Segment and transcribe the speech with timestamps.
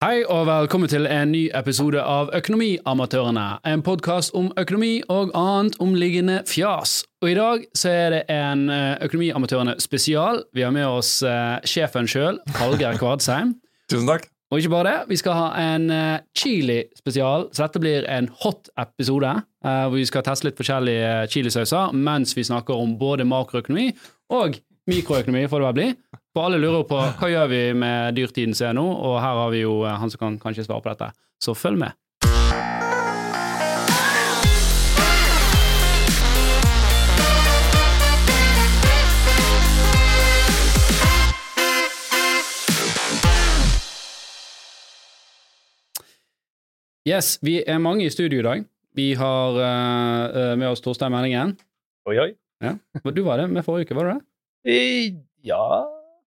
[0.00, 3.42] Hei og velkommen til en ny episode av Økonomiamatørene.
[3.68, 7.02] En podkast om økonomi og annet omliggende fjas.
[7.20, 10.40] Og i dag så er det en eh, Økonomiamatørene spesial.
[10.56, 13.52] Vi har med oss uh, sjefen sjøl, Hallgeir Kvadsheim.
[13.92, 14.24] Tusen takk.
[14.48, 18.72] Og ikke bare det, vi skal ha en uh, chili-spesial, så dette blir en hot
[18.80, 19.36] episode.
[19.60, 23.90] Uh, hvor vi skal teste litt forskjellige chilisauser mens vi snakker om både makroøkonomi
[24.32, 25.88] og mikroøkonomi, får det vel bli.
[26.34, 29.50] For alle lurer på hva gjør vi med dyrtiden som er nå, og her har
[29.54, 31.12] vi jo eh, han som kan kanskje svare på dette.
[31.42, 31.96] Så følg med.
[47.08, 48.64] Yes, vi er mange i studio i dag.
[48.94, 51.56] Vi har eh, med oss Torstein Meldingen.
[52.06, 52.32] Oi, oi.
[52.60, 52.74] Ja.
[53.08, 54.20] Du var det med forrige uke, var du det?
[54.66, 55.14] Eh,
[55.44, 55.62] Ja,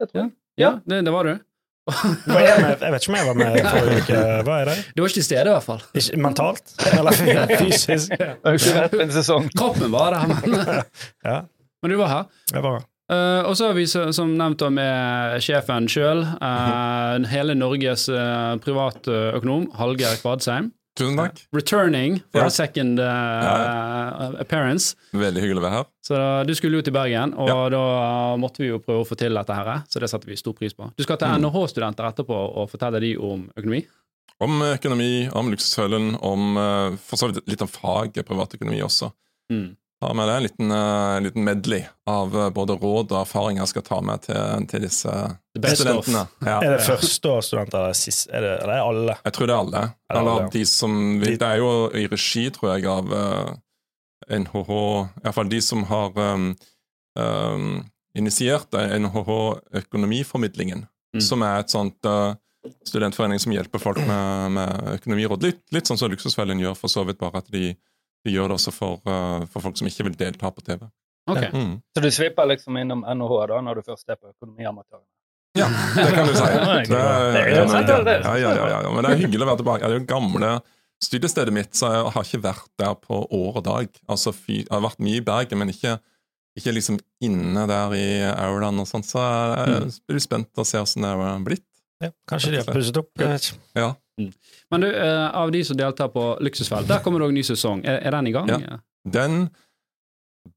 [0.00, 0.30] jeg tror Ja.
[0.60, 1.32] Ja, det, det var du.
[1.32, 4.18] Jeg, jeg vet ikke om jeg var med forrige uke.
[4.46, 4.76] Hva er det?
[4.94, 5.80] Du var ikke til stede, i hvert fall.
[5.98, 6.74] Ikke mentalt?
[6.92, 7.16] Eller
[7.64, 8.12] fysisk?
[8.14, 9.48] Jeg har ikke vært en sesong.
[9.58, 10.56] Kroppen var der, men,
[11.28, 11.40] Ja,
[11.82, 12.24] men du var her.
[12.54, 12.80] jeg var
[13.12, 16.22] Eh, og så har vi som nevnt med sjefen sjøl,
[17.28, 20.70] hele Norges uh, privatøkonom, Hallgeir Kvadsheim.
[20.98, 21.38] Tusen takk.
[21.56, 22.46] Returning for Ja.
[22.46, 24.94] a second eh, appearance.
[25.16, 25.86] Veldig hyggelig å være her.
[26.04, 27.68] Så da, du skulle jo til Bergen, og Ja.
[27.72, 30.52] da måtte vi jo prøve å få til dette her, så det setter vi stor
[30.52, 30.90] pris på.
[30.96, 31.40] Du skal til Mm.
[31.46, 33.86] NHH-studenter etterpå og fortelle de om økonomi.
[34.40, 39.12] Om økonomi, om luksushølen, om eh, for så vidt litt om faget privatøkonomi også.
[39.50, 39.76] Mm.
[40.02, 43.70] Ta med det en liten, uh, liten medley av eh, både råd og erfaring jeg
[43.70, 45.12] skal ta med til, til disse
[45.76, 46.24] studentene.
[46.42, 46.56] Ja.
[46.58, 48.26] Er det førsteårsstudenter eller sist?
[48.34, 49.14] Er det, eller er det alle?
[49.28, 49.82] Jeg tror det er alle.
[49.84, 50.48] Er det Eller alle?
[50.56, 53.52] de som vil, Det er jo i regi, tror jeg, av uh,
[54.42, 54.72] NHH
[55.22, 56.48] Iallfall de som har um,
[57.18, 57.70] um,
[58.18, 59.30] initiert NHH
[59.84, 61.20] Økonomiformidlingen, Mm.
[61.20, 62.32] som er et sånt uh,
[62.88, 65.42] studentforening som hjelper folk med, med økonomiråd.
[65.44, 67.74] Litt, litt sånn som Luksusfellen gjør, for så vidt, bare at de,
[68.26, 70.84] de gjør det også for, uh, for folk som ikke vil delta på TV.
[71.30, 71.42] Ok.
[71.54, 71.74] Mm.
[71.94, 75.08] Så du svipper liksom innom NHH da, når du først er på Økonomiamatørene?
[75.58, 76.44] Ja, det kan du si.
[76.48, 77.66] Er er,
[78.08, 79.84] er ja, ja, ja, ja, men det er hyggelig å være tilbake.
[79.84, 80.52] Det er jo gamle
[81.02, 84.00] studiestedet mitt, så jeg har ikke vært der på år og dag.
[84.08, 85.98] Altså, fy, jeg har vært mye i Bergen, men ikke,
[86.58, 89.24] ikke liksom inne der i aulaen og sånn, så
[89.66, 91.66] jeg blir spent å se åssen det har blitt.
[92.02, 93.12] Ja, kanskje de har pusset opp?
[93.20, 94.38] Jeg vet
[94.70, 97.84] Men du, eh, av de som deltar på Luksusfelt, der kommer det òg ny sesong.
[97.84, 98.50] Er, er den i gang?
[98.50, 98.80] Ja.
[99.08, 99.46] Den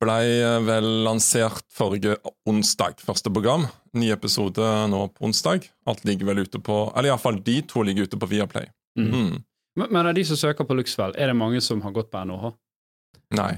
[0.01, 0.19] ble
[0.65, 2.17] vel lansert forrige
[2.49, 3.67] onsdag, første program.
[3.93, 5.67] Ny episode nå på onsdag.
[5.85, 8.69] Alt ligger vel ute på Eller iallfall de to ligger ute på Viaplay.
[8.99, 9.11] Mm.
[9.11, 9.43] Mm.
[9.75, 12.23] Men, men av de som søker på Luksusfelt, er det mange som har gått på
[12.25, 12.51] NHH?
[13.35, 13.53] Nei.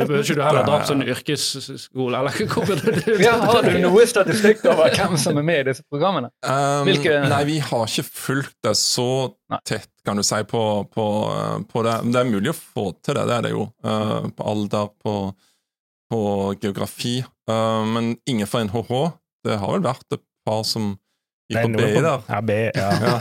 [0.00, 3.74] Bør ikke du heller dra på sånn yrkesskole, eller hvor bør du Ja, har du
[3.82, 6.30] noe statistikk over hvem som er med i disse programmene?
[6.46, 9.08] Um, Hvilke- Nei, vi har ikke fulgt det så
[9.68, 10.62] tett, kan du si, på,
[10.96, 11.06] på,
[11.68, 11.98] på det.
[12.06, 13.68] Men det er mulig å få til det, det er det jo.
[13.84, 15.16] Uh, på alder, på,
[16.12, 16.22] på
[16.64, 17.18] geografi.
[17.50, 18.92] Uh, men ingen fra NHH.
[19.44, 20.94] Det har vel vært et par som
[21.52, 22.28] gikk på BI der.
[22.32, 22.90] Ja, B, ja.
[23.02, 23.16] Ja.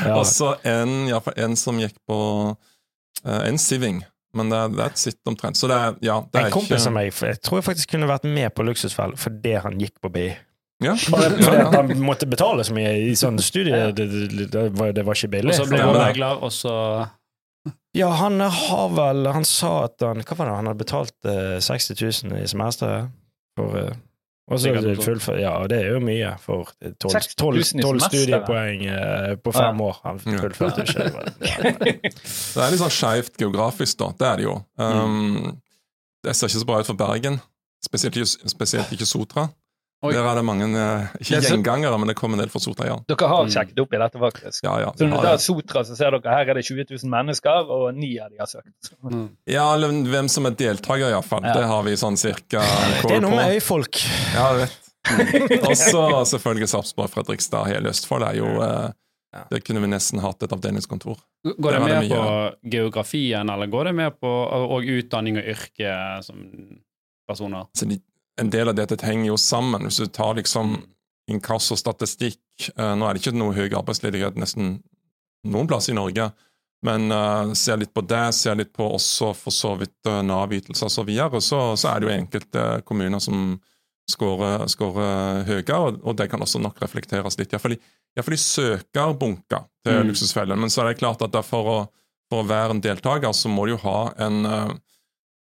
[0.00, 0.14] Ja.
[0.16, 2.18] Og så en, fall en som gikk på
[2.50, 4.02] uh, en Siving.
[4.36, 5.56] Men det, er- det er et sitt omtrent.
[5.58, 8.06] Så det ja, det er En kompis av ikke meg jeg tror jeg faktisk kunne
[8.10, 10.28] vært med på Luksusfell fordi han gikk på BI.
[10.84, 10.94] ja.
[10.96, 11.70] Fordi ja.
[11.74, 13.90] han måtte betale så mye i sånn studie.
[13.92, 15.56] Det, det, det, var, det var ikke Og billig.
[15.58, 16.74] så ble Ja, det regler, og så
[17.98, 20.54] Ja, han har vel Han sa at han Hva var det?
[20.60, 21.98] Han hadde betalt eh, 60
[22.30, 23.10] 000 i semesteret.
[23.58, 23.98] For, eh,
[24.50, 25.06] og så Sikkert noe sånt.
[25.06, 28.08] fullfør, Ja, det er jo mye for 12, 60 000 i semesteret?
[28.10, 30.00] studiepoeng eh, på fem år.
[30.04, 31.06] Han fullførte ikke.
[32.10, 34.10] det er litt sånn skeivt geografisk, da.
[34.18, 34.56] Det er det jo.
[34.82, 35.60] Um,
[36.24, 37.38] Det ser ikke så bra ut for Bergen.
[37.80, 38.18] Spesielt
[38.50, 39.46] spesielt ikke Sotra.
[40.02, 40.14] Oi.
[40.16, 42.58] Der er det mange eh, Ikke Det så- gjengangere, men det kom en del fra
[42.60, 42.96] Sotra, ja.
[43.06, 43.50] Dere har Mm.
[43.52, 44.62] sjekket opp i dette, faktisk.
[44.64, 44.92] Ja, ja.
[44.96, 47.68] Så når du det er Sotra, så ser dere her er det 20 000 mennesker,
[47.70, 48.94] og ni av de har søkt.
[49.04, 49.28] mm.
[49.46, 51.42] ja eller hvem som er deltaker, iallfall.
[51.44, 51.52] Ja.
[51.52, 52.62] Det har vi sånn cirka
[53.02, 54.00] Det er noe med øyfolk.
[54.34, 55.68] Ja, jeg vet.
[55.68, 58.90] Og så selvfølgelig Sarpsborg, Fredrikstad, hele Østfold er jo eh,
[59.32, 59.44] Ja.
[59.48, 61.16] Det kunne vi nesten hatt et avdelingskontor.
[61.46, 65.92] Går det det med på geografien, eller går det mer på og utdanning og yrke
[66.24, 66.40] som
[67.28, 67.66] personer?
[67.76, 68.00] Så de,
[68.40, 69.86] en del av dette henger jo sammen.
[69.86, 70.78] Hvis du tar liksom
[71.30, 74.78] inkassostatistikk eh, Nå er det ikke noe høy arbeidsledighet nesten
[75.48, 76.26] noen plass i Norge,
[76.84, 80.88] men uh, ser litt på det, ser litt på også for så vidt uh, Nav-ytelser
[80.88, 83.54] osv., så, videre, så så er det jo enkelte kommuner som
[84.10, 87.54] scorer, scorer høyere, og, og det kan også nok reflekteres litt.
[87.54, 90.10] Iallfall i, i, hvert fall i søkerbunker til Mm.
[90.10, 90.60] Luksusfellen.
[90.60, 91.78] Men så er det klart at for, å,
[92.28, 94.72] for å være en deltaker, så må du jo ha en uh,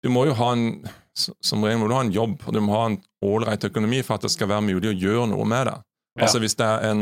[0.02, 0.66] Du må jo ha en
[1.16, 4.18] som regel må du ha en jobb, og du må ha en ålreit økonomi for
[4.18, 5.76] at det skal være mulig å gjøre noe med det.
[6.16, 7.00] Altså hvis det er en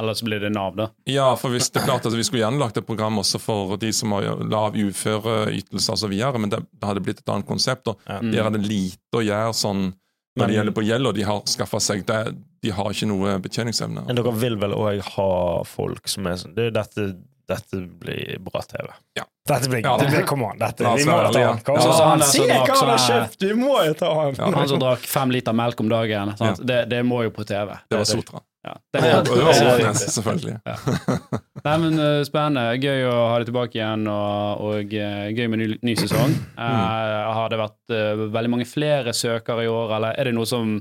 [0.00, 0.86] Eller så blir det Nav, da.
[1.10, 3.76] Ja, for hvis det er klart at vi skulle gjerne lagt et program også for
[3.80, 7.88] de som har lav uføreytelse osv., men det, det hadde blitt et annet konsept.
[7.92, 8.20] og Ja.
[8.24, 9.84] Der er det lite å gjøre sånn
[10.34, 12.22] når det gjelder på gjeld, og de har skaffa seg det.
[12.64, 14.06] De har ikke noe betjeningsevne.
[14.08, 15.28] Men dere vil vel òg ha
[15.68, 17.12] folk som er sånn det, dette,
[17.50, 18.88] dette blir bra TV.
[19.18, 19.24] Ja.
[19.48, 19.98] Dette blir, Ja.
[20.00, 21.58] det blir, Come on, dette, vi må ta han.
[21.66, 23.42] Kom Ja, an, han Se hva han har kjøpt!
[23.44, 24.34] Vi må jo ta han!
[24.38, 24.48] Ja.
[24.56, 26.32] Han som drakk fem liter melk om dagen.
[26.40, 26.62] Sant?
[26.64, 27.76] Det, det må jo på TV.
[27.90, 28.40] Det var Sotra.
[28.64, 28.78] Ja.
[28.92, 29.00] Det
[29.44, 30.54] var Sotnes, selvfølgelig.
[31.64, 32.64] Nei, men uh, Spennende.
[32.80, 36.32] Gøy å ha det tilbake igjen, og, og uh, gøy med ny, ny sesong.
[36.56, 36.64] Uh,
[37.36, 40.78] har det vært uh, veldig mange flere søkere i år, eller er det noe som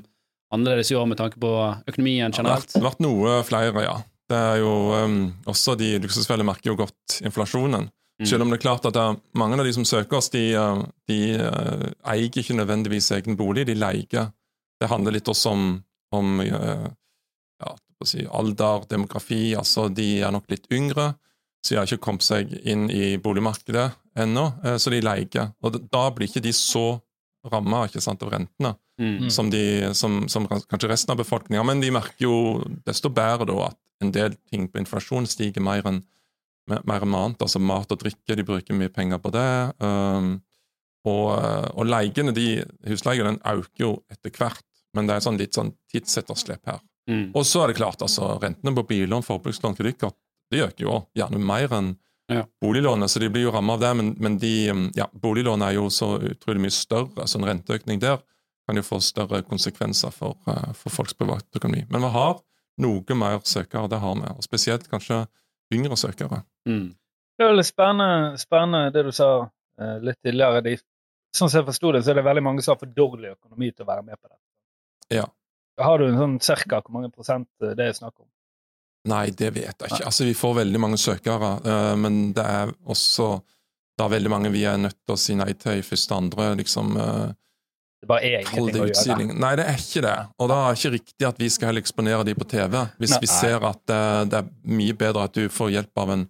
[0.53, 1.51] annerledes i år med tanke på
[1.89, 2.69] økonomien generelt?
[2.71, 3.99] Det har vært, vært noe flere, ja.
[4.33, 5.19] Det er jo um,
[5.49, 7.89] Også de luksusfellene merker jo godt inflasjonen.
[8.21, 8.27] Mm.
[8.29, 10.43] Selv om det er klart at det er mange av de som søker oss, de,
[10.57, 14.29] uh, de uh, eier ikke nødvendigvis egen bolig, de leier.
[14.81, 15.65] Det handler litt også om,
[16.13, 16.87] om uh,
[17.63, 17.73] ja,
[18.05, 19.55] si, alder, demografi.
[19.57, 21.13] altså De er nok litt yngre,
[21.63, 23.89] så de har ikke kommet seg inn i boligmarkedet
[24.23, 25.51] ennå, uh, så de leier.
[25.65, 26.87] Og da blir ikke de så
[27.49, 29.29] ramma av rentene Mm.
[29.29, 31.63] som, de, som, som kanskje resten av befolkninga.
[31.65, 32.35] Men de merker jo
[32.85, 36.03] desto bedre da at en del ting på inflasjon stiger mer enn
[36.67, 37.41] mer enn annet.
[37.43, 39.47] Altså mat og drikke, de bruker mye penger på det.
[39.83, 40.37] Um,
[41.03, 41.33] og,
[41.75, 44.63] og leiene, de, husleiene, øker jo etter hvert,
[44.95, 46.79] men det er sånn litt sånn tidsetterslep her.
[47.11, 47.33] Mm.
[47.35, 50.15] Og så er det klart, altså, rentene på billån, forbrukslån, kredittkort,
[50.53, 51.93] de øker jo gjerne mer enn
[52.31, 52.45] Ja.
[52.63, 53.89] boliglånet, så de blir jo rammet av det.
[53.99, 54.51] Men, men de,
[54.95, 58.21] ja, boliglånet er jo så utrolig mye større, så en renteøkning der
[58.63, 61.83] kan jo få større konsekvenser for, uh, for folks privatøkonomi.
[61.91, 62.39] Men vi har
[62.81, 65.23] noe mer søkere, det har vi, og spesielt kanskje
[65.73, 66.43] yngre søkere.
[66.69, 66.93] Mm.
[67.37, 70.61] Det er veldig spennende, spennende det du sa eh, litt tidligere.
[70.65, 70.75] De,
[71.33, 73.71] sånn som jeg forsto det, så er det veldig mange som har for dårlig økonomi
[73.71, 74.37] til å være med på det.
[75.19, 75.25] Ja.
[75.81, 78.29] Har du en sånn cirka hvor mange prosent eh, det er snakk om?
[79.09, 80.05] Nei, det vet jeg ikke.
[80.07, 83.33] Altså, Vi får veldig mange søkere, uh, men det er også
[83.99, 86.45] da veldig mange vi er nødt til å si nei til i første og andre
[86.61, 87.33] liksom, uh,
[88.03, 89.25] Det bare er ingenting det å gjøre.
[89.39, 90.15] Nei, det er ikke det.
[90.43, 92.73] Og da er det ikke riktig at vi skal heller eksponere de på TV.
[92.99, 93.19] Hvis Nei.
[93.23, 96.25] vi ser at eh, det er mye bedre at du får hjelp av en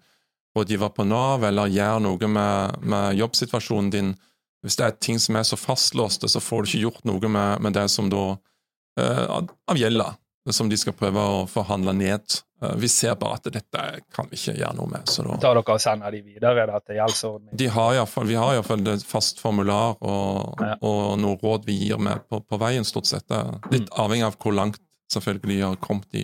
[0.53, 4.13] rådgiver på Nav, eller gjør noe med, med jobbsituasjonen din.
[4.61, 7.65] Hvis det er ting som er så fastlåste, så får du ikke gjort noe med,
[7.65, 12.37] med det som da uh, av av som de skal prøve å forhandle ned.
[12.63, 15.09] Eh, vi ser bare at dette kan vi ikke gjøre noe med.
[15.09, 15.37] så da...
[15.41, 17.55] Tar dere og sender de videre da, til gjeldsordning?
[17.59, 20.77] De har i hvert fall, vi har iallfall et fast formular og, Ja.
[20.81, 23.27] og noen råd vi gir med på, på veien, stort sett.
[23.71, 23.97] Litt mm.
[24.05, 24.81] Avhengig av hvor langt
[25.13, 26.23] selvfølgelig de har kommet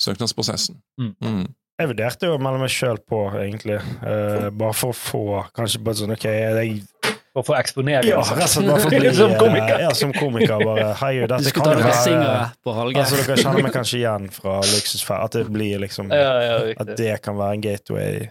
[0.00, 0.80] søknadsprosessen.
[1.00, 1.14] Mm.
[1.24, 1.48] Mm.
[1.80, 3.78] Jeg vurderte jo å melde meg sjøl på, egentlig.
[4.04, 5.22] Eh, bare for å få
[5.56, 6.82] Kanskje bare sånn OK, jeg,
[7.30, 8.10] Å få eksponering?
[8.10, 9.82] ja, rett og slett bare for bli Som eh, komiker.
[9.84, 10.64] Ja, som komiker.
[10.66, 13.04] Bare Du dette kan dere være singere på Hallgeir.
[13.04, 15.26] Altså, dere kjenner meg kanskje igjen fra Luksusferd.
[15.28, 18.24] At det blir liksom Ja, ja, At det kan være en gateway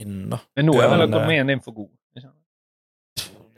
[0.00, 0.38] inn, da.
[0.56, 1.90] Men nå er vel men, økonomien din for god?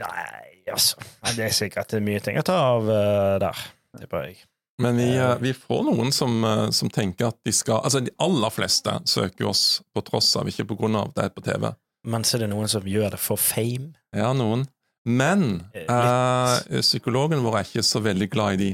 [0.03, 1.05] Nei, altså.
[1.37, 3.61] Det er sikkert mye ting å ta av uh, der,
[4.01, 4.41] tipper jeg.
[4.81, 8.11] Men vi, eh, vi får noen som, eh, som tenker at de skal Altså, de
[8.17, 11.69] aller fleste søker oss på tross av, ikke på grunn av det er på TV.
[12.05, 13.93] Men så er det noen som gjør det for fame.
[14.15, 14.65] Ja, noen.
[15.07, 18.71] Men Eh, eh, psykologen vår er ikke så veldig glad i de.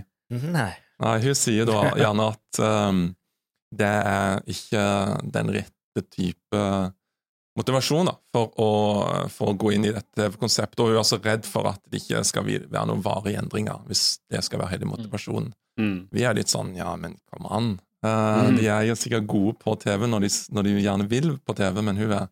[0.54, 0.72] Nei.
[1.00, 3.04] Nei, hun sier da gjerne at um,
[3.74, 4.84] det er ikke
[5.31, 6.64] den rette type
[7.58, 8.68] motivasjon da, for å,
[9.34, 12.01] for å gå inn i dette konseptet, og hun er også redd for at det
[12.03, 15.51] ikke skal være noen varige endringer, hvis det skal være hele motivasjonen.
[15.80, 15.98] Mm.
[16.13, 17.70] Vi er litt sånn ja, men kom an.
[18.06, 18.56] Uh, Mm.
[18.56, 21.82] De er jo sikkert gode på TV når de, når de gjerne vil på TV,
[21.84, 22.30] men hun er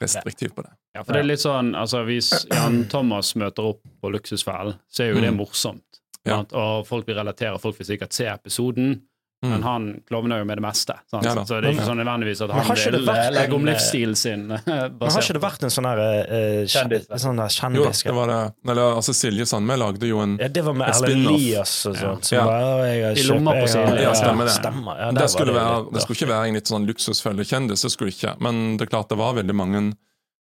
[0.00, 0.72] restriktiv på det.
[0.94, 5.04] Ja, for det er litt sånn, altså Hvis Jan Thomas møter opp på Luksusfellen, så
[5.04, 5.36] er jo det Mm.
[5.38, 5.82] morsomt.
[6.24, 6.44] Ja.
[6.52, 9.02] Og folk vil relatere, folk vil sikkert se episoden,
[9.42, 9.62] men Mm.
[9.66, 10.94] han klovner jo med det meste.
[11.10, 11.24] Sant?
[11.26, 13.54] Ja så det er ikke sånn nødvendigvis at Men han det vil vært eh, legge
[13.56, 14.44] om eh, livsstilen sin.
[14.52, 18.14] eh, Men har ikke det vært en sånn der uh, Kjendis, sånn der Jo, det
[18.14, 18.36] var det.
[18.70, 20.46] Eller altså, Silje Sandmæl lagde jo en spin-off.
[20.46, 21.26] Ja, det var med Erlend.
[21.26, 22.24] Elias og sånt.
[22.24, 22.44] Som Ja.
[22.46, 24.02] bare, «Å, jeg I lomma på jeg.
[24.02, 24.54] Ja, stemmer det.
[24.54, 24.94] Stemmer.
[25.02, 28.10] Ja, det, skulle skulle være, det skulle ikke være en litt sånn luksusfellekjendis, det skulle
[28.14, 28.36] ikke.
[28.40, 29.82] Men det er klart det var veldig mange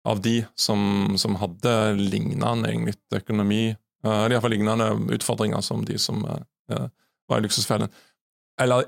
[0.08, 3.76] av de som, som hadde lignende egentlig økonomi,
[4.06, 6.88] uh, iallfall lignende utfordringer som de som uh,
[7.28, 7.90] var i luksusfellen.
[8.62, 8.86] Eller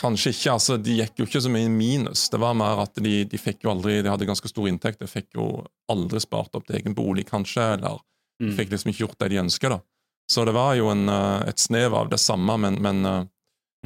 [0.00, 2.26] kanskje ikke, altså de gikk jo ikke så mye i minus.
[2.32, 5.08] Det var mer at de, de fikk jo aldri, de hadde ganske stor inntekt, de
[5.08, 5.46] fikk jo
[5.92, 8.56] aldri spart opp til egen bolig, kanskje, eller de Mm.
[8.58, 9.80] fikk liksom ikke gjort det de ønska.
[10.28, 13.24] Så det var jo en, eh, et snev av det samme, men, men eh,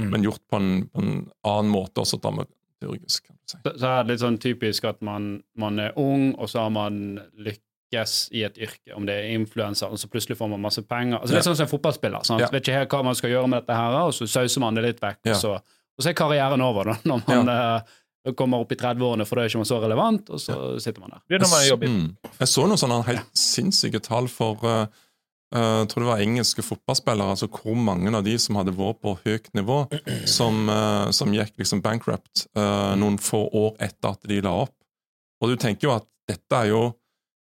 [0.00, 0.10] Mm.
[0.10, 3.26] men gjort på en, på en annen måte, også dramaturgisk.
[3.26, 3.58] kan du si.
[3.62, 6.70] Så, så er det litt sånn typisk at man, man er ung, og så har
[6.70, 7.20] man
[7.90, 11.18] lykkes i et yrke, om det er influenser, og så plutselig får man masse penger.
[11.18, 12.23] Altså, det er sånn som en fotballspiller.
[12.25, 12.40] Sant?
[12.40, 12.49] Ja.
[12.52, 14.85] Vet ikke helt hva man skal gjøre med dette her, og så sauser man det
[14.85, 15.35] litt vekk, Ja.
[15.35, 15.61] og, så,
[15.99, 19.42] Og så er karrieren over, da, når man uh, kommer opp i 30-årene, for da
[19.44, 21.23] er ikke man så relevant, og så sitter man der.
[21.28, 22.16] Det er å man i Mm.
[22.38, 24.87] Jeg så noen sånne helt sinnssyke tall for uh,
[25.50, 29.16] jeg tror det var engelske fotballspillere, altså hvor mange av de som hadde vært på
[29.25, 29.82] høyt nivå,
[30.38, 34.76] som, uh, som gikk liksom bankrupt noen få år etter at de la opp.
[35.42, 36.82] Og du tenker jo at dette er jo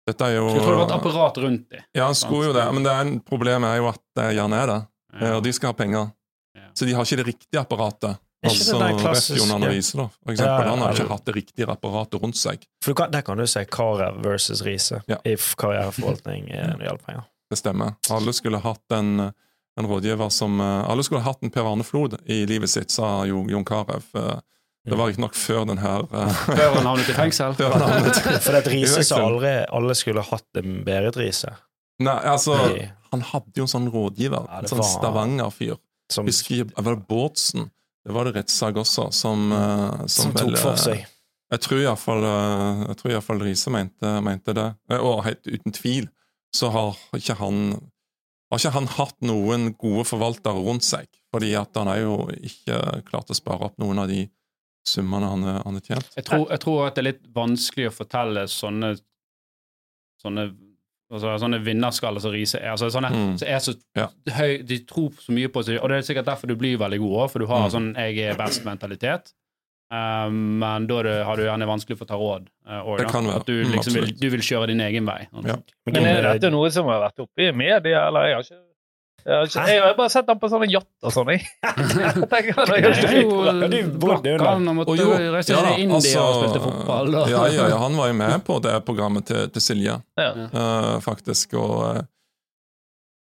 [0.09, 1.83] dette er jo Skulle tror det var et apparat rundt dem.
[1.95, 4.57] Ja, han skulle jo det, men det er en problemet er jo at det gjerne
[4.63, 4.81] er det.
[5.21, 5.35] Ja.
[5.37, 6.11] Og de skal ha penger.
[6.57, 6.69] Ja.
[6.75, 8.19] Så de har ikke det riktige apparatet.
[8.47, 10.07] Altså Refjon Analyse, da.
[10.25, 10.55] For eksempel.
[10.55, 12.63] Ja, ja, Han har ikke hatt det riktige apparatet rundt seg.
[12.83, 15.19] For du kan, Der kan du se Karev versus Riise Ja.
[15.29, 17.27] i karriereforvaltning eh, når det gjelder penger.
[17.51, 17.93] Det stemmer.
[18.11, 19.11] Alle skulle hatt en,
[19.81, 23.25] en rådgiver som eh, Alle skulle hatt en Per Arne Flod i livet sitt, sa
[23.29, 24.01] Jo- Jon Carew.
[24.87, 27.53] Eh, Det var riktignok før den her eh, Før han havnet i fengsel.
[27.59, 31.53] Havnet For det at Riise sa aldri alle skulle hatt en Berit Riise.
[32.01, 32.89] Nei, altså Nei.
[33.13, 34.45] Han hadde jo en sånn rådgiver.
[34.49, 35.77] Ja, en sånn Stavanger-fyr.
[36.11, 37.69] Som, Husker jeg- Var det Bårdsen?
[38.07, 41.03] Det var det rettssak også, som, eh, som vel, tok for eh, seg.
[41.51, 44.69] Jeg tror iallfall uh, Jeg tror i hvert fall Riise mente, mente det.
[44.91, 46.09] Eh, Og helt uten tvil
[46.55, 47.59] så har ikke han
[48.51, 52.79] har ikke han hatt noen gode forvaltere rundt seg, fordi at han er jo ikke
[53.07, 54.25] klart å spare opp noen av de
[54.87, 56.11] summene han, han har tjent.
[56.17, 58.99] Jeg tror, jeg tror at det er litt vanskelig å fortelle sånne
[60.21, 60.51] sånne,
[61.11, 62.71] altså, sånne vinnerskaller som Riise er.
[62.75, 63.35] Altså, sånne, Mm.
[63.41, 64.09] så er så Ja.
[64.37, 66.99] høy, de tror så mye på seg, og det er sikkert derfor du blir veldig
[67.01, 67.71] god òg, for du har Mm.
[67.73, 69.33] sånn 'jeg er best'-mentalitet.
[69.93, 72.47] Um, men da det, har du gjerne vanskelig for å ta råd.
[72.69, 73.37] uh, Det kan være.
[73.41, 75.27] At du, Mm, liksom vil, du vil kjøre din egen vei.
[75.33, 75.57] Ja.
[75.87, 78.21] Men er dette noe som har vært oppe i media, eller?
[78.27, 78.63] Jeg har ikke
[79.25, 81.45] jeg har, jeg har bare sett han på sånne yacht og sånn, jeg.
[81.65, 84.47] Han jo Ja, du bodde jo der.
[84.47, 87.13] Og måtte jo, reise ja India altså, og spilte fotball.
[87.15, 87.29] Og.
[87.33, 90.31] Ja, ja, ja, han var jo med på det programmet til, til Silje, Ja.
[90.55, 92.03] uh, faktisk, og, eh,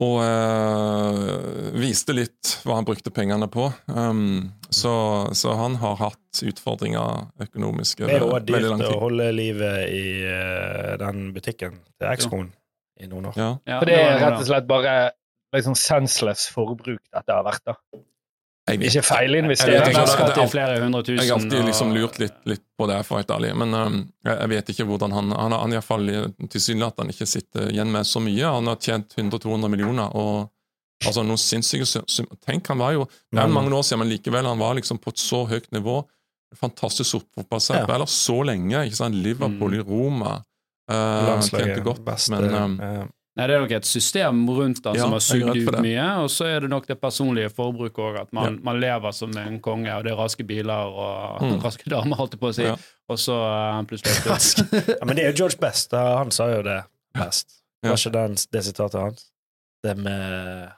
[0.06, 3.70] og uh, viste litt hva han brukte pengene på.
[3.86, 4.94] Um, så,
[5.38, 10.96] så han har hatt utfordringer økonomisk Det er jo dyrt å holde livet i uh,
[11.00, 12.50] den butikken til ekskonen
[13.00, 13.50] i noen Ja.
[13.68, 14.96] Ja, For det er rett og slett bare
[15.54, 17.76] liksom senseless forbruk dette har vært, da.
[18.66, 19.94] Jeg vet Ikke Jeg feilinvestering.
[21.06, 21.20] tusen.
[21.22, 23.52] Jeg har alltid liksom lurt litt, litt på det, for å være ærlig.
[23.62, 26.10] Men um, jeg, jeg vet ikke hvordan han Han har iallfall
[26.50, 28.42] tilsynelatende ikke sitter igjen med så mye.
[28.56, 30.50] Han har tjent 100-200 millioner, og
[31.06, 31.86] altså noen sinnssyke
[32.42, 35.14] Tenk, han var jo Det er mange år siden, men likevel, han var liksom på
[35.14, 36.00] et så høyt nivå.
[36.58, 37.86] Fantastisk fotballspiller.
[37.86, 37.94] Ja.
[37.94, 38.82] Eller så lenge.
[38.86, 39.14] ikke sant?
[39.14, 40.40] Liverpool i Roma.
[40.90, 44.78] Uh, Landslaget, tjente godt, beste, men um, eh, Nei, Det er nok et system rundt
[44.82, 47.98] den Ja, som har sugd ut mye, og så er det nok det personlige forbruket
[48.00, 48.16] òg.
[48.22, 51.58] At man, man lever som en konge, og det er raske biler og Mm.
[51.60, 52.64] raske damer, holdt jeg på å si.
[52.64, 52.76] Ja.
[53.12, 54.16] Og så uh, plutselig
[54.96, 55.90] ja, Men det er jo George Best.
[55.92, 56.16] da.
[56.22, 56.80] Han sa jo det
[57.14, 57.60] best.
[57.84, 57.90] Ja.
[57.92, 59.28] Var ikke den, det sitatet hans?
[59.84, 60.72] Det med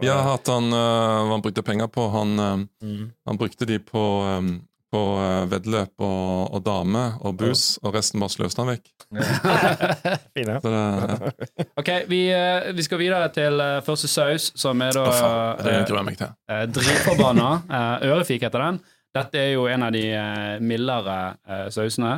[0.00, 2.08] ja, at han, uh, han brukte penger på.
[2.14, 3.10] Han, um, Mm.
[3.26, 4.02] han brukte de på,
[4.38, 4.62] um,
[4.92, 8.86] på uh, veddeløp og, og dame og bus, og resten bare sløste han vekk.
[10.36, 10.58] Fine.
[10.64, 11.32] Det, ja.
[11.80, 15.60] Ok, vi, eh, vi skal videre til eh, første saus, som er da oh, faen,
[15.66, 16.32] det eh, gruer jeg meg til.
[16.52, 17.50] eh, dritforbanna.
[17.68, 18.80] Eh, ørefik heter den.
[19.18, 21.18] Dette er jo en av de eh, mildere
[21.48, 22.16] eh, sausene.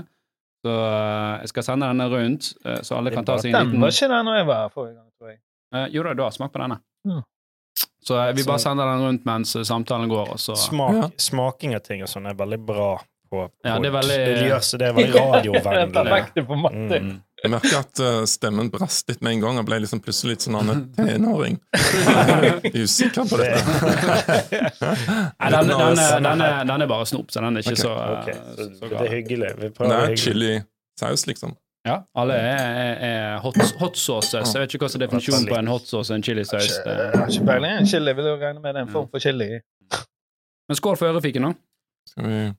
[0.66, 3.82] Så eh, jeg skal sende denne rundt, eh, så alle kan ta seg en Den
[3.82, 5.40] var ikke der når jeg var forrige gang, tror jeg.
[5.74, 6.80] Eh, Jo da, du har smakt på denne.
[7.08, 7.22] Ja.
[8.02, 11.08] Så eh, vi bare sender den rundt mens eh, samtalen går, og så Smak, Ja.
[11.20, 12.92] Smaking av ting og sånn er veldig bra
[13.30, 15.92] på, på Ja, det er veldig- det gjør så det er veldig radiovennlig.
[15.98, 16.46] Perfekte.
[16.50, 17.10] Mm.
[17.40, 20.42] Jeg merker at uh, stemmen brast litt med en gang og ble liksom plutselig litt
[20.44, 21.56] sånn annen tenåring.
[22.20, 23.62] Er usikker på dette.
[25.40, 27.84] Nei, den, den, den, er, den er bare snop, så den er ikke okay.
[27.84, 28.28] så, eh, Ok,
[28.58, 29.54] så, så det er hyggelig.
[29.62, 31.56] Vi prøver er chili-saus, liksom.
[31.86, 34.50] Ja, alle er, er, er hot, hot sauces.
[34.54, 36.66] Jeg vet ikke hva som er definisjonen på en hot sauce og en chilisaus.
[36.68, 37.72] Ikke- Det- er ikke peiling.
[37.80, 39.60] En Chili vil jo regne med det er en form for chili.
[40.68, 41.52] Men skål for ørefiken, da.
[42.06, 42.54] Skal vi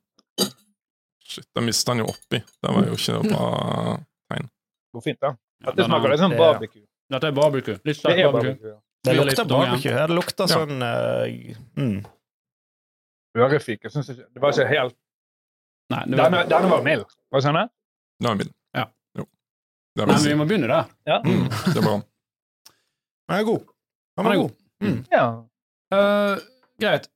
[1.31, 2.39] Shit, jeg mista den jo oppi.
[2.41, 3.97] Det var jo ikke noe bra
[4.31, 4.49] tegn.
[4.93, 5.27] Går fint, da.
[5.61, 6.81] Ja, Dette den smaker er- litt sånn det barbecue.
[7.11, 7.73] Dette er barbecue.
[7.73, 8.55] Litt Det sterk er barbecue.
[8.55, 8.69] barbecue.
[8.73, 8.79] ja.
[9.03, 9.91] Det lukter barbecue.
[9.93, 10.55] her, det lukter Ja.
[10.57, 12.05] sånn uh, mm.
[13.37, 13.79] Ørefik.
[13.83, 14.95] Jeg ikke Det var ikke helt
[15.91, 17.05] Nei, det Denne, denne var mild.
[17.31, 17.57] Hva sa du?
[18.19, 18.51] Det var mild.
[19.95, 20.85] Det Nei, men vi må begynne der.
[21.09, 21.17] Ja.
[21.25, 21.95] Mm, det er bra.
[23.29, 23.65] Han er god.
[24.17, 24.51] Han, Den er god.
[24.81, 24.99] Mm.
[25.11, 25.25] ja.
[25.91, 26.39] Uh,
[26.79, 27.09] greit.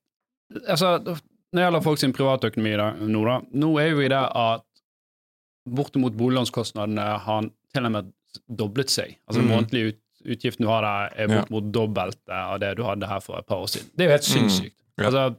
[0.67, 1.15] Altså, når
[1.55, 4.65] det gjelder folk sin privatøkonomi da, nå, da, nå er jo vi der at
[5.65, 8.12] bortimot boliglånskostnadene har til og med
[8.60, 9.15] doblet seg.
[9.25, 9.53] Altså den Mm.
[9.55, 10.00] månedlige ut,
[10.36, 11.46] utgiften du har der, er Ja.
[11.50, 13.89] dobbelt av det du hadde her for et par år siden.
[13.96, 14.72] Det er jo helt Mm.
[14.98, 15.05] Ja.
[15.05, 15.36] Altså,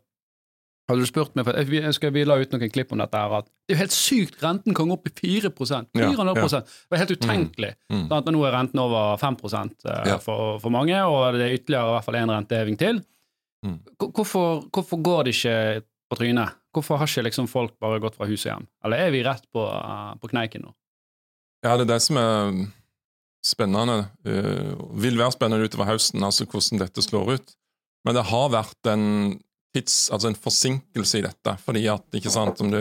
[0.86, 3.48] hadde du spurt meg for, jeg, vi la ut noen klipp om dette her, at
[3.48, 4.36] det er jo helt sykt.
[4.42, 6.34] Renten gå opp i 4 4,5 Ja, ja.
[6.36, 7.72] Det var helt utenkelig.
[7.90, 8.04] Mm.
[8.12, 8.30] Sant?
[8.30, 10.18] Og nå er renten over 5 eh, Ja.
[10.22, 13.02] for, for mange, og det er ytterligere i hvert fall én renteheving til.
[13.66, 13.80] Mm.
[13.98, 16.54] Hvorfor, hvorfor går det ikke på trynet?
[16.76, 18.66] Hvorfor har ikke liksom folk bare gått fra hus og hjem?
[18.84, 20.74] Eller er vi rett på, eh, på kneiken nå?
[21.64, 22.66] Ja, det er det som er
[23.46, 24.06] spennende.
[24.26, 27.54] Uh, vil være spennende utover høsten, altså hvordan dette slår ut.
[28.06, 29.06] Men det har vært en
[29.76, 32.80] tids, altså en forsinkelse i dette, fordi at, ikke sant, som du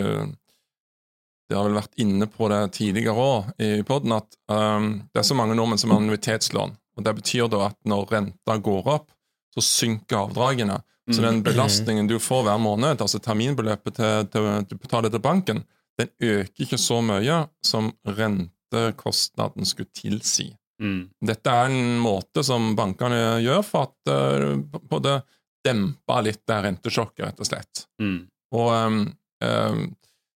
[1.45, 5.27] det har vel vært inne på det tidligere òg i poden, at um, det er
[5.27, 6.73] så mange nordmenn som har annuitetslån.
[6.97, 9.11] og Det betyr da at når renta går opp,
[9.53, 10.79] så synker avdragene.
[11.13, 15.61] Så den belastningen du får hver måned, altså terminbeløpet til, til, du betaler til banken,
[16.01, 20.47] den øker ikke så mye som rentekostnaden skulle tilsi.
[20.81, 21.05] Mm.
[21.29, 24.57] Dette er en måte som bankene gjør for at uh,
[24.89, 25.19] både
[25.65, 27.86] dempe litt det rentesjokket, rett og slett.
[28.01, 28.17] Mm.
[28.55, 29.00] Og um,
[29.43, 29.86] um,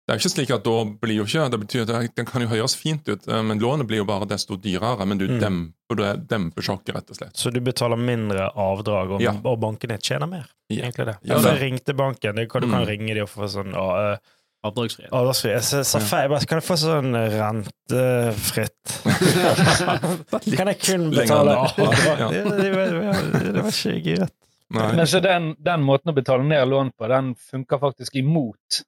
[0.09, 2.41] det er jo ikke slik at da blir jo ikke Det betyr at det kan
[2.41, 5.05] jo høres fint ut, uh, men lånet blir jo bare desto dyrere.
[5.07, 5.39] Men du Mm.
[5.43, 7.37] demper, du demper sjokket, rett og slett.
[7.37, 9.35] Så du betaler mindre avdrag, og, Ja.
[9.45, 10.47] og bankene tjener mer?
[10.71, 10.85] Ja.
[10.89, 11.17] Egentlig det.
[11.29, 12.35] Ja, det- ringte banken.
[12.37, 12.89] du kan, du kan Mm.
[12.89, 14.17] ringe dem og få sånn å, uh,
[14.65, 15.11] Avdragsfrihet.
[15.13, 15.51] avdragsfri.
[15.53, 16.29] Jeg sa- sa feil.
[16.31, 18.85] Bare, Kan jeg få sånn rentefritt?
[20.57, 22.33] kan jeg kun betale avdrag?
[22.33, 24.35] Det var ikke greit.
[24.75, 24.89] Nei.
[24.97, 28.81] Men så den, den måten å betale ned lån på, den funker faktisk imot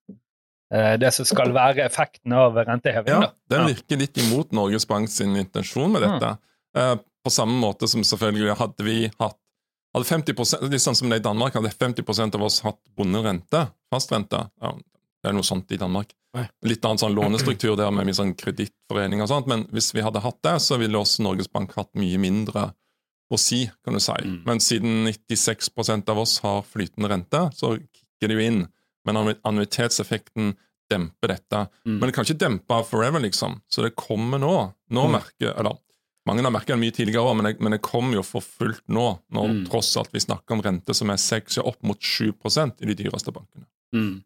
[0.75, 3.15] eh, det som skal være effekten av renteheving.
[3.15, 6.35] Ja, den virker litt imot Norges Bank sin intensjon med dette.
[6.77, 9.39] Eh, på samme måte som selvfølgelig hadde vi hatt
[9.95, 14.45] hadde 50% litt sånn som det i Danmark, hadde 50% av oss hatt bonderente, fastrente.
[14.63, 14.75] Ja,
[15.21, 16.13] det er noe sånt i Danmark.
[16.37, 16.45] Nei.
[16.71, 20.23] Litt annen sånn lånestruktur der med mye sånn kredittforening og sånt, men hvis vi hadde
[20.23, 22.71] hatt det, så ville også Norges Bank hatt mye mindre
[23.37, 24.13] å si, kan du si.
[24.25, 24.43] Mm.
[24.47, 28.61] Men siden 96% av oss har flytende rente, så kicker det jo inn.
[29.07, 30.55] Men annuitetseffekten
[30.91, 31.67] demper dette.
[31.87, 31.99] Mm.
[32.01, 33.61] Men det kan ikke dempe forever, liksom.
[33.71, 34.73] Så det kommer nå.
[34.91, 35.13] Nå Mm.
[35.21, 35.79] merker, eller
[36.29, 38.83] Mange har merket det mye tidligere òg, men, det- men det kommer jo for fullt
[38.89, 39.21] nå.
[39.33, 39.67] Når Mm.
[39.71, 42.95] tross alt vi snakker om rente som er 6 ja, opp mot 7% i de
[42.95, 43.65] dyreste bankene.
[43.95, 44.23] Mm.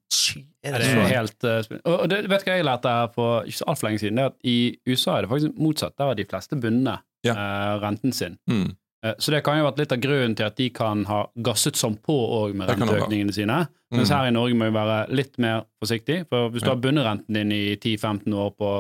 [0.65, 3.45] Er det det er helt uh, og det, vet du hva jeg lærte her for
[3.45, 4.17] ikke så altfor lenge siden?
[4.17, 5.97] Det er at I USA er det faktisk motsatt.
[5.97, 7.37] Der har de fleste bundet yeah.
[7.39, 8.39] uh, renten sin.
[8.51, 8.77] Mm.
[9.05, 11.21] Eh, så det kan jo ha vært litt av grunnen til at de kan ha
[11.45, 13.59] gasset som på òg med renteøkningene sine.
[13.93, 14.17] Mens Mm.
[14.17, 16.27] her i Norge må vi være litt mer forsiktig.
[16.29, 18.71] For hvis du har bundet renten din i 10-15 år på,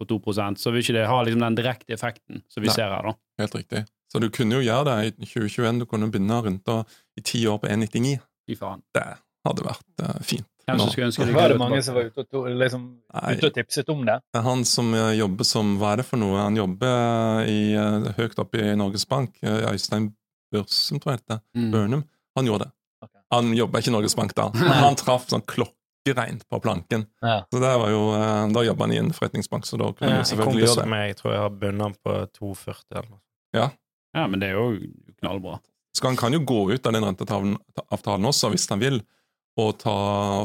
[0.00, 2.74] på 2% så vil ikke det ha liksom den direkte effekten som vi Nei.
[2.74, 3.02] ser her.
[3.02, 3.14] da.
[3.38, 3.86] Helt riktig.
[4.12, 5.78] Så du kunne jo gjøre det i 2021.
[5.78, 6.84] Du kunne binde renta
[7.16, 8.18] i ti år på 1,99.
[8.48, 8.82] Fy faen.
[8.92, 9.06] Det
[9.46, 10.46] hadde vært uh, fint.
[10.66, 13.48] Hvem som skulle ønske de Var det mange som var ute og, to, liksom, ute
[13.48, 14.18] og tipset om det?
[14.34, 16.38] Han som eh, jobber som Hva er det for noe?
[16.38, 19.36] Han jobber i, eh, høyt oppe i Norges Bank.
[19.42, 20.12] eh, Øystein
[20.52, 21.40] Børsum, tror jeg det heter.
[21.56, 21.70] Mm.
[21.72, 22.04] Burnham.
[22.36, 22.72] Han gjorde det.
[23.02, 23.20] Okay.
[23.32, 24.50] Han jobba ikke i Norges Bank da.
[24.54, 27.06] Men han traff sånn klokkereint på planken.
[27.24, 27.40] Ja.
[27.50, 30.20] Så det var jo, eh, Da jobba han i en forretningsbank, så da kunne Ja,
[30.22, 30.88] han selvfølgelig gjøre det.
[30.94, 33.20] meg, jeg tror jeg har bundet ham på 2,40 eller noe.
[34.14, 34.78] Ja, men det er jo
[35.22, 35.58] knallbra.
[35.96, 39.02] Så han kan jo gå ut av den renteavtalen også, hvis han vil,
[39.60, 39.92] og ta,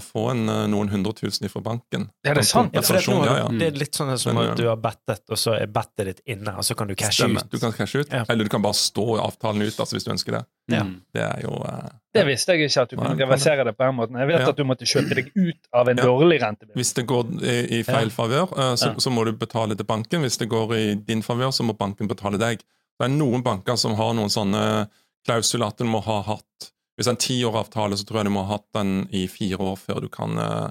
[0.04, 2.10] få en, eh, noen hundre tusen fra banken.
[2.28, 2.74] Ja, det er sant.
[2.76, 3.48] Ja, det, nå, Ja, ja.
[3.48, 6.20] det er litt sånn som Den, at du har bettet, og så er bettet ditt
[6.28, 7.40] inne, og så kan du cashe Stemmer.
[7.46, 7.50] ut.
[7.50, 8.26] Du kan cashe ut, Ja.
[8.28, 10.46] eller du kan bare stå avtalen ut, altså, hvis du ønsker det.
[10.70, 10.84] Ja.
[10.84, 11.02] Mm.
[11.16, 13.96] Det er jo uh, Det visste jeg ikke, at du kunne reversere det på den
[13.96, 14.18] måten.
[14.20, 14.50] Jeg vet Ja.
[14.50, 16.04] at du måtte kjøpe deg ut av en Ja.
[16.04, 16.76] dårlig rentebil.
[16.76, 18.94] Hvis det går i, i feil favør, eh, så, Ja.
[19.00, 20.22] så må du betale til banken.
[20.22, 22.58] Hvis det går i din favør, så må banken betale deg.
[23.00, 24.90] Det er noen banker som har noen sånne
[25.26, 28.34] klausuler at du må ha hatt Hvis det er en tiåravtale, så tror jeg du
[28.34, 30.70] må ha hatt den i fire år før du kan eh,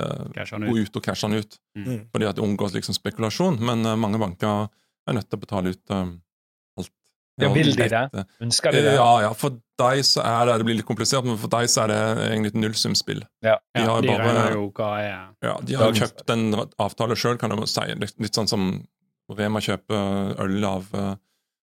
[0.00, 0.22] eh,
[0.64, 0.96] gå ut.
[0.96, 1.58] og cashe den ut.
[1.76, 2.06] Mm.
[2.14, 3.60] Fordi at det unngås liksom spekulasjon.
[3.60, 4.70] Men eh, mange banker
[5.06, 6.92] er nødt til å betale ut alt.
[7.36, 8.24] Ja, vil de det?
[8.40, 8.94] Ønsker de det?
[8.96, 9.34] Ja, ja.
[9.36, 12.00] For deg så er det Det blir litt komplisert, men for deg så er det
[12.30, 13.20] egentlig et nullsumspill.
[13.44, 13.58] Ja.
[13.76, 15.12] De Ja, de bare- jo hva er
[15.44, 17.84] Ja, de har jo kjøpt en avtale sjøl, kan du si.
[18.00, 18.86] Litt, litt sånn som
[19.28, 21.16] Rema kjøper øl av uh,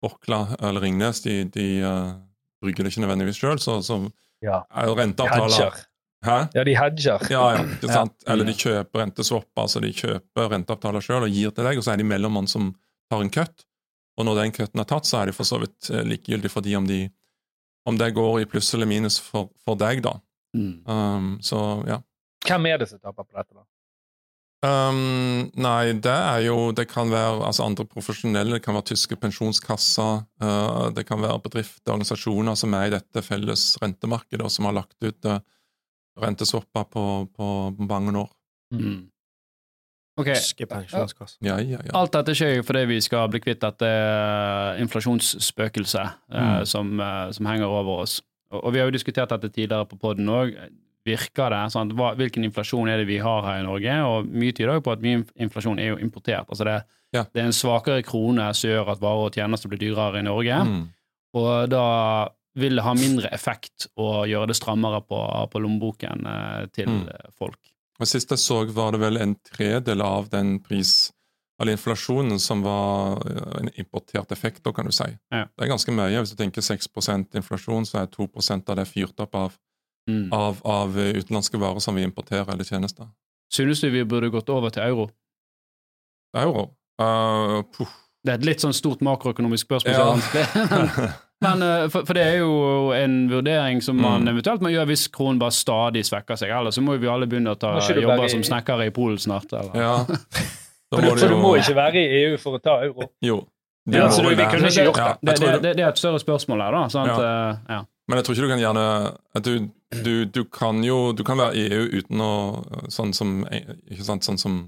[0.04, 1.22] Orkla eller Ringnes.
[1.24, 1.82] De, de
[2.64, 4.00] brygger det ikke nødvendigvis sjøl, så, så
[4.44, 4.62] Ja.
[4.76, 5.84] er jo renteavtaler.
[6.26, 6.38] Hæ?
[6.56, 7.22] Ja, de hedger.
[7.30, 8.16] Ja, ja, ikke sant?
[8.28, 11.94] Eller de kjøper renteswap, altså de kjøper renteavtaler sjøl og gir til deg, og så
[11.94, 12.72] er de mellommann som
[13.12, 13.66] tar en cut.
[14.18, 16.66] Og når den cutten er tatt, så er det for så vidt eh, likegyldig for
[16.66, 17.04] de om de
[17.86, 20.16] om det går i pluss eller minus for, for deg, da.
[20.58, 20.72] mm.
[20.90, 22.00] Um, så ja.
[22.48, 23.54] Hvem er det som taper på dette?
[23.54, 23.62] da?
[24.66, 29.18] Um, nei, det er jo Det kan være altså andre profesjonelle, det kan være tyske
[29.20, 34.70] pensjonskasser, uh, det kan være bedrifter, organisasjoner som er i dette felles rentemarkedet, og som
[34.70, 35.42] har lagt ut uh,
[36.24, 37.04] renteswapper på,
[37.36, 37.50] på
[37.84, 38.32] mange år.
[38.74, 39.04] Mm.
[40.16, 40.38] Okay.
[40.40, 41.38] Tyske pensjonskasser.
[41.44, 41.92] Ja, ja, ja.
[42.00, 46.66] Alt dette skjer jo fordi vi skal bli kvitt dette eh, inflasjonsspøkelset uh, Mm.
[46.72, 48.22] som, uh, som henger over oss.
[48.52, 50.56] Og, og vi har jo diskutert dette tidligere på poden òg.
[51.06, 51.72] Virker det?
[51.72, 51.94] Sant?
[51.94, 53.96] Hvilken inflasjon er det vi har her i Norge?
[54.10, 56.48] Og mye tyder jo på at mye inflasjon er jo importert.
[56.50, 56.80] Altså det,
[57.14, 57.24] Ja.
[57.34, 60.58] det er en svakere krone som gjør at varer og tjenester blir dyrere i Norge.
[60.66, 60.82] Mm.
[61.36, 61.84] Og da
[62.56, 65.20] vil det ha mindre effekt å gjøre det strammere på,
[65.52, 67.10] på lommeboken eh, til Mm.
[67.38, 67.60] folk.
[68.00, 71.12] Og Sist jeg så, var det vel en tredel av den pris
[71.62, 75.06] eller inflasjonen som var eh, en importert effekt, da, kan du si.
[75.32, 75.46] Ja.
[75.46, 76.18] Det er ganske mye.
[76.20, 79.54] Hvis du tenker 6% inflasjon, så er 2% av det fyrt opp av,
[80.10, 80.28] Mm.
[80.34, 83.08] av, av eh, utenlandske varer som vi importerer eller tjenester.
[83.54, 85.08] Synes du vi burde gått over til euro?
[86.38, 86.68] Euro.
[87.02, 87.88] Uh, puh.
[88.26, 90.22] Det er et litt sånn stort makroøkonomisk spørsmål.
[90.34, 91.10] Ja.
[91.46, 94.32] Men, eh, for, for det er jo en vurdering som man Mm.
[94.34, 96.50] eventuelt må gjøre hvis kronen bare stadig svekker seg.
[96.56, 99.52] Ellers så må vi alle begynne å ta jobber i- som snekkere i Polen snart.
[99.54, 99.76] Eller?
[99.76, 99.98] Ja.
[100.94, 103.08] Da For, du, for du må ikke være i EU for å ta euro.
[103.26, 103.40] Jo.
[103.90, 106.20] Ja, så du- vi kunne ikke gjort Det, det, det, det- det er et større
[106.22, 106.84] spørsmål her, da.
[106.94, 107.10] Sant?
[107.12, 107.80] Eh, ja.
[108.08, 108.86] Men jeg tror ikke du kan gjerne
[109.36, 109.54] at du,
[110.06, 112.32] du, du kan jo Du kan være i EU uten å
[112.94, 114.60] Sånn som Ikke sant, sånn som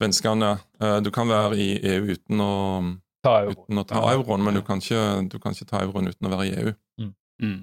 [0.00, 0.58] svenskene.
[0.80, 2.52] Eh, Du kan være i EU uten å,
[3.24, 3.54] Ta euro.
[3.54, 6.32] uten å ta euroen, men du kan, ikke, du kan ikke ta euroen uten å
[6.34, 6.72] være i EU.
[7.40, 7.60] Mm.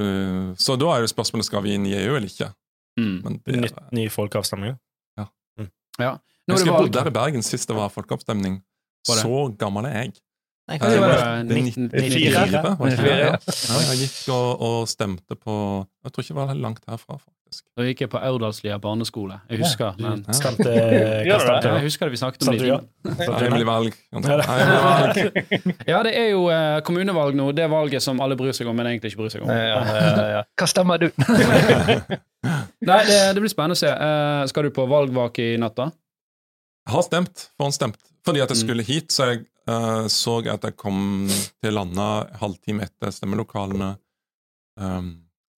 [0.00, 2.50] Eh, Så da er jo spørsmålet skal vi inn i EU eller ikke.
[3.00, 3.16] Mm.
[3.24, 4.76] Men det, Nytt, ny folkeavstemning.
[5.18, 5.26] Ja.
[5.58, 8.60] jeg er det husker jeg bodde der i Bergen sist det var folkeavstemning.
[9.08, 10.14] Så gammel er jeg.
[10.64, 13.04] Nei, Ja, det var det det 19- 94, var det ikke det?
[13.04, 13.16] Fire.
[13.20, 13.36] Ja.
[13.68, 15.54] Ja, jeg gikk og, og stemte på
[16.04, 17.66] Jeg tror ikke det var langt herfra, faktisk.
[17.76, 19.36] Da gikk jeg på Aurdalslia barneskole.
[19.52, 21.74] Jeg husker men, Stemte, hva stemte ja.
[21.76, 22.66] Jeg husker det vi snakket om det.
[22.66, 22.78] ja?
[23.44, 23.98] Hemmelig valg.
[24.10, 24.48] Ja, det-
[24.88, 25.76] valg.
[25.92, 27.50] Ja, det er jo eh, kommunevalg nå.
[27.54, 29.52] Det valget som alle bryr seg om, men egentlig ikke bryr seg om.
[29.52, 31.10] Hva stemmer du?
[32.84, 33.88] Nei, det, det blir spennende å se.
[33.92, 35.90] Eh, skal du på valgvake i natt, da?
[36.88, 37.46] Jeg har stemt.
[37.60, 38.00] Forhåndsstemt.
[38.24, 41.28] Fordi at jeg skulle hit, så jeg eh, så at jeg kom
[41.62, 42.08] til landa
[42.40, 43.94] halvtime etter stemmelokalene
[44.80, 45.10] um,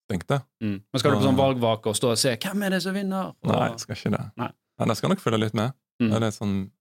[0.07, 0.41] stengte.
[0.63, 0.79] Mm.
[0.79, 3.33] Men skal du på sånn valgvake og stå og se 'Hvem er det som vinner?'
[3.43, 4.25] Og- Nei, jeg skal ikke det.
[4.37, 4.51] Nei.
[4.79, 5.73] Men jeg skal nok følge litt med.
[6.01, 6.11] Mm.
[6.11, 6.71] Jeg er sånn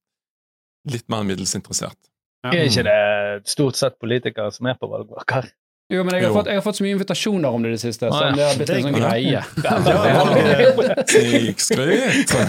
[0.87, 1.99] litt mer middels interessert.
[2.45, 2.51] Ja.
[2.53, 5.51] Er ikke det stort sett politikere som er på valgvaker?
[5.88, 6.35] Jo, men jeg har, Jo.
[6.35, 8.35] fått, jeg har fått så mye invitasjoner om det i det siste, så Ah, ja.
[8.35, 9.42] det har blitt en sånn Det- greie.
[11.07, 12.31] Snikskryt!
[12.35, 12.49] Men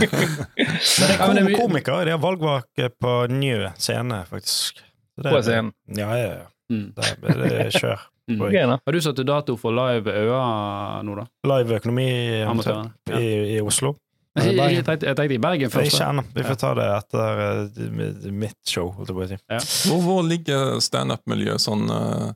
[0.00, 0.08] det
[1.18, 2.04] Ja, men det er kom komikere.
[2.08, 4.80] De har valgvake på Njø scene, faktisk.
[5.22, 5.72] Det- På scenen.
[5.96, 6.46] Ja, ja, ja.
[6.72, 6.92] Mm.
[6.96, 7.98] Der blir det kjør.
[8.28, 8.40] Mm.
[8.84, 11.24] Har du satt dato for live øa nå, da?
[11.48, 12.08] Live økonomi
[12.44, 12.84] Ja.
[13.18, 13.94] i, i Oslo.
[14.38, 15.94] Jeg, jeg, tenkte, jeg tenkte i Bergen først.
[15.96, 16.22] ikke ennå.
[16.34, 19.88] Vi får ta det etter eh, mitt show, holdt jeg på å si.
[19.88, 22.28] Hvor, hvor ligger standup-miljøet sånn eh,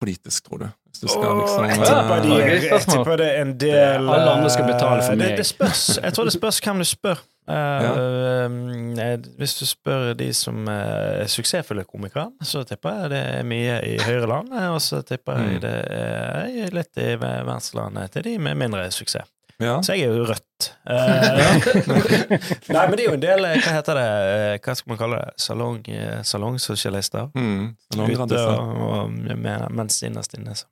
[0.00, 0.66] politisk, tror du?
[0.90, 2.36] Hvis du skal liksom jeg, eh, tipper de,
[2.70, 5.28] jeg tipper det er en del Alle andre skal betale for meg.
[5.34, 5.82] det, det spørs.
[6.02, 7.20] Jeg tror det spørs hvem du spør.
[7.46, 7.84] Eh,
[9.04, 13.46] eh, hvis du spør de som eh, er suksessfulle komikere, så tipper jeg det er
[13.46, 14.50] mye i høyre land.
[14.72, 15.60] Og så tipper jeg Mm.
[15.60, 19.28] det er litt i Venstreland til de med mindre suksess.
[19.62, 19.74] Ja.
[19.82, 20.66] Så jeg er jo rødt.
[20.84, 21.66] Eh,
[22.74, 24.06] Nei, men det er jo en del eh, Hva heter det?
[24.32, 25.34] eh, Hva skal man kalle det?
[25.40, 25.78] Salong,
[26.28, 27.30] salongsosialister.
[27.36, 30.68] Mm, Ute og, og med, mens innerst inne, så.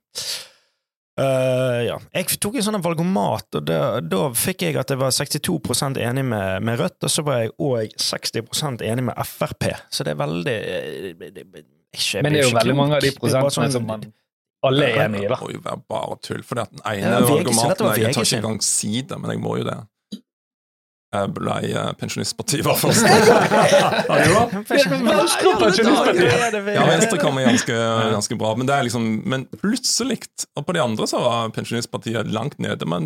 [1.14, 1.96] Uh, ja.
[2.16, 6.24] Jeg tok en sånn valgomat, og da, da fikk jeg at jeg var 62% enig
[6.26, 9.68] med, med Rødt, og så var jeg òg 60% enig med Frp.
[9.94, 11.44] Så det er veldig eh, det, det,
[11.94, 12.80] ikke, Men det er jo veldig klok.
[12.82, 14.08] mange av de Det prosentene sånn- som man
[14.68, 15.36] alle er enige, i, da.
[15.38, 16.42] Det må jo være bare tull.
[16.46, 19.64] For den ene Ja, valgomaten Jeg tar ikke engang si det, men jeg må jo
[19.68, 19.78] det.
[21.14, 23.04] Jeg ble eh, pensjonistparti, var først.
[23.06, 23.34] Venstre
[25.52, 26.56] og Pensjonistpartiet!
[26.74, 27.74] Ja, Venstre kommer ganske,
[28.16, 30.18] ganske bra, men det er liksom Men plutselig
[30.58, 33.02] Og på de andre så var Pensjonistpartiet langt nede, men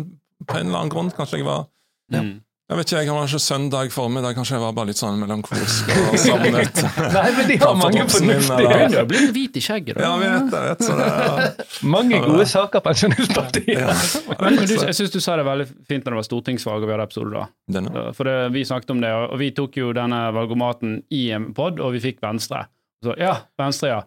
[0.47, 1.61] på en eller annen grunn kanskje jeg var
[2.09, 2.39] Mm.
[2.69, 5.87] Jeg vet ikke, jeg var ikke søndag formiddag, kanskje jeg var bare litt sånn melankolsk
[5.89, 6.81] og savnet
[7.15, 10.03] Nei, men de har mange fornuftige Du er å bli hvit i skjegget, da.
[10.05, 11.47] Ja, jeg vet jeg vet så det ja.
[11.95, 13.71] Mange gode saker, Pensjonistpartiet.
[13.73, 13.95] ja.
[14.35, 16.91] Men, men du, jeg syns du sa det veldig fint når det var stortingsvalg og
[16.91, 17.47] vi hadde episode da.
[17.79, 18.03] Denne.
[18.19, 21.81] For det, vi snakket om det, og vi tok jo denne valgomaten i en pod,
[21.81, 22.67] og vi fikk Venstre.
[23.01, 23.99] Så ja, Venstre, ja.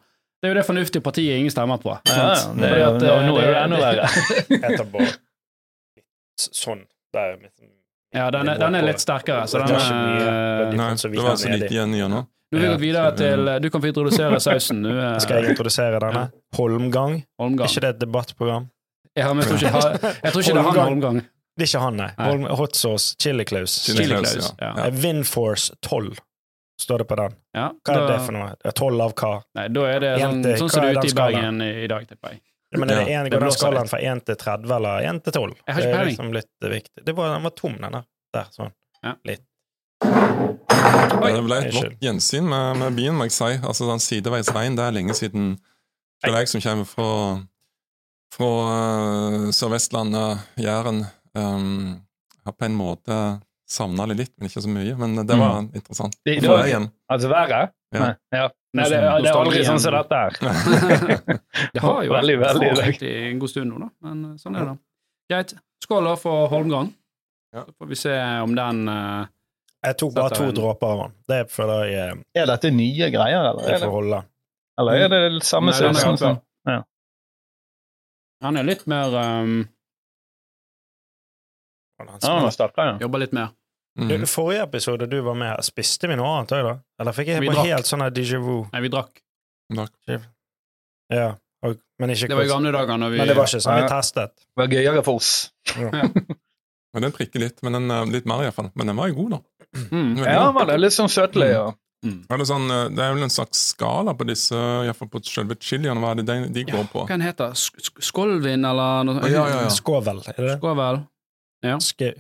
[0.43, 1.99] Det er jo det fornuftige partiet ingen stemmer på.
[2.11, 4.09] Ja, det er Fordi at, eh, nå er det enda verre.
[4.55, 6.87] Jeg tar bare litt sånn.
[7.13, 7.35] Der,
[8.13, 11.31] Ja, den er, den er litt sterkere, så den er er men Nei, det var
[11.33, 12.27] altså så er lite igjen gjennom.
[12.27, 14.91] Nå Du vil gå videre til Du kan få introdusere sausen, du.
[14.93, 16.27] eh, Skal jeg introdusere denne?
[16.55, 17.23] Holmgang.
[17.41, 17.69] Holmgang.
[17.71, 18.69] ikke det et debattprogram?
[19.17, 21.23] Ja, men jeg tror ikke, jeg tror ikke det er han Holmgang.
[21.57, 22.11] Det er ikke han, nei.
[22.19, 22.29] Nei.
[22.29, 23.79] Holm, hot sauce, chili claus.
[23.87, 24.71] Chili Chili Claus, ja.
[24.77, 24.91] Ja.
[24.91, 26.17] Windforce 12
[26.81, 27.35] står det på den.
[27.55, 28.55] Ja, Hva er da- det for noe?
[28.65, 29.33] Eh, 12 av hva?
[29.55, 31.15] Nei, da er det sånn, Jente, sånn hva som det er er ute i?
[31.21, 32.41] Bergen i, i dag, tipper jeg.
[32.81, 35.23] Men er det Ja, en, det går den skalaen fra 1 til 30 eller 1
[35.25, 35.55] til 12?
[35.67, 37.05] Jeg har ikke det er liksom litt viktig.
[37.05, 38.05] Det var, den var tom, den der.
[38.33, 38.73] Der, sånn.
[39.03, 39.15] Ja.
[39.29, 39.43] Litt.
[40.03, 41.97] Det ble et Unnskyld.
[42.03, 43.51] gjensyn med, med byen, må jeg si.
[43.61, 45.53] Altså, den sideveisveien, det er lenge siden
[46.23, 47.09] Selv jeg som kommer fra,
[48.37, 51.01] fra uh, Sør-Vestlandet, Jæren,
[51.35, 51.97] um,
[52.47, 53.17] har på en måte
[53.73, 54.95] savna det litt, men ikke så mye.
[55.01, 56.15] Men det var interessant.
[56.25, 56.69] Det- det var.
[57.11, 57.73] Altså været?
[57.93, 57.99] Ja.
[58.05, 58.49] Nei, ja.
[58.73, 60.37] Nei, det, det er aldri sånn som dette her.
[61.75, 63.11] det har jo Veldig, vært veldig for det.
[63.29, 63.89] en god stund nå, da.
[64.07, 64.75] Men eh, sånn er det.
[65.33, 65.53] Greit.
[65.85, 66.89] Skål da for Holmgang.
[67.53, 67.67] Ja.
[67.67, 68.15] Så får vi se
[68.47, 69.27] om den uh,
[69.85, 71.13] Jeg tok bare to en- dråper av den.
[71.29, 73.61] Det føler jeg uh, Er dette nye greier, eller?
[73.67, 74.23] det Er det, får holde.
[74.81, 76.41] eller er det samme den er som ganske- som
[78.43, 79.59] Han er litt mer um,
[82.01, 82.97] Ja, er sterkere, ja.
[83.05, 83.53] Jobber litt mer.
[83.93, 86.75] Du, forrige episode du var med, spiste vi noe annet òg, da?
[87.03, 88.63] Eller fikk jeg bare helt sånn déjà vu?
[88.73, 89.21] Nei, vi drakk.
[91.13, 93.61] Ja, og, men ikke Det var i gamle dager når vi Men det var ikke
[93.63, 94.33] sånn vi testet.
[94.41, 95.35] Det var gøyere for oss.
[96.93, 98.69] Men Den prikker litt, men den er litt mer iallfall.
[98.77, 99.39] Men den var jo god, da.
[99.93, 100.11] mm.
[100.21, 101.53] Ja, den var det litt sånn søtlig.
[101.55, 101.71] Ja.
[102.03, 102.19] Mm.
[102.27, 105.57] Er det, sånn, eh, det er vel en slags skala på disse, iallfall på selve
[105.63, 106.01] chiliene.
[106.03, 107.05] Hva er det de, de går på?
[107.07, 107.61] Hva den heter den?
[107.63, 109.71] sk Skålvin, eller noe Ja, ja, ja.
[109.73, 110.59] Skåvel, er det det?
[110.59, 111.01] Skåvel.
[111.87, 112.13] Skau.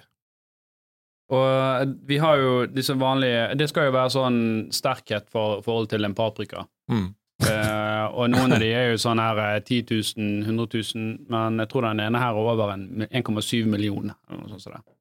[1.32, 4.38] Og eh, vi har jo disse vanlige Det skal jo være sånn
[4.74, 6.66] sterkhet for forhold til en paprika.
[6.92, 7.06] Mm.
[7.42, 9.86] uh, og noen av de er jo sånn her eh, 10
[10.18, 14.18] 000, 100 000, men jeg tror den ene her er over 1,7 millioner.
[14.28, 14.76] Eller noe sånt.
[14.76, 14.98] det.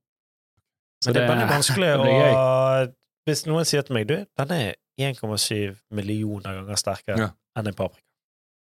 [1.03, 2.93] Så det er veldig vanskelig å
[3.27, 7.29] Hvis noen sier til meg du, den er 1,7 millioner ganger sterkere Ja.
[7.57, 8.05] enn en paprika.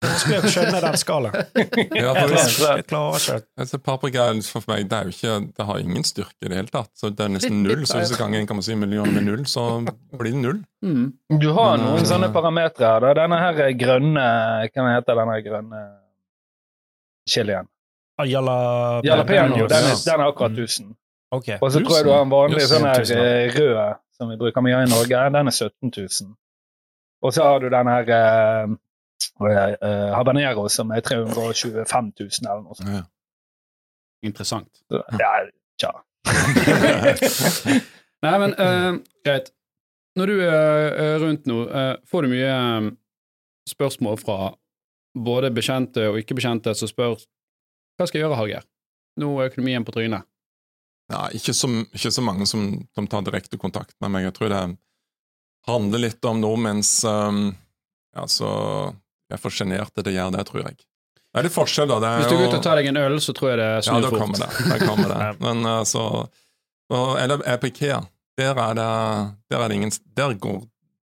[0.03, 1.49] Vanskelig å skjønne den skalaen.
[2.03, 5.81] Ja, Jeg klarer ikke altså, paprika er for meg, det, er jo ikke, det har
[5.83, 6.91] ingen styrke i det hele tatt.
[6.99, 7.85] Så det er nesten null.
[7.89, 10.61] Så hvis du ganger 1,7 millioner med null, så blir det null.
[10.85, 11.05] Mm.
[11.39, 13.19] Du har Men, noen eh, sånne parametere her.
[13.23, 14.25] Denne her grønne
[14.73, 15.83] Hva heter denne grønne
[17.29, 17.69] chilien?
[18.23, 19.67] Jalapeño.
[19.71, 20.63] Den, den er akkurat Mm.
[20.63, 20.95] 1000.
[21.33, 21.47] Ok.
[21.61, 23.17] Og så tror jeg du har en vanlig Yes, sånn her 1000.
[23.17, 25.21] eh, rød som vi bruker mye i Norge.
[25.33, 26.35] Den er 17 000.
[27.23, 28.67] Og så har du den her eh,
[29.39, 32.93] habanero som er 325 000 eller noe sånt.
[32.93, 33.03] Ja.
[34.23, 34.71] Interessant.
[34.87, 35.33] Så, Ja,
[35.81, 35.91] tja.
[38.23, 39.51] Nei, men uh, greit.
[40.13, 42.89] Når du er eh, rundt nå, uh, får du mye eh,
[43.65, 44.51] spørsmål fra
[45.17, 47.15] både bekjente og ikke-bekjente som spør
[47.97, 48.67] hva skal jeg gjøre, Hager?
[49.21, 50.25] Nå er økonomien på trynet.
[51.09, 54.27] Ja, ikke, så, ikke så mange som, som tar direkte kontakt med meg.
[54.27, 54.61] Jeg tror det
[55.69, 57.51] handler litt om nordmenns um,
[58.13, 58.49] ja, så
[59.29, 60.77] Jeg er for sjenerte til å gjøre det, tror jeg.
[61.33, 61.99] Det er litt forskjell, da.
[62.03, 63.69] Det er Hvis du går ut og tar deg en øl, så tror jeg det
[63.73, 64.19] Ja, snur da fort.
[64.21, 64.65] kommer det.
[64.69, 65.29] Da kommer det.
[65.45, 66.03] Men uh, så
[66.93, 68.01] og, Eller er på Ikea.
[68.37, 68.89] Der er det,
[69.49, 70.63] der er det ingen Der går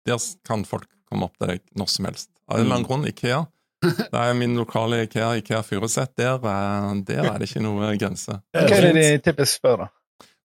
[0.05, 2.29] Der kan folk komme opp til deg når som helst.
[2.49, 3.43] Av en eller annen grunn, Ikea.
[3.85, 6.15] Det er min lokale Ikea, Ikea Furuset.
[6.17, 8.39] Der, er- der er det ikke noe grense.
[8.55, 9.91] Hva er det de typisk spør, da?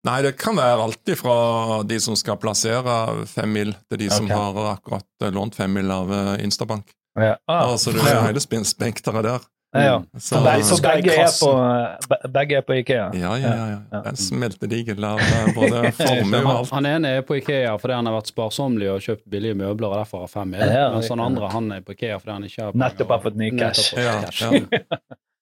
[0.06, 4.54] Nei, det kan være alltid fra de som skal plassere femmil, til de som har
[4.76, 6.94] akkurat eh, lånt femmil av eh, Instabank.
[7.16, 7.36] Ja.
[7.48, 9.40] Ah, Altså, du har hele spin- spekteret der.
[9.76, 10.04] ja.
[10.18, 13.10] Så, Så, begge, så begge, er på, begge er på Ikea?
[13.14, 13.66] ja, ja, ja.
[13.72, 13.80] ja.
[13.92, 14.00] Ja.
[14.02, 16.70] Er en smeltedigel av eh, både formue og Han, alt.
[16.72, 19.98] han ene er på Ikea fordi han har vært sparsommelig og kjøpt billige møbler og
[20.04, 20.64] derfor har fem mil,
[20.96, 22.78] mens han andre han er på Ikea fordi han ikke har.
[22.86, 23.94] Nettopp har fått ny cash.
[24.00, 24.80] Ja, ja.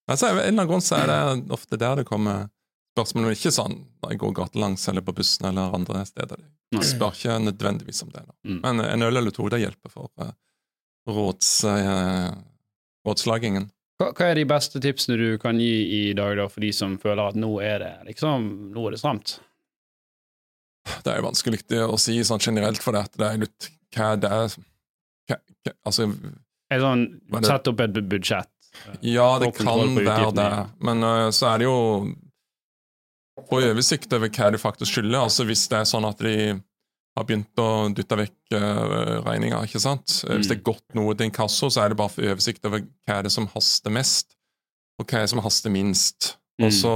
[0.09, 2.47] Altså, av en eller annen grunn så er det ofte der det kommer
[2.93, 6.41] spørsmål, men ikke sånn når jeg går gatelangs eller på bussen eller andre steder.
[6.73, 8.21] Jeg spør ikke nødvendigvis om det.
[8.27, 8.33] Da.
[8.49, 8.59] Mm.
[8.65, 10.33] Men en øl eller to, det hjelper for uh,
[11.09, 12.29] råds, eh,
[13.07, 13.69] rådslagingen.
[14.01, 16.95] Hva, hva er de beste tipsene du kan gi i dag da, for de som
[17.01, 19.35] føler at nå er det liksom, nå er det stramt?
[21.03, 24.31] Det er jo vanskelig å si sånn generelt, for det, det er litt hva det
[24.33, 24.49] er
[25.29, 26.09] hva, hva, Altså,
[26.73, 27.05] sånn?
[27.45, 28.49] Sett opp et bu- budsjett.
[29.05, 30.49] ja, det kan være det,
[30.83, 31.77] men uh, så er det jo
[33.49, 35.23] Få oversikt over hva du faktisk skylder.
[35.25, 36.33] Altså hvis det er sånn at de
[37.17, 40.23] har begynt å dytte vekk uh, regninger, ikke sant.
[40.27, 42.81] Eh, Hvis det er gått noe til inkasso, så er det bare for oversikt over
[43.05, 44.33] hva er det som haster mest,
[44.99, 46.37] og hva er det som haster minst.
[46.59, 46.65] Mm.
[46.67, 46.93] Og så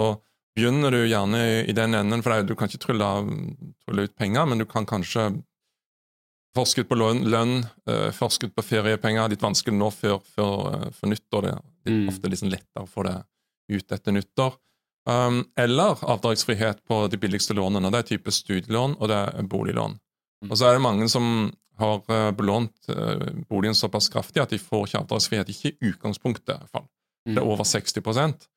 [0.58, 3.12] begynner du gjerne i, i den enden, for er- du kan ikke trylle,
[3.86, 5.28] trylle ut penger, men du kan kanskje
[6.58, 11.12] forsket på lønn, lønn eh, forskudd på feriepenger, litt vanskelig nå før, før, eh, før
[11.14, 11.42] nyttår.
[11.46, 12.08] Det er Mm.
[12.10, 13.24] ofte sånn lettere å få det
[13.78, 14.58] ut etter nyttår.
[15.08, 17.90] Um, eller avdragsfrihet på de billigste lånene.
[17.94, 19.94] Det er type studielån og det er boliglån.
[20.44, 20.52] Mm.
[20.52, 24.58] Og så er det mange som har eh, belånt eh, boligen såpass kraftig at de
[24.60, 25.50] får ikke avdragsfrihet.
[25.50, 26.88] Ikke i utgangspunktet, i hvert fall.
[27.26, 27.50] Det er Mm.
[27.52, 28.48] over 60%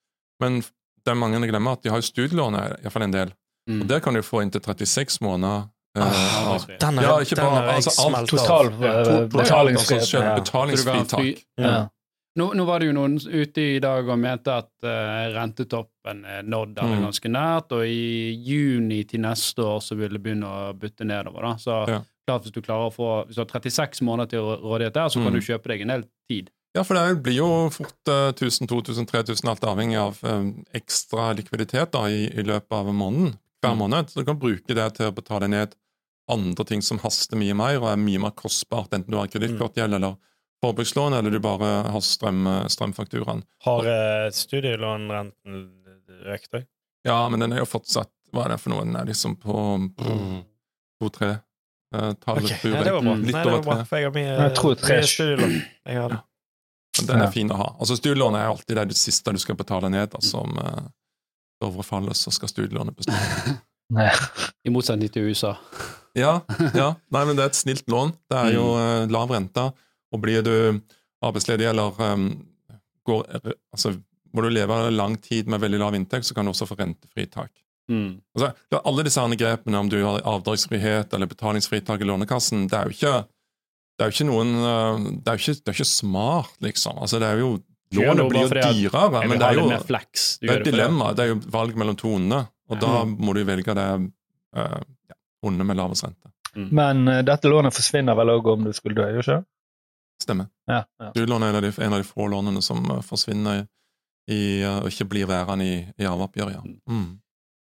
[0.41, 3.33] Men det er mange som glemmer at de har studielån, iallfall en del.
[3.69, 3.83] Mm.
[3.83, 6.59] Og der kan du få inntil 36 måneder Uh, Ah.
[6.81, 8.29] Den er, Ja, ikke den er altså, alt.
[8.31, 10.01] Total Ja, eh, to- betalingsfrihet.
[10.01, 11.43] Altså, betalingsfritak.
[11.59, 11.87] Ja.
[12.39, 16.45] Nå, nå var det jo noen ute i dag og mente at uh, rentetoppen er
[16.47, 17.03] nådd eller Mm.
[17.09, 21.43] ganske nært, og i juni til neste år så vil det begynne å butte nedover.
[21.43, 21.55] da.
[21.59, 22.01] Så Ja.
[22.29, 25.15] klart hvis du klarer å få hvis du har 36 måneder til rådighet der, så
[25.25, 25.41] kan Mm.
[25.41, 26.51] du kjøpe deg en del tid.
[26.73, 31.35] Ja, for det blir jo fort uh, 1000, 2000, 3000, alt avhengig av um, ekstra
[31.35, 33.39] likviditet da, i, i løpet av måneden.
[33.61, 33.79] Hver Mm.
[33.79, 34.07] måned.
[34.09, 35.75] Så du kan bruke det til å betale ned
[36.29, 39.95] andre ting som haster mye mer og er mye mer kostbart, enten du har kredittkortgjeld
[39.95, 40.17] eller
[40.65, 43.43] forbrukslån, eller du bare har strøm, strømfakturaen.
[43.65, 45.61] Har eh, studielånrenten
[46.35, 46.67] økt òg?
[47.09, 48.85] Ja, men den er jo fortsatt Hva er det for noe?
[48.85, 49.55] Den er liksom på
[51.01, 51.31] to-tre
[51.95, 53.15] eh, tallet, Ok, tror ja, det var bra.
[53.17, 55.55] Litt Nei, det var bra, for jeg har mye, Jeg tror tre- studielån.
[55.89, 56.21] Jeg har det.
[57.07, 57.27] Den Ja.
[57.27, 57.69] er fin å ha.
[57.81, 60.13] Altså Studielån er alltid det, det siste du skal betale ned.
[60.15, 60.83] Altså om uh,
[61.63, 63.15] Dovre faller, så skal studielånet bestå.
[63.97, 64.11] Nei.
[64.67, 65.55] I motsetning til USA.
[66.19, 66.41] Ja,
[66.75, 66.91] ja.
[67.11, 68.13] Nei, men det er et snilt lån.
[68.31, 68.81] Det er jo Mm.
[68.83, 69.65] eh, lav rente.
[70.11, 70.55] Og blir du
[71.23, 72.31] arbeidsledig eller um,
[73.07, 73.27] går,
[73.73, 73.95] altså,
[74.35, 77.51] må du leve lang tid med veldig lav inntekt, så kan du også få rentefritak.
[77.91, 78.21] Mm.
[78.37, 82.91] Altså, alle disse andre grepene, om du har avdragsfrihet eller betalingsfritak i Lånekassen, det er
[82.91, 83.15] jo ikke
[84.01, 87.01] det er jo ikke noen eh, Det er jo ikke, det er ikke smart, liksom.
[87.05, 87.51] Altså, det er jo
[87.99, 91.11] Lånet blir jo dyrere, men det er jo mer det er et dilemma.
[91.19, 92.39] Det er jo valg mellom to onde,
[92.71, 93.87] og da må du velge det
[94.55, 94.77] uh,
[95.43, 96.31] onde med lavest rente.
[96.55, 99.47] Men uh, dette lånet forsvinner vel òg om du skulle dø, gjør ikke det?
[100.23, 100.51] Stemmer.
[100.69, 101.11] Ja, ja.
[101.11, 103.65] Studielån er en av de, en av de få lånene som eh, forsvinner
[104.31, 106.59] i, eh, og ikke blir værende i, i arveoppgjøret.
[106.59, 106.63] Ja.
[106.93, 107.19] Mm.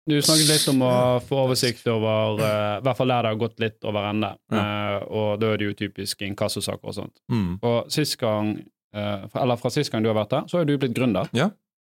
[0.04, 3.38] Du snakket litt om å få oversikt over uh, I hvert fall der det har
[3.40, 4.34] gått litt over ende.
[4.52, 7.22] Eh, og da er det jo typisk inkassosaker og sånt.
[7.32, 7.54] Mm.
[7.64, 8.58] Og sist gang,
[8.98, 11.32] uh, eller fra sist gang du har vært der, så har jo du blitt gründer.
[11.32, 11.48] Ja.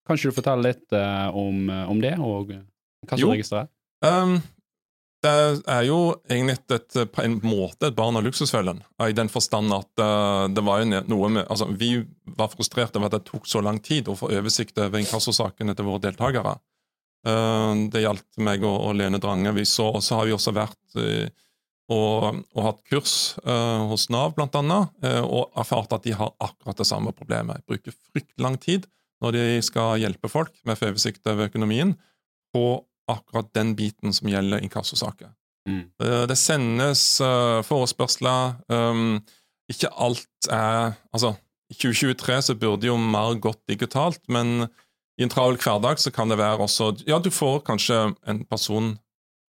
[0.09, 0.95] Kan ikke du fortelle litt
[1.37, 3.69] om, om det og inkassoregisteret?
[4.01, 4.39] Um,
[5.19, 5.31] det
[5.67, 5.97] er jo
[6.31, 10.63] egentlig et, på en måte et barn av luksusfellen, i den forstand at eh, det
[10.63, 11.91] var jo noe med altså Vi
[12.39, 15.89] var frustrert over at det tok så lang tid å få oversikt over inkassosakene til
[15.89, 16.55] våre deltakere.
[17.27, 19.51] Eh, det gjaldt meg og, Lene Drange.
[19.57, 21.27] Vi så, og så har vi også vært eh,
[21.91, 23.13] og, og hatt kurs
[23.89, 24.91] hos Nav, blant annet,
[25.25, 27.63] og erfart at de har akkurat det samme problemet.
[27.63, 28.85] De Bruker fryktelig lang tid
[29.25, 31.95] når de skal hjelpe folk med å få oversikt over økonomien,
[32.53, 32.61] på
[33.11, 35.33] akkurat den biten som gjelder inkassosaker.
[35.69, 35.83] Mm.
[36.03, 38.55] Eh, Det sendes eh, forespørsler.
[38.69, 39.19] um,
[39.69, 41.35] ikke alt er Altså,
[41.69, 44.67] i 2023 så burde jo mer gått digitalt, men
[45.19, 48.97] i en travel hverdag så kan det være også Ja, du får kanskje en person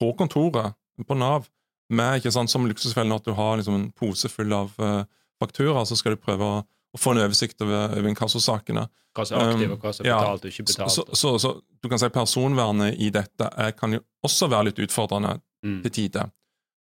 [0.01, 0.75] på kontoret,
[1.07, 1.49] på Nav,
[1.91, 5.05] med ikke sant, som luksusfellen at du har liksom en pose full av uh,
[5.41, 8.89] fakturaer, så skal du prøve å, å få en oversikt over, over inkassosakene.
[9.15, 10.95] Hva som er aktiv, Um, og hva som er betalt og ikke betalt.
[10.95, 15.39] Så, så, så du kan si personvernet i dette kan jo også være litt utfordrende
[15.61, 15.83] Mm.
[15.85, 16.31] til tider.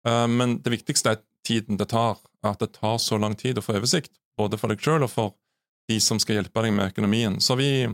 [0.06, 2.20] Eh, men det viktigste er tiden det tar.
[2.46, 5.32] At det tar så lang tid å få oversikt, både for deg sjøl og for
[5.90, 7.40] de som skal hjelpe deg med økonomien.
[7.42, 7.88] Så vi,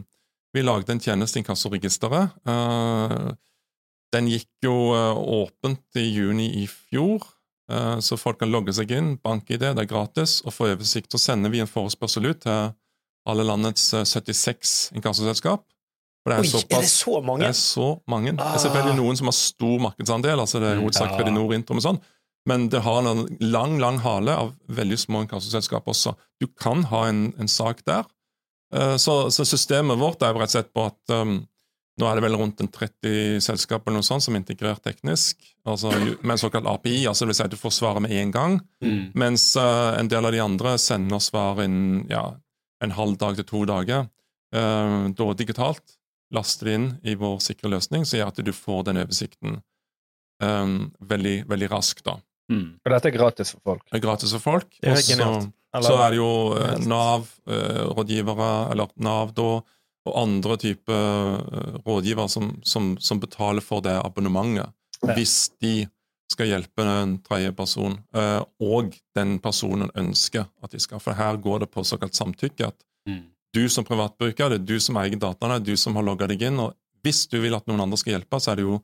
[0.52, 2.36] vi lagde en tjeneste, Inkassoregisteret.
[2.46, 3.32] Uh,
[4.12, 7.24] den gikk jo eh, åpent i juni i fjor,
[8.00, 9.16] så folk kan logge seg inn.
[9.18, 10.40] BankID, det er gratis.
[10.46, 11.10] Og for oversikt.
[11.10, 12.72] Så sender vi en forespørsel ut til
[13.26, 15.64] alle landets eh, 76 inkassoselskap.
[16.22, 17.42] For det er Oi, er det så mange?
[17.42, 18.32] det er så mange.
[18.32, 18.58] Det er Ah.
[18.58, 21.16] selvfølgelig noen som har stor markedsandel, altså det er Mm, hovedsak ja.
[21.18, 22.00] Kredinor Intrum og sånn,
[22.46, 26.14] men det har en lang, lang hale av veldig små inkassoselskap også.
[26.40, 28.04] Du kan ha en, en sak der.
[28.74, 31.46] Eh, Så, så systemet vårt er jo rett og slett på at um,
[31.98, 35.38] nå er det vel rundt en 30 selskap eller noe sånt som er integrert teknisk,
[35.66, 38.30] altså med en såkalt API, altså det vil si at du får svaret med en
[38.34, 39.12] gang, Mm.
[39.14, 42.34] mens uh, en del av de andre sender svar innen ja,
[42.84, 44.08] en halv dag til to dager,
[44.54, 45.96] Uh, da digitalt
[46.32, 49.56] laster det inn i vår sikre løsning, så gjør at du får den oversikten
[50.40, 52.04] um, veldig, veldig raskt.
[52.06, 52.14] da.
[52.48, 52.78] Mm.
[52.78, 53.82] Og dette er gratis for folk.
[53.90, 54.68] Det er gratis for folk.
[54.80, 59.48] Det er og så- er det jo eh, Nav-rådgivere, eller Nav da,
[60.06, 64.72] og andre typer eh, rådgivere som, som, som betaler for det abonnementet,
[65.04, 65.12] Ja.
[65.14, 65.86] hvis de
[66.32, 70.98] skal hjelpe en tredje person, eh, og den personen ønsker at de skal.
[71.00, 72.66] For her går det på såkalt samtykke.
[72.72, 73.22] at Mm.
[73.54, 76.58] du som privatbruker, det er du som eier dataene, du som har logga deg inn.
[76.58, 78.82] og Hvis du vil at noen andre skal hjelpe, så er det jo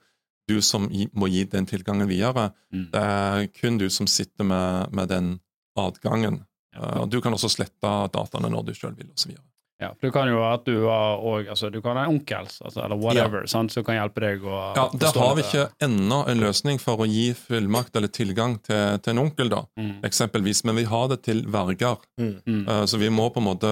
[0.48, 2.52] du som må gi den tilgangen videre.
[2.72, 2.90] Mm.
[2.92, 5.40] Det er kun du som sitter med, med den
[5.76, 6.44] adgangen.
[6.74, 7.02] Ja.
[7.02, 9.35] og Du kan også slette dataene når du sjøl vil, osv.
[9.83, 12.47] Ja, du kan jo være at du har og, altså, du kan ha en onkel
[12.47, 16.21] altså, eller whatever, sant, som kan hjelpe deg å Ja, Der har vi ikke ennå
[16.31, 19.99] en løsning for å gi fullmakt eller tilgang til, til en onkel, da, Mm.
[20.07, 20.64] eksempelvis.
[20.68, 21.99] Men vi har det til verger.
[22.21, 22.68] Mm.
[22.68, 23.71] Eh, Så vi må på en måte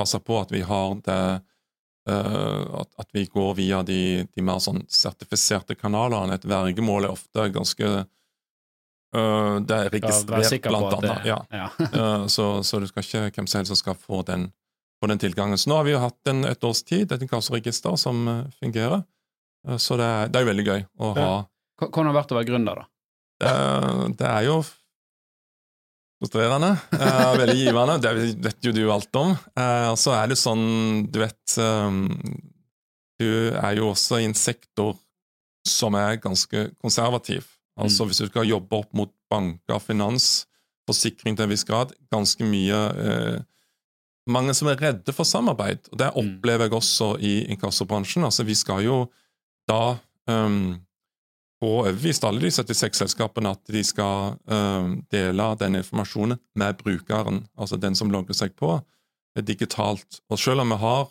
[0.00, 1.22] passe på at vi har det
[2.08, 6.34] uh, at, at vi går via de, de mer sånn sertifiserte kanalene.
[6.34, 8.06] Et vergemål er ofte ganske
[9.10, 11.24] Uh, Det er registrert, blant annet.
[11.26, 11.40] Ja.
[11.50, 11.64] ja.
[11.96, 14.52] uh, så, så du skal ikke hvem som helst som skal få den,
[15.00, 15.58] få den tilgangen.
[15.58, 19.02] Så nå har vi jo hatt en, et års tid, et inkassoregister som eh, fungerer.
[19.68, 21.30] Eh, så det er, det er jo veldig gøy å ha.
[21.80, 22.88] Hvordan har det vært å være gründer, da?
[23.40, 23.52] Det,
[24.20, 24.58] det er jo
[26.20, 26.74] frustrerende.
[26.92, 27.94] Uh, veldig givende.
[28.04, 28.10] Det
[28.44, 29.30] vet jo du alt om.
[29.56, 30.66] Og så er det sånn,
[31.08, 32.02] du vet um,
[33.16, 34.98] Du er jo også i en sektor
[35.64, 37.48] som er ganske konservativ.
[37.80, 40.44] Altså Hvis du skal jobbe opp mot banker, finans,
[40.88, 43.38] forsikring til en viss grad, ganske mye eh,
[44.28, 45.88] Mange som er redde for samarbeid.
[45.92, 46.20] og Det Mm.
[46.38, 48.24] opplever jeg også i inkassobransjen.
[48.24, 49.10] Altså Vi skal jo
[49.68, 49.98] da
[50.28, 50.80] um,
[51.62, 57.46] få overbevist alle de 76 selskapene at de skal um, dele den informasjonen med brukeren,
[57.58, 58.80] altså den som logger seg på,
[59.40, 60.20] digitalt.
[60.30, 61.10] Og selv om vi har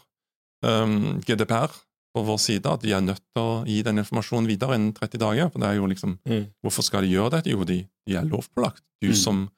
[0.64, 1.72] um, GDPR
[2.16, 5.18] på vår side, at de er nødt til å gi den informasjonen videre innen 30
[5.22, 5.49] dager.
[5.51, 6.47] for det er jo liksom, Mm.
[6.64, 7.49] Hvorfor skal de gjøre dette?
[7.51, 8.82] Jo, de, de er lovpålagt.
[9.01, 9.16] Du Mm.
[9.16, 9.49] som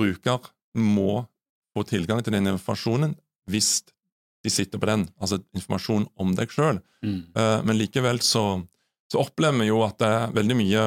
[0.00, 0.40] bruker
[0.76, 1.26] må
[1.78, 3.16] få tilgang til den informasjonen
[3.48, 3.80] hvis
[4.44, 6.78] de sitter på den, altså informasjon om deg sjøl.
[7.02, 7.32] Mm.
[7.66, 8.60] Men likevel så,
[9.10, 10.84] så opplever vi jo at det er veldig mye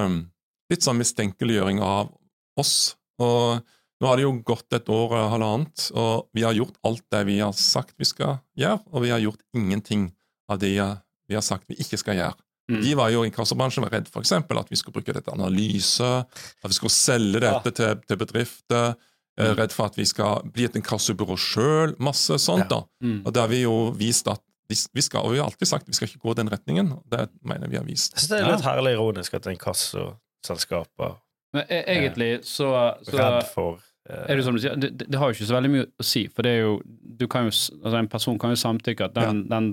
[0.71, 2.13] litt sånn mistenkeliggjøring av
[2.61, 2.93] oss.
[3.21, 3.59] Og
[4.01, 7.25] nå har det jo gått et år og halvannet, og vi har gjort alt det
[7.27, 10.07] vi har sagt vi skal gjøre, og vi har gjort ingenting
[10.49, 12.39] av det vi har sagt vi ikke skal gjøre.
[12.71, 12.79] Mm.
[12.85, 16.07] De var jo i inkassobransjen var redd for eksempel at vi skulle bruke dette analyse,
[16.07, 19.07] at vi skulle selge dette til, til bedrifter, eh,
[19.39, 19.55] Mm.
[19.57, 22.67] redd for at vi skal bli et inkassobyrå sjøl, masse sånt.
[22.69, 22.81] da.
[23.01, 23.21] Mm.
[23.25, 25.93] Og det har vi jo vist at vi, skal, og vi har alltid sagt vi
[25.93, 26.93] skal ikke gå den retningen.
[27.11, 28.13] Det mener vi har vist.
[28.13, 31.15] Jeg synes det er litt herlig ironisk at inkassoselskaper
[31.53, 33.79] Men e- egentlig så, er så redd for
[34.09, 36.05] eh, er det som du sier, det, det har jo ikke så veldig mye å
[36.07, 36.77] si, for det er jo,
[37.19, 37.51] du kan jo,
[37.83, 39.71] altså en person kan jo samtykke at den, den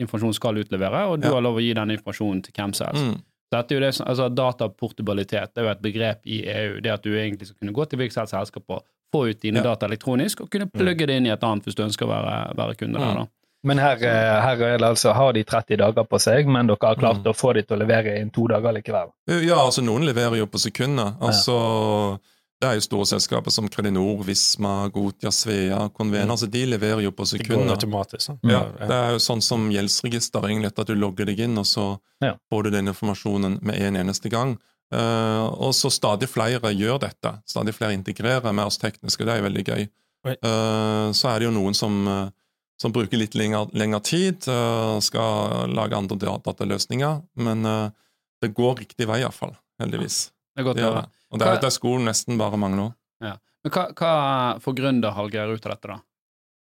[0.00, 1.34] informasjonen skal utlevere, og du Ja.
[1.36, 3.04] har lov å gi den informasjonen til hvem som helst.
[3.04, 3.18] Mm.
[3.52, 6.80] Dette er jo det som, altså Dataportabilitet det er jo et begrep i EU.
[6.84, 8.82] Det at du egentlig skal kunne gå til hvilket selskap og
[9.12, 9.62] få ut dine Ja.
[9.62, 12.56] data elektronisk, og kunne plugge det inn i et annet hvis du ønsker å være,
[12.56, 13.12] være kunde der.
[13.14, 13.14] Mm.
[13.16, 13.26] da.
[13.64, 16.76] Men her, eh, her er det altså, har de 30 dager på seg, men dere
[16.80, 17.32] har klart Mm.
[17.32, 19.10] å få de til å levere innen to dager likevel.
[19.26, 21.16] Ja, altså noen leverer jo på sekunder.
[21.20, 22.18] Altså,
[22.60, 26.24] Det er jo store selskaper som Kredinor, Visma, Gotia, Svea, Convena.
[26.26, 26.30] Mm.
[26.32, 27.76] altså De leverer jo på sekunder.
[27.76, 28.20] Det går automatisk.
[28.20, 28.40] sant?
[28.42, 32.00] Ja, Det er jo sånn som gjeldsregister, egentlig, at du logger deg inn, og så
[32.20, 32.34] Ja.
[32.52, 34.58] får du den informasjonen med en eneste gang.
[34.94, 37.34] Eh, og så stadig flere gjør dette.
[37.48, 39.86] Stadig flere integrerer med oss tekniske, det er veldig gøy.
[40.32, 42.28] Eh, så er det jo noen som, eh,
[42.80, 47.66] som bruker litt lengre, tid, uh, skal lage andre dataløsninger, men
[48.38, 50.30] det går riktig vei iallfall, heldigvis.
[50.54, 51.02] Det er godt Det å høre.
[51.02, 51.10] det.
[51.32, 52.94] Og det er det er skolen nesten bare mangler.
[53.64, 55.98] Men hva, hva får gründer Hallgeir ut av dette, da?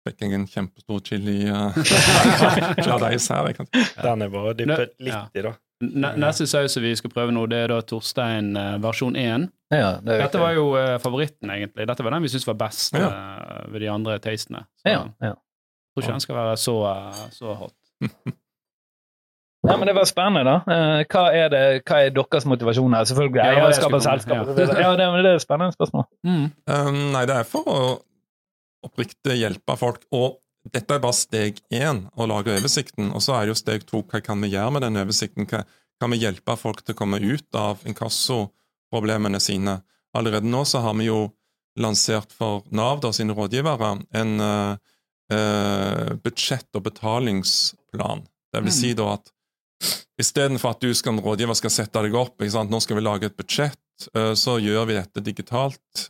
[0.07, 3.49] Fikk jeg en kjempestor chili uh, her.
[3.51, 5.26] Jeg kan Den er bare dyppet litt ja.
[5.36, 5.53] i, da.
[5.82, 9.45] N- Neste saus vi skal prøve nå, det er da Torstein eh, versjon 1.
[9.71, 11.86] Ja, det er Dette var jo eh, favoritten, egentlig.
[11.88, 13.07] Dette var den vi syntes var best Ja.
[13.07, 14.65] eh, ved de andre tastene.
[14.84, 17.75] Så ja, jeg tror ikke den skal være så, eh, så hot.
[19.69, 20.57] ja, men Det var spennende, da.
[20.75, 23.07] Eh, Hva er, det, hva er deres motivasjon her?
[23.09, 24.36] Selvfølgelig Ja, jeg eierskap og selskap.
[24.38, 24.67] Ja, det,
[24.99, 26.05] det er et spennende spørsmål.
[26.27, 26.45] Mm.
[26.75, 27.80] Um, nei, det er for å
[28.88, 30.03] oppriktig hjelpe folk.
[30.15, 30.38] Og
[30.74, 33.11] dette er bare steg én, å lage oversikten.
[33.15, 35.47] Og så er det jo steg to, hva kan vi gjøre med den oversikten?
[35.49, 35.63] Hva
[35.99, 39.80] kan vi hjelpe folk til å komme ut av inkassoproblemene sine?
[40.17, 41.28] Allerede nå så har vi jo
[41.80, 44.76] lansert for Nav da, sine rådgivere en uh,
[45.32, 48.26] uh, budsjett- og betalingsplan.
[48.53, 49.36] Det vil si da at
[50.20, 53.80] Istedenfor at du som rådgiver skal sette deg opp, nå skal vi lage et budsjett,
[54.11, 56.09] uh, så gjør vi dette digitalt.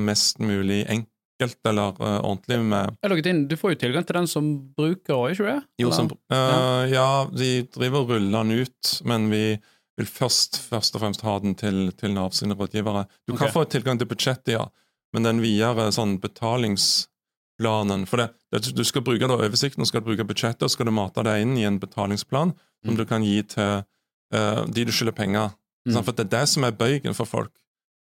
[0.00, 4.16] Mest mulig enkelt eller uh, ordentlig med Jeg logget inn, Du får jo tilgang til
[4.18, 5.58] den som bruker òg, ikke det?
[5.82, 9.44] jo, som, eh, Ja, de driver og ruller den ut, men vi
[9.98, 13.06] vil først, først og fremst ha den til, til Nav sine rådgivere.
[13.28, 14.66] Du kan få tilgang til budsjettet, ja,
[15.12, 20.04] men den videre sånn betalingsplanen For det, det, du skal bruke da oversikten, du skal
[20.04, 22.96] bruke budsjettet, og skal du mate det inn i en betalingsplan som Mm.
[22.96, 23.82] du kan gi til
[24.32, 25.50] uh, de du skylder penger.
[25.86, 26.02] Mm.
[26.02, 27.52] For det er det som er bøygen for folk.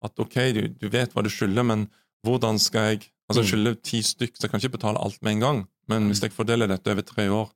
[0.04, 1.86] At ok, du, du vet hva du skylder, men
[2.26, 3.48] hvordan skal jeg Altså, Mm.
[3.48, 5.68] skylder ti stykk, så jeg kan ikke betale alt med en gang.
[5.88, 7.48] Men hvis jeg fordeler dette over tre år,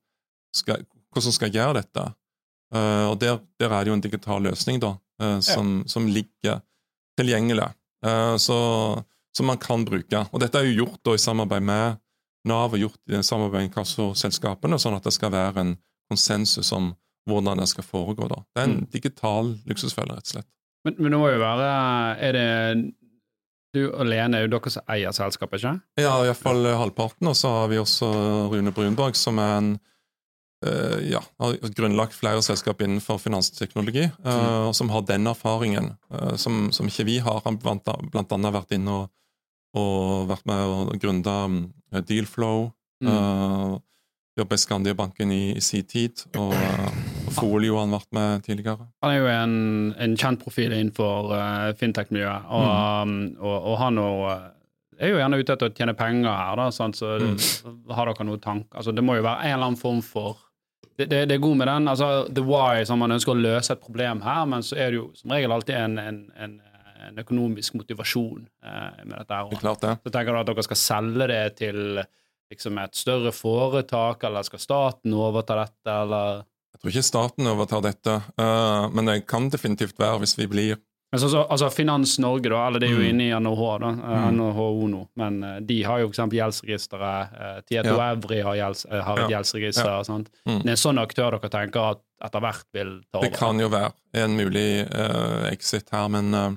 [0.53, 2.13] skal, hvordan skal jeg gjøre dette?
[2.75, 6.61] Uh, og der, der er det jo en digital løsning, da, uh, som, som ligger
[7.19, 7.69] tilgjengelig,
[8.05, 9.03] uh, så,
[9.35, 10.25] som man kan bruke.
[10.31, 11.97] Og dette er jo gjort da i samarbeid med
[12.47, 15.75] Nav og gjort i samarbeid med inkassoselskapene, sånn at det skal være en
[16.09, 16.95] konsensus om
[17.29, 18.27] hvordan det skal foregå.
[18.27, 18.39] da.
[18.55, 20.47] Det er en digital luksusfelle, rett og slett.
[20.85, 21.67] Men, men det må jo være
[22.17, 22.47] Er det
[23.75, 25.77] du og Lene er jo dere som eier selskapet, ikke?
[26.01, 27.29] Ja, iallfall halvparten.
[27.31, 28.09] Og så har vi også
[28.51, 29.71] Rune Brunborg, som er en
[30.65, 36.35] uh, ja, har grunnlagt flere selskap innenfor finansteknologi, eh, og som har den erfaringen uh,
[36.35, 37.41] som, som ikke vi har.
[37.45, 39.13] Han blant, blant annet vært inne og,
[39.77, 42.69] og vært med og grunda um, Dealflow.
[43.01, 43.09] Mm.
[43.09, 43.79] Uh,
[44.39, 48.87] Jobba i Skandiabanken i, i sin tid, og, uh, og Folio han vært med tidligere.
[49.03, 49.55] Han er jo en,
[50.05, 52.67] en kjent profil innenfor uh, fintech-miljøet, og,
[53.07, 54.49] um, og, og han og, uh,
[55.01, 56.99] er jo gjerne ute etter å tjene penger her, da, sant?
[56.99, 60.39] så har dere noen tanker Altså, det må jo være en eller annen form for
[60.97, 61.87] det, det, det er god med den.
[61.87, 64.99] altså The Why, som man ønsker å løse et problem her, men så er det
[64.99, 66.57] jo som regel alltid en, en, en,
[67.07, 69.33] en økonomisk motivasjon eh, med dette.
[69.37, 69.95] her Det klart ja.
[70.03, 71.81] Så tenker du at dere skal selge det til
[72.51, 76.43] liksom et større foretak, eller skal staten overta dette, eller
[76.81, 80.79] Jeg tror ikke staten overtar dette, uh, men det kan definitivt være hvis vi blir
[81.13, 83.07] Men så, så, altså Finans Norge, da, eller det er jo Mm.
[83.09, 84.37] inne i NHH, da, eh, Mm.
[84.37, 87.65] NHO nå, men eh, de har jo eksempel gjeldsregisteret.
[87.67, 88.13] Tieto Ja.
[88.13, 89.37] Evry har, gjelds, har et Ja.
[89.41, 90.05] gjeldsregister.
[90.05, 90.29] Sant?
[90.47, 90.61] Mm.
[90.63, 93.27] Det er en sånn aktør dere tenker at etter hvert vil ta over?
[93.29, 96.55] Det kan jo være en mulig uh, exit her, men uh,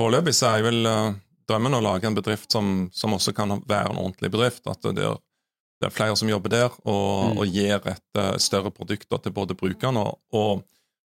[0.00, 1.14] foreløpig så er jeg vel uh,
[1.48, 4.66] drømmen å lage en bedrift som, som også kan være en ordentlig bedrift.
[4.66, 5.16] At det er,
[5.80, 7.38] det er flere som jobber der, og, Mm.
[7.38, 10.62] og gir et eh, større produkt til både brukerne og, og,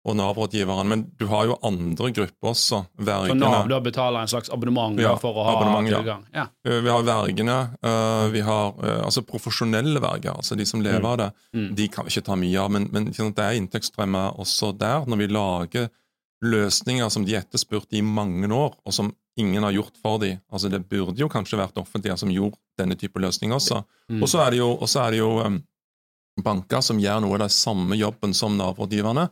[0.06, 0.86] og Nav-rådgiveren.
[0.86, 2.80] Men du har jo andre grupper også.
[2.98, 5.88] Så For Nav da betaler en slags abonnement Ja, for å ha tilgang?
[5.90, 6.18] ja.
[6.34, 6.46] Ja.
[6.66, 11.04] Eh, Vi har vergene, Uh, vi har uh, altså profesjonelle verger, altså de som lever
[11.04, 11.30] av det.
[11.54, 11.74] Mm.
[11.76, 15.16] De kan vi ikke ta mye av, men, men det er inntektsstrømmer også der, når
[15.16, 15.88] vi lager
[16.42, 20.38] løsninger som de etterspurt i mange år, og som ingen har gjort for dem.
[20.52, 23.82] Altså, det burde jo kanskje vært offentlige som gjorde denne type løsning også.
[24.10, 24.22] Mm.
[24.22, 25.58] Og så er det jo, er det jo um,
[26.44, 29.28] banker som gjør noe av den samme jobben som Nav-rådgiverne.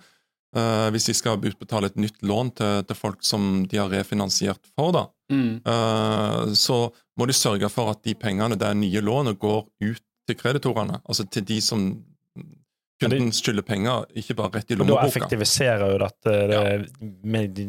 [0.55, 4.63] Uh, hvis de skal utbetale et nytt lån til, til folk som de har refinansiert
[4.75, 5.63] for, da, Mm.
[5.65, 10.37] uh, så må de sørge for at de pengene, det nye lånet, går ut til
[10.37, 10.99] kreditorene.
[11.09, 11.87] Altså til de som
[13.01, 16.61] kunden skylder penger, ikke bare rett i Og da effektiviserer jo dette det,
[17.25, 17.61] med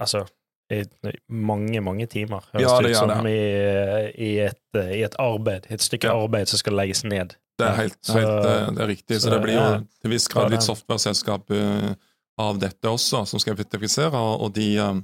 [0.00, 0.24] Altså
[0.72, 2.44] i mange, mange timer.
[2.52, 3.32] høres Ja, det ut som det.
[3.32, 6.16] I, i, et, I et arbeid, et stykke Ja.
[6.24, 7.36] arbeid som skal legges ned.
[7.58, 9.20] Det er helt, helt eh, det er riktig.
[9.20, 9.66] Så, så, det blir jo
[10.02, 11.92] til viss grad litt software-selskap eh,
[12.40, 14.16] av dette også, som skal effektivisere.
[14.16, 14.94] Og de, eh,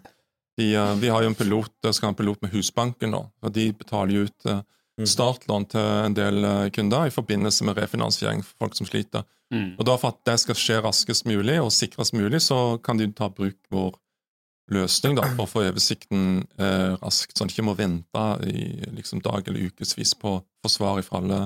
[0.58, 3.72] de Vi har jo en pilot, skal ha en pilot med Husbanken, nå, Og de
[3.72, 4.64] betaler jo ut
[4.98, 5.06] Mm.
[5.06, 9.22] startlån til en del kunder i forbindelse med refinansiering for folk som sliter.
[9.54, 9.76] Mm.
[9.78, 13.06] Og da For at det skal skje raskest mulig og sikrest mulig, så kan de
[13.12, 13.94] ta bruk vår
[14.74, 18.66] løsning da, for å få oversikten eh, raskt, så de ikke må vente i
[18.96, 21.40] liksom, dag eller ukevis på forsvar svar fra alle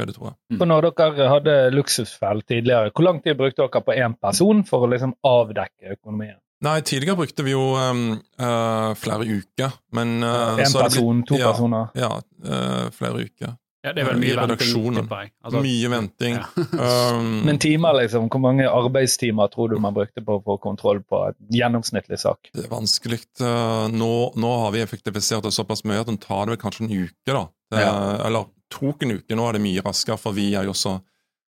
[0.00, 0.36] kreditorer.
[0.52, 0.68] Mm.
[0.68, 4.92] når dere hadde luksusfell tidligere, hvor lang tid brukte dere på én person for å
[4.92, 6.38] liksom avdekke økonomien?
[6.62, 8.04] Nei, tidligere brukte vi jo um,
[8.38, 11.88] eh, flere uker, men uh, Én person, to ja, personer?
[11.98, 12.12] Ja,
[12.46, 13.56] eh, flere uker.
[13.82, 14.98] Ja, det er vel mye venting.
[15.42, 16.36] Altså, Mye venting.
[16.78, 16.88] ja.
[17.18, 21.02] Um, Men timer, liksom, hvor mange arbeidstimer tror du man brukte på å få kontroll
[21.02, 22.52] på et gjennomsnittlig sak?
[22.54, 23.24] Det er vanskelig.
[23.42, 26.86] Eh, Nå, nå har vi effektivisert det såpass mye at den tar det vel kanskje
[26.86, 27.46] en uke, da.
[27.72, 27.86] Det,
[28.28, 29.34] Eller tok en uke.
[29.38, 31.00] Nå er det mye raskere, for vi er jo også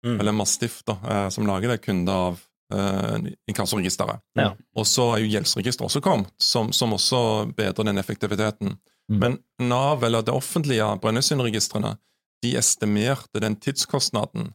[0.05, 0.21] Mm.
[0.21, 2.41] Eller Mastiff, da, eh, som lager det, kunde av
[2.75, 3.17] uh,
[3.49, 4.21] inkassoregisteret.
[4.37, 4.51] Ja.
[4.77, 7.21] Og så er jo gjeldsregisteret også kommet, som, som også
[7.57, 8.77] bedrer den effektiviteten.
[9.13, 9.19] Mm.
[9.21, 11.95] Men Nav, eller det offentlige Brønnøysundregistrene,
[12.45, 14.53] de estimerte den tidskostnaden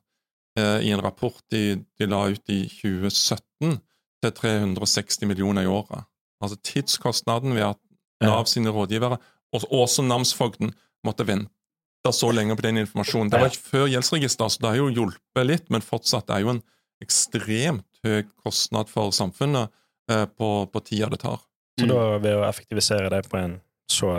[0.60, 3.80] eh, i en rapport de, de la ut i 2017
[4.24, 6.06] til 360 millioner i året.
[6.44, 7.80] Altså tidskostnaden ved at
[8.20, 9.16] Nav sine rådgivere,
[9.56, 10.74] og også namsfogden,
[11.08, 13.30] måtte vente så lenge på den informasjonen.
[13.32, 16.50] Det var ikke før gjeldsregister, så det har jo hjulpet litt, men fortsatt er jo
[16.52, 16.60] en
[17.04, 19.72] ekstremt høy kostnad for samfunnet
[20.12, 21.40] eh, på, på tida det tar.
[21.80, 21.94] Så Mm.
[21.94, 23.54] da ved å effektivisere det på en
[23.88, 24.18] så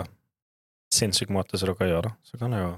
[0.93, 2.71] sinnssyk måte som dere gjør, da, så kan det jo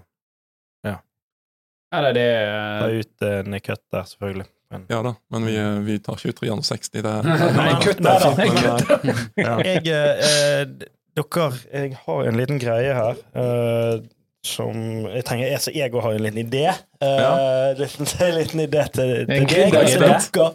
[1.94, 4.48] Eller det ta er ut en kutt der, selvfølgelig.
[4.74, 5.54] Men, Ja da, men vi,
[5.86, 6.90] vi tar ikke ut 360.
[7.06, 8.74] Det, Nei, men- kutt er der, da.
[8.74, 9.56] eh, ja.
[9.70, 14.00] Jeg, eh, dere, jeg har en liten greie her eh,
[14.44, 14.76] som
[15.14, 16.64] jeg tenker jeg, så jeg også har en liten idé.
[17.00, 20.48] Eh, en liten idé til, til deg til dere,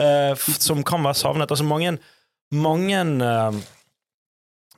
[0.00, 1.50] eh, som kan være savnet.
[1.50, 1.96] Altså mange
[2.54, 3.58] mange, eh,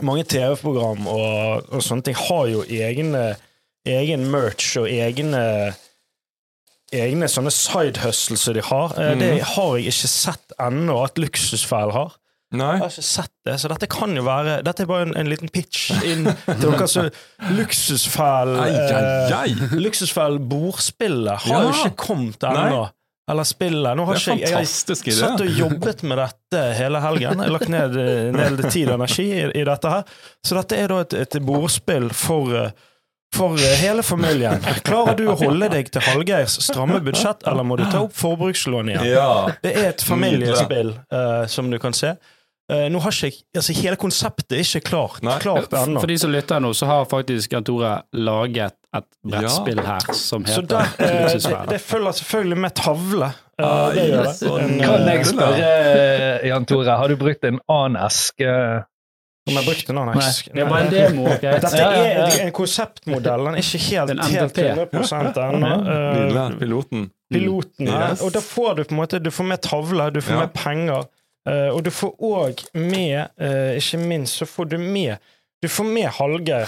[0.00, 3.26] mange TV-program og, og sånne ting har jo egne,
[3.86, 5.42] egen merch og egne
[6.94, 8.92] egne sånne side hustles som de har.
[8.94, 9.18] Mm.
[9.18, 9.44] Det Mhm.
[9.56, 12.12] har jeg ikke sett ennå at Luksusfell har.
[12.52, 15.16] Nei, Jeg har ikke sett det, så dette kan jo være Dette er bare en,
[15.18, 17.08] en liten pitch inn til dere som
[17.58, 22.84] Luksusfell eh, Luksusfell bordspillet har jo ikke kommet ennå.
[23.28, 23.96] Eller spillet.
[23.98, 27.40] Nå har ikke jeg, jeg satt og jobbet med dette hele helgen.
[27.42, 27.96] Jeg har lagt ned
[28.36, 30.04] ned tid og energi i, i dette her.
[30.46, 32.70] Så dette er da et, et bordspill for eh,
[33.34, 34.62] for eh, hele familien.
[34.88, 38.94] Klarer du å holde deg til Hallgeirs stramme budsjett, eller må du ta opp forbrukslån
[38.94, 39.10] igjen?
[39.16, 39.28] Ja.
[39.62, 42.16] Det er et familiespill, uh, som du kan se.
[42.66, 45.36] Uh, nå har ikke jeg, altså Hele konseptet er ikke klart, Nei.
[45.42, 46.00] klart ennå.
[46.02, 50.46] For de som lytter nå, så har faktisk Jan Tore laget et brettspill her som
[50.48, 53.30] Så heter der, uh, det, det følger selvfølgelig med tavle.
[53.30, 55.68] Uh, Ah, det gjør yes, En, Kan eh, jeg spørre,
[56.44, 58.50] Jan Tore, har du brukt en annen eske
[59.46, 60.30] Om jeg brukte noen Nei.
[60.54, 61.26] Det var en demo.
[61.30, 61.40] ok?
[61.54, 63.44] Dette Ja, ja, er en konseptmodell.
[63.46, 65.70] Den er ikke helt, En helt 100 ennå.
[65.86, 67.04] Uh, piloten.
[67.32, 67.86] piloten.
[67.92, 68.22] Yes.
[68.26, 70.40] Og da får du på en måte Du får med tavle, du får Ja.
[70.40, 71.06] med penger,
[71.48, 75.16] uh, og du får òg med uh, Ikke minst så får du med
[75.62, 76.66] Du får med Hallgeir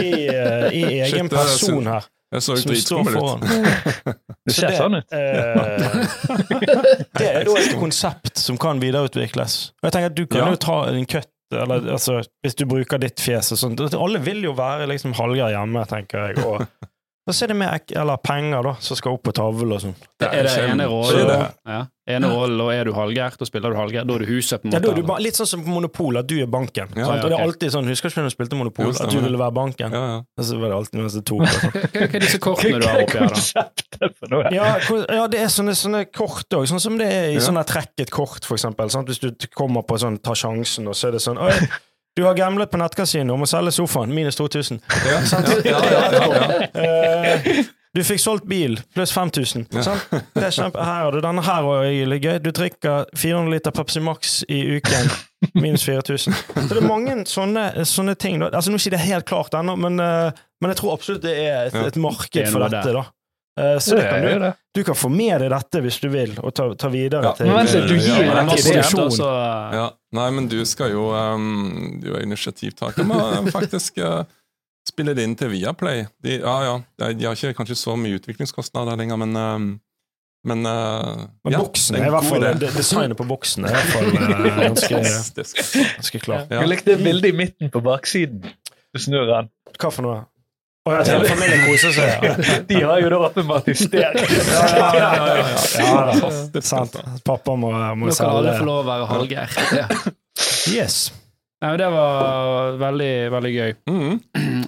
[0.00, 4.16] i, eh, i egen Shit, er person her, Jeg så jo som står dritskummel ut.
[4.48, 5.12] Det ser sånn ut.
[5.12, 5.92] eh,
[7.18, 9.54] det er da et konsept som kan videreutvikles.
[9.80, 10.48] Og jeg tenker at Du kan Ja.
[10.50, 13.82] jo ta en kutt, eller altså, hvis du bruker ditt fjes og sånt.
[13.98, 16.44] Alle vil jo være liksom Hallgeir hjemme, tenker jeg.
[16.46, 16.64] Og
[17.26, 19.92] og så er det med eller penger da, som skal opp på tavla og sånn.
[20.22, 21.28] Er det ene rollen,
[21.66, 21.80] ja.
[22.10, 24.04] ene rollen, og er du Hallgeir, da spiller du Hallgeir.
[24.08, 24.86] Da er du huset, på en Ja, måte.
[24.88, 26.88] da er du ba- litt sånn som på Monopol, at du er banken.
[26.98, 27.18] Ja, sant?
[27.18, 29.54] ja, Og det er alltid sånn, Husker ikke du spilte Monopol, at du ville være
[29.54, 29.92] banken?
[29.94, 30.16] Ja, ja.
[30.38, 31.84] Og så var det alltid noen som tok det.
[31.94, 34.42] Hva er disse kortene du har oppi her, da?
[34.50, 34.66] Ja,
[35.14, 37.40] ja, det er sånne, sånne kort òg, sånn som det er i Ja.
[37.46, 38.90] sånn trekk et kort, for eksempel.
[38.90, 39.06] Sant?
[39.06, 41.54] Hvis du kommer på sånn ta sjansen, og så er det sånn Oi,
[42.16, 44.80] du har gamblet på nettkasino om å selge sofaen, minus 2000.
[45.08, 46.82] Ja, ja, ja, ja, ja.
[46.82, 49.66] Eh, du fikk solgt bil, pluss 5000.
[49.74, 49.82] Ja.
[49.84, 50.06] Sant?
[50.32, 52.38] Det er kjempe, her har du denne her er litt gøy.
[52.40, 55.10] Du drikker 400 liter Pepsi Max i uken,
[55.60, 56.32] minus 4000.
[56.54, 58.40] Så det er mange sånne, sånne ting.
[58.40, 58.48] Da.
[58.52, 61.34] Altså, nå er ikke det helt klart ennå, men, eh, men jeg tror absolutt det
[61.42, 62.96] er et, et marked for dette.
[62.96, 63.04] da.
[63.60, 64.52] Eh, så det kan Det du, det.
[64.74, 67.50] du kan få med deg dette hvis du vil, og ta, ta videre Ja, til
[67.50, 69.00] Men vent litt, du Ja, gir men en ideen.
[69.04, 69.28] Altså,
[69.76, 69.88] Ja.
[70.12, 73.04] Nei, men du skal jo um, Du er initiativtaker.
[73.04, 73.20] Må
[73.58, 74.24] faktisk uh,
[74.88, 76.06] spille det inn til Viaplay.
[76.24, 76.74] De, ja, ja,
[77.12, 79.72] de, har ikke kanskje så mye utviklingskostnader lenger, men um,
[80.44, 83.92] men, uh, Men ja, boksen er i hvert fall Designet på boksen er i hvert
[83.92, 84.08] fall
[84.48, 86.50] eh, ganske, ganske klart.
[86.50, 86.64] Ja.
[86.64, 88.42] Jeg likte bildet i midten på baksiden.
[88.92, 89.52] Du snur den.
[89.78, 90.16] Hva for noe?
[90.82, 91.02] Å ja,
[91.62, 92.24] koser seg.
[92.26, 92.34] Ja.
[92.68, 94.32] De har jo da åpenbart hysterisk.
[94.50, 95.50] Ja, ja, ja, ja, ja.
[95.78, 96.14] ja da.
[96.18, 96.96] Fantastisk, Sant.
[96.98, 97.22] altså.
[97.28, 99.58] Pappa må, må Nå kan alle få lov å være Hallgeir.
[99.78, 99.86] Ja.
[100.72, 100.96] Yes.
[101.62, 103.74] Nei, men det var veldig, veldig gøy.
[103.86, 104.16] Mm.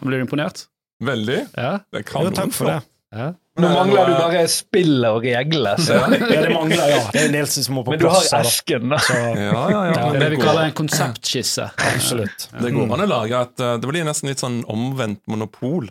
[0.05, 0.69] Blir du imponert?
[1.03, 1.41] Veldig.
[1.57, 1.73] Ja.
[1.91, 2.77] Det er Jo, takk for det.
[3.17, 3.33] ja.
[3.55, 5.75] Nå mangler du bare spillet og reglene.
[5.87, 7.03] Ja, det mangler, ja.
[7.15, 7.99] Det er en del som må på plass.
[7.99, 8.99] Men du har esken, da.
[9.03, 9.35] Så, Ja,
[9.71, 9.93] ja, ja.
[9.95, 11.69] Det er det vi kaller en konseptskisse.
[11.91, 12.49] absolutt.
[12.51, 15.87] Det går an å lage et uh, Det blir nesten litt sånn omvendt monopol.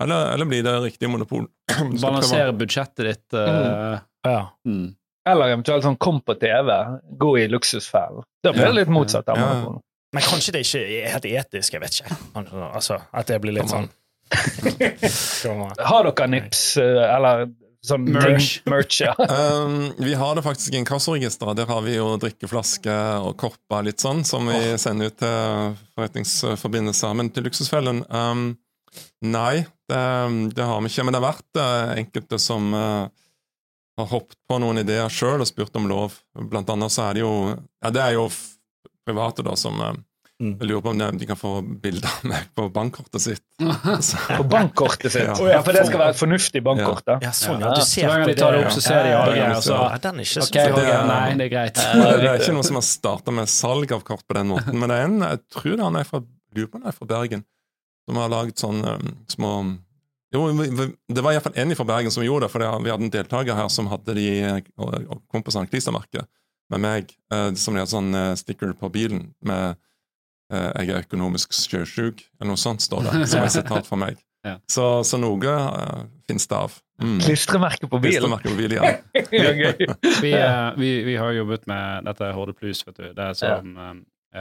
[0.00, 1.46] Eller, eller blir det riktig monopol?
[2.02, 3.34] Balansere budsjettet ditt.
[3.34, 4.40] eh, Ja.
[4.66, 4.94] mm.
[5.28, 6.70] Eller eventuelt sånn kom på TV,
[7.20, 8.22] gå i luksusfellen.
[8.42, 9.46] Da blir det litt motsatt av Ja.
[9.54, 9.80] monopol.
[10.16, 12.16] Men kanskje det ikke er helt etisk, jeg vet ikke.
[12.72, 13.90] Altså, At det blir litt sånn
[15.88, 17.48] Har dere nips, eh, eller
[17.84, 18.60] sånn Merch.
[18.68, 19.12] merch ja.
[19.28, 21.56] Um, vi har det faktisk i inkassoregisteret.
[21.60, 27.14] Der har vi jo drikkeflasker og kopper litt sånn, som vi sender ut til forretningsforbindelser.
[27.20, 28.48] Men til Luksusfellen um,
[29.22, 31.04] Nei, det, det har vi ikke.
[31.08, 33.06] Men det har vært uh, enkelte som uh,
[33.98, 36.18] har hoppet på noen ideer sjøl og spurt om lov.
[36.38, 37.32] Blant annet så er det jo
[37.82, 38.44] Ja, det er jo f-
[39.08, 39.94] private, da, som uh,
[40.38, 40.52] Mm.
[40.60, 41.50] jeg lurer på om de- kan få
[41.82, 43.40] bilde av meg på bankkortet sitt.
[44.38, 45.24] På bankkortet sitt.
[45.26, 45.34] Ja.
[45.50, 47.02] Ja, for det skal være et fornuftig bankkort.
[47.08, 47.16] da.
[47.24, 47.72] Ja, sånn, ja.
[47.72, 47.74] Ja.
[47.74, 49.98] Du ser på de tar det opp, så ser de Ja, ja, og så Ja,
[50.04, 51.74] den er ikke så Ok, Det er- Nei, det er greit.
[52.22, 54.88] det er ikke noe som har starta med salg av kort på den måten, men
[54.94, 56.22] det er en, jeg tror han er fra,
[56.54, 57.42] lurer på om han er fra Bergen,
[58.08, 59.52] som har laget sånne um, små
[60.32, 60.46] jo,
[61.08, 63.68] Det var iallfall en fra Bergen som gjorde det, for vi hadde en deltaker her
[63.72, 64.58] som hadde de eh,
[65.32, 66.28] kompisene klistremerket
[66.72, 69.78] med meg, eh, som de hadde sånn eh, sticker på bilen med
[70.48, 74.20] 'Jeg er økonomisk sjøsjuk', eller noe sånt står det, som er sitat fra meg.
[74.46, 74.54] Ja.
[74.70, 76.76] Så, så noe uh, finnes det av.
[77.02, 77.18] Mm.
[77.20, 78.14] Klistremerke på bil!
[78.14, 78.92] Klistremerke på bil ja.
[79.34, 79.96] Ja.
[80.22, 80.32] Vi,
[80.80, 83.10] vi, vi har jobbet med dette Horde Plus, vet du.
[83.12, 83.92] Det er sånn eh,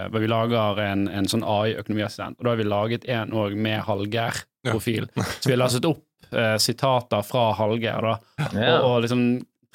[0.10, 2.38] hvor vi lager en, en sånn AI-økonomiassistent.
[2.40, 5.08] Og da har vi laget en òg med Hallgeir-profil.
[5.16, 8.18] Så vi har lastet opp eh, sitater fra Hallgeir, da,
[8.54, 8.80] Ja.
[8.82, 9.24] og, og liksom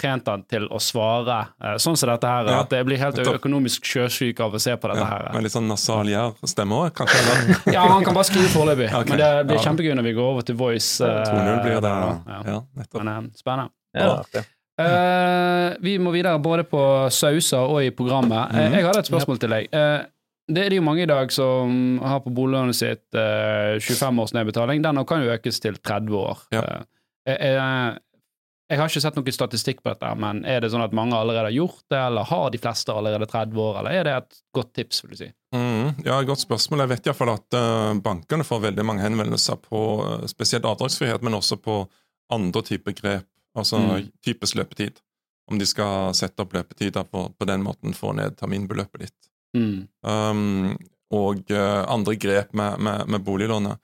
[0.03, 2.49] trent han til å svare eh, sånn som dette her.
[2.51, 5.11] Ja, At jeg blir helt økonomisk sjøsyk av å se på dette ja.
[5.13, 5.29] her.
[5.37, 6.09] Med litt sånn nasal
[6.49, 7.21] stemme òg, kanskje?
[7.23, 7.61] Eller?
[7.77, 9.13] Ja, han kan bare skrive foreløpig, Okay.
[9.13, 9.67] men det blir Ja.
[9.69, 11.01] kjempegøy når vi går over til voice.
[11.01, 11.83] eh, 2-0 blir det.
[11.87, 12.41] der, Ja.
[12.57, 12.59] Ja.
[12.99, 13.71] Men eh, spennende.
[13.95, 14.17] Ja,
[14.81, 16.81] Eh, vi må videre både på
[17.13, 18.53] sauser og i programmet.
[18.53, 18.73] Mm Mhm.
[18.75, 19.69] jeg hadde et spørsmål til deg.
[19.73, 20.05] Uh,
[20.49, 24.33] det er det jo mange i dag som har på boliglånet sitt uh, 25 års
[24.33, 24.83] nedbetaling.
[24.83, 26.39] Den kan jo økes til 30 år.
[26.53, 26.83] Ja.
[27.29, 27.99] Eh,
[28.73, 31.51] jeg har ikke sett noen statistikk på dette, men er det sånn at mange allerede
[31.51, 34.73] har gjort det, eller har de fleste allerede 30 år, eller er det et godt
[34.75, 35.29] tips, vil du si?
[35.55, 36.81] Mm, ja, Godt spørsmål.
[36.81, 41.37] Jeg vet iallfall at uh, bankene får veldig mange henvendelser på uh, spesielt avdragsfrihet, men
[41.37, 41.83] også på
[42.33, 44.11] andre typer grep, altså Mm.
[44.25, 45.01] typisk løpetid.
[45.51, 49.31] Om de skal sette opp løpetider på, på den måten få ned terminbeløpet ditt.
[49.57, 49.89] Mm.
[50.07, 50.79] Um,
[51.13, 53.77] og uh, andre grep med, med, med boliglånet.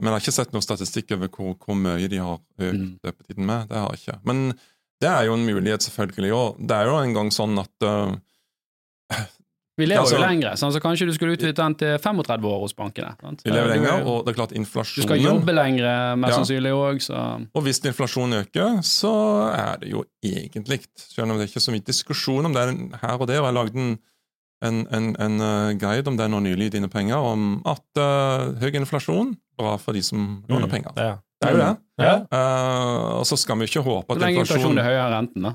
[0.00, 2.98] Men jeg har ikke sett noen statistikk over hvor, hvor mye de har økt Mm.
[3.04, 3.68] løpetiden med.
[3.68, 4.18] Det har jeg ikke.
[4.26, 4.40] Men
[5.00, 6.32] det er jo en mulighet, selvfølgelig.
[6.34, 8.16] Og det er jo en gang sånn at uh,
[9.76, 12.60] Vi lever Altså- jo lenger, sånn, så kanskje du skulle utvidet den til 35 år
[12.62, 13.16] hos bankene.
[13.20, 13.42] Sant?
[13.44, 15.02] Vi lever er lenger, og det er klart inflasjonen...
[15.02, 16.38] Du skal jobbe lenger, mest Ja.
[16.38, 19.14] sannsynlig òg, Og hvis inflasjonen øker, så
[19.50, 23.18] er det jo egentlig Selv om det er ikke så mye diskusjon om det her
[23.18, 23.40] og der.
[23.40, 23.98] og Jeg lagde en,
[24.62, 28.54] en, en, en eh, guide om det nå nylig i Dine penger, om at uh,
[28.60, 30.94] høy inflasjon bra for de som låner penger.
[30.94, 31.02] Mm.
[31.02, 31.16] Ja.
[31.42, 31.76] Det er jo det.
[31.98, 32.14] Ja.
[32.30, 35.18] Uh, og så skal vi ikke håpe så at lenge inflasjonen inflasjon er høyere enn
[35.18, 35.54] renten, da.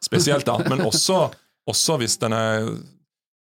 [0.00, 1.26] Spesielt da, men også,
[1.68, 2.72] også hvis den er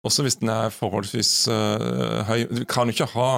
[0.07, 2.45] også hvis den er forholdsvis uh, høy.
[2.51, 3.31] Du kan jo ikke ha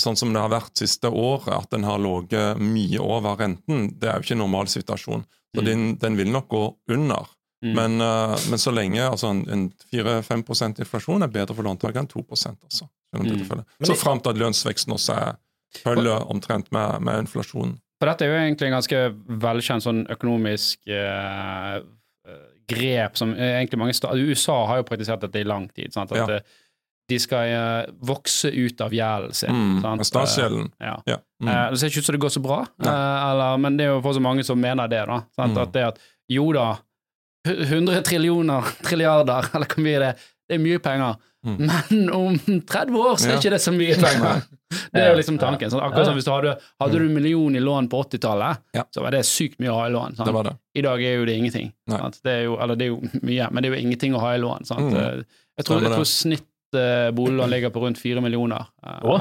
[0.00, 3.92] sånn som det har vært siste året, at den har ligget mye over renten.
[4.00, 5.22] Det er jo ikke en normal situasjon.
[5.54, 5.66] Så Mm.
[5.68, 7.28] den, den vil nok gå under.
[7.62, 7.74] Mm.
[7.74, 12.10] Men, uh, men så lenge altså en, en 4-5 inflasjon er bedre for låntakeren enn
[12.10, 12.88] 2 altså.
[13.14, 13.62] Mm.
[13.86, 15.36] Så fram til at lønnsveksten også er
[15.82, 17.78] følger omtrent med, med inflasjonen.
[18.00, 19.00] For dette er jo egentlig en ganske
[19.44, 21.76] velkjent sånn økonomisk eh,
[22.70, 23.94] grep som eh, egentlig mange
[24.24, 25.92] USA har jo praktisert dette i lang tid.
[25.92, 26.12] Sant?
[26.12, 26.36] At Ja.
[26.36, 26.60] eh,
[27.08, 29.50] de skal eh, vokse ut av gjelden sin.
[29.82, 30.70] Mm, statsgjelden.
[30.80, 30.94] Ja.
[31.04, 31.18] Ja.
[31.42, 31.50] Mm.
[31.74, 34.24] Det ser ikke ut som det går så bra, eller, men det er jo fortsatt
[34.24, 35.02] mange som mener det.
[35.10, 35.52] da, sant?
[35.52, 35.62] Mm.
[35.62, 35.98] At det at
[36.32, 36.70] jo da,
[37.46, 41.18] 100 trillioner, trilliarder, eller hvor mye det er, det er mye penger.
[41.44, 41.58] Mm.
[41.90, 43.38] Men om 30 år så er Ja.
[43.38, 44.42] ikke det så mye penger.
[44.92, 45.68] Det er jo liksom tanken.
[45.70, 48.84] Sånn, akkurat som hvis du hadde, hadde du en million i lån på 80-tallet, Ja.
[48.90, 50.16] så var det sykt mye å ha i lån.
[50.24, 50.54] Det var det.
[50.74, 51.68] I dag er jo det ingenting.
[51.86, 54.32] Det er jo, eller det er jo mye, men det er jo ingenting å ha
[54.34, 54.64] i lån.
[54.72, 54.94] Mm.
[54.96, 55.22] Eh,
[55.58, 58.64] Jeg, tror, jeg tror snitt eh, boliglån ligger på rundt 4 millioner.
[58.82, 59.18] eh, ja.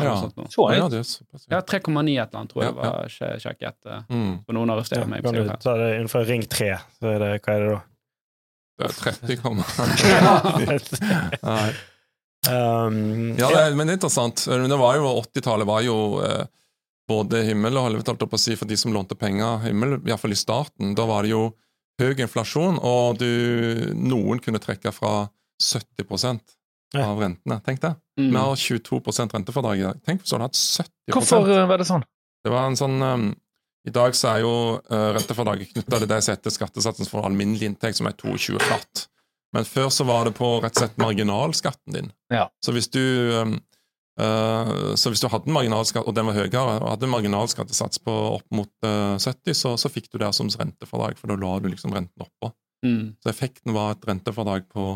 [0.50, 0.92] Så Ja, høyt.
[0.92, 1.46] det er såpass.
[1.52, 3.76] Ja, 3,9 et eller annet, tror jeg Ja, var sje- sjekket
[4.10, 4.40] Mm.
[4.46, 5.24] For noen har Ja, meg.
[5.24, 7.82] kan du ta det innenfor ring 3, så er det, hva er det da?
[8.80, 9.38] Det er 30
[11.44, 11.74] Nei.
[12.50, 14.46] Um, Ja, det, men det er interessant.
[14.50, 16.46] Det var jo, 80-tallet var jo eh,
[17.10, 19.62] både himmel og helvete, holdt jeg på å si, for de som lånte penger.
[19.68, 20.96] Himmel, iallfall i starten.
[20.98, 21.46] Da var det jo
[22.02, 23.30] høy inflasjon, og du,
[23.96, 25.28] noen kunne trekke fra
[25.62, 26.42] 70
[26.94, 27.08] Ja.
[27.10, 27.60] av rentene.
[27.66, 27.96] Tenk det.
[28.20, 28.30] Mm.
[28.30, 29.00] Vi har 22
[29.34, 30.02] rentefradrag i dag.
[30.06, 32.04] Tenk hvis du hadde hatt 70 Hvorfor eh, var det sånn?
[32.44, 33.24] Det var en sånn um,
[33.88, 37.72] I dag så er jo uh, rentefordraget knytta til det som heter skattesatsen for alminnelig
[37.72, 39.08] inntekt, som er 22 flatt.
[39.54, 42.10] Men før så var det på rett og slett marginalskatten din.
[42.34, 42.48] Ja.
[42.66, 43.04] Så hvis du
[43.44, 48.02] uh, så hvis du hadde en marginalskatt, og den var høyere, og hadde en marginalskattesats
[48.04, 51.56] på opp mot uh, 70, så, så fikk du det som rentefordrag, for da la
[51.62, 52.50] du liksom renten oppå.
[52.84, 53.14] Mm.
[53.22, 54.88] Så effekten var et rentefordrag på,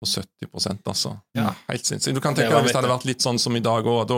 [0.00, 1.16] på 70% altså.
[1.34, 1.54] Ja.
[1.70, 2.14] Helt sinnssykt.
[2.14, 4.14] Du kan tenke deg hvis det hadde vært litt sånn som i dag òg.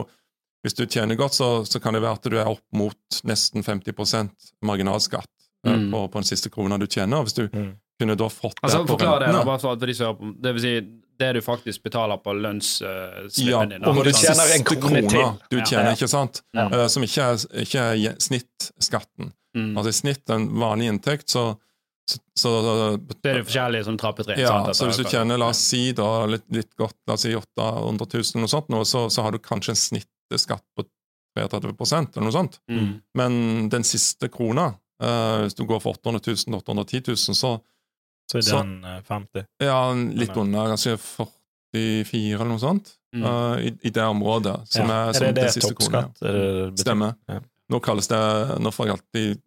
[0.65, 3.65] Hvis du tjener godt, så, så kan det være at du er opp mot nesten
[3.65, 4.29] 50
[4.65, 5.31] marginalskatt
[5.67, 5.71] mm.
[5.71, 7.25] uh, på, på den siste krona du tjener.
[7.25, 7.73] Hvis du Mm.
[8.05, 9.33] Kunne da fått Altså, det på rentene.
[9.39, 10.31] det, bare for at de ser på.
[10.45, 10.75] Det vil si
[11.19, 13.85] det du faktisk betaler på lønnsslippen ja, din.
[13.85, 15.03] og når du tjener en krone
[15.51, 16.43] du tjener, ikke sant?
[16.57, 16.67] Ja.
[16.73, 19.31] Uh, som ikke er, ikke er snittskatten.
[19.55, 19.77] Mm.
[19.79, 21.53] Altså i snitt, en vanlig inntekt, så,
[22.11, 22.55] så, så
[22.99, 24.43] Det er det forskjellige som trappetrinn.
[24.43, 27.27] Ja, sant, så hvis du tjener, la oss si da, litt, litt godt, la oss
[27.29, 30.87] si 800 000 noe sånt, nå, så, så har du kanskje en snittskatt på
[31.39, 32.59] 33% eller noe sånt.
[32.71, 32.91] Mm.
[33.19, 33.39] Men
[33.71, 37.55] den siste krona, uh, hvis du går for 800 000 til 810 000, så
[38.31, 39.47] Så er Så- den eh, 50.
[39.61, 40.97] ja, litt under, kanskje
[41.75, 43.23] 44 eller noe sånt, Mm.
[43.23, 45.05] Uh, i, i det området, som Ja.
[45.05, 46.17] er, er det det siste toppskatt?
[46.27, 46.73] Er?
[46.75, 47.13] Stemmer.
[47.29, 47.37] Ja.
[47.71, 48.19] Nå kalles det,
[48.59, 49.43] nå får jeg alltid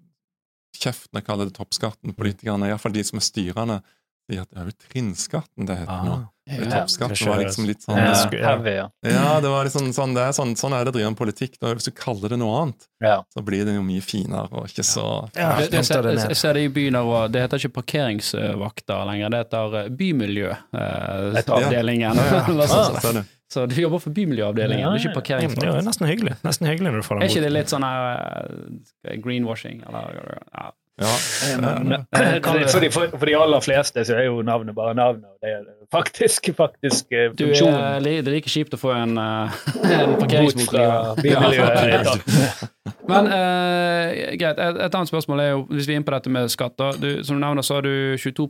[0.79, 2.13] kjeft når jeg kaller det toppskatten.
[2.15, 3.81] Politikerne, iallfall de som er styrende,
[4.35, 6.11] at det er jo trinnskatten det heter nå.
[6.19, 6.25] Ah.
[6.47, 6.63] Ja.
[6.71, 8.55] Toppskatten var liksom litt sånn Ja, eh, sku- ja.
[8.71, 8.87] ja.
[9.03, 11.57] Ja, det var liksom sånn, det er sånn, sånn er det å drive med politikk.
[11.59, 13.17] Da, hvis du kaller det noe annet, Ja.
[13.35, 15.57] så blir det jo mye finere og ikke så Ja.
[15.59, 17.31] Det, det, jeg, jeg ser det i byen her også.
[17.31, 22.15] Det heter ikke parkeringsvakter lenger, det heter bymiljøavdelingen.
[22.15, 22.21] Ja,
[22.67, 23.25] så er det.
[23.47, 25.63] Så du jobber for bymiljøavdelingen, Ja, ja, ikke parkeringsvakt.
[25.63, 26.33] Ja, det er nesten hyggelig.
[26.43, 30.07] Nesten hyggelig når du får Er ikke det litt sånn eh, greenwashing, eller
[30.51, 30.65] ja.
[30.97, 31.13] Ja.
[31.61, 35.29] Men, eh, for, de, for, for de aller fleste så er jo navnet bare navnet.
[35.41, 39.59] Det er faktisk, faktisk eh, Du det er like kjipt å få en, eh,
[39.93, 40.71] en Bot parkeringsbot.
[40.71, 42.09] fra bymiljøet.
[43.11, 46.33] Men eh, greit, et, et annet spørsmål er jo, hvis vi er inne på dette
[46.33, 48.49] med skatt du, Som du nevner, så har du 22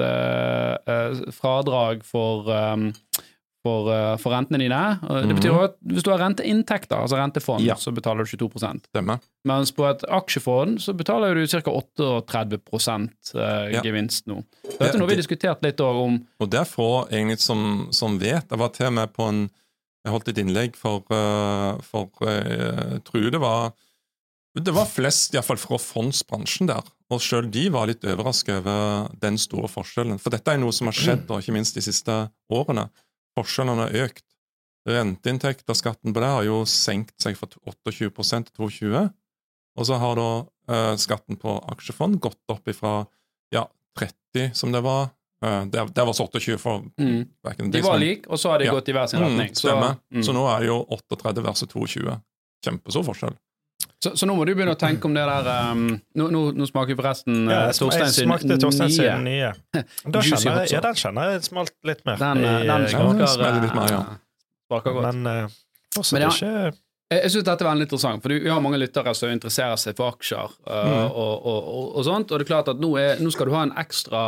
[0.00, 2.88] eh, eh, fradrag for, um,
[3.62, 4.80] for, eh, for rentene dine.
[5.06, 7.74] Og Det betyr også at hvis du har renteinntekter, altså rentefond, Ja.
[7.74, 9.20] så betaler du 22 Stemmer.
[9.44, 11.70] Mens på et aksjefond så betaler du ca.
[11.70, 14.42] 38 eh, gevinst nå.
[14.64, 17.38] Så Dette er noe vi har diskutert litt over om Og det er få egentlig
[17.40, 18.48] som, som vet.
[18.50, 19.50] Jeg var til og med på en
[20.04, 23.72] Jeg holdt et innlegg for, eh, for jeg tror det var
[24.52, 29.38] det var flest, iallfall fra fondsbransjen der, og sjøl de var litt overrasket over den
[29.40, 30.18] store forskjellen.
[30.20, 32.16] For dette er noe som har skjedd, da, ikke minst de siste
[32.52, 32.90] årene.
[33.38, 34.24] Forskjellene har økt.
[34.88, 39.10] Renteinntekter, skatten på det, har jo senkt seg fra 28 til 22
[39.78, 40.24] og så har da
[40.68, 43.06] eh, skatten på aksjefond gått opp ifra
[43.54, 43.62] ja,
[43.98, 45.10] 30, som det var
[45.42, 47.24] Eh, det, det var 28 for Mm.
[47.42, 48.72] back in the De var like, og så har de Ja.
[48.76, 49.54] gått i hver sin Mm, retning.
[49.56, 49.96] Så, stemmer.
[50.14, 50.22] mm.
[50.22, 52.20] Så nå er det jo 38 versus 22.
[52.64, 53.34] Kjempestor forskjell.
[54.02, 55.84] Så, så nå må du begynne å tenke om det der um,
[56.18, 59.52] nå, nå, nå smaker vi forresten Ja, uh, jeg Torstein sin smakte Torstein sin nye.
[59.52, 59.82] nye.
[60.12, 62.16] Da Juicy kjenner jeg, ja, den kjenner jeg smalt litt mer.
[62.22, 64.00] Den, uh, i, den eh, smaker, Ja, smaker litt mer, ja.
[64.72, 65.06] smaker godt.
[65.20, 65.60] Men uh,
[65.94, 66.32] fortsatt Men ja.
[66.34, 66.72] ikke
[67.12, 70.14] Jeg, synes dette er veldig interessant, for vi har mange lyttere som interesserer seg for
[70.16, 70.98] aksjer uh, Mm.
[71.12, 73.54] og, og, og, og sånt, og det er klart at nå, er, nå skal du
[73.54, 74.22] ha en ekstra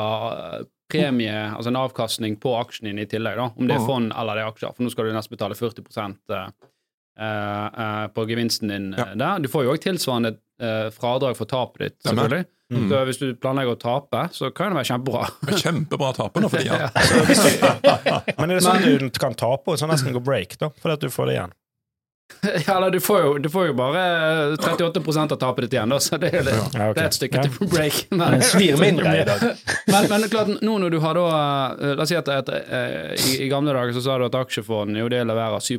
[0.61, 3.87] premie, premie, altså en avkastning på aksjen din i tillegg, da, om det er Mhm.
[3.89, 6.69] fond eller det er aksjer, for nå skal du nesten betale 40 uh, uh, uh,
[7.17, 9.05] på gevinsten din Ja.
[9.15, 9.39] der.
[9.39, 10.37] Du får jo òg tilsvarende
[10.95, 12.45] fradrag for tapet ditt, selvfølgelig.
[12.73, 12.87] Mm.
[12.91, 15.27] Så hvis du planlegger å tape, så kan det være kjempebra.
[15.47, 16.89] Det Kjempebra taper nå for tida.
[18.39, 20.71] Men er det sånn at du kan tape og så nesten gå break, da?
[20.81, 21.53] Fordi at du får det igjen?
[22.67, 24.01] Ja, eller du får, jo, du får jo bare
[24.57, 26.95] 38 av tapet ditt igjen, da, så det er, litt, Ja, okay.
[26.97, 27.43] det er et stykke Ja.
[27.45, 27.99] til break.
[28.17, 29.45] Men det svir mindre i dag.
[29.93, 31.27] men, men klart, nå når du har da
[31.77, 34.39] eh, La oss si at et, eh, i, i gamle dager så sa du at
[34.41, 35.79] aksjefond jo det leverer 7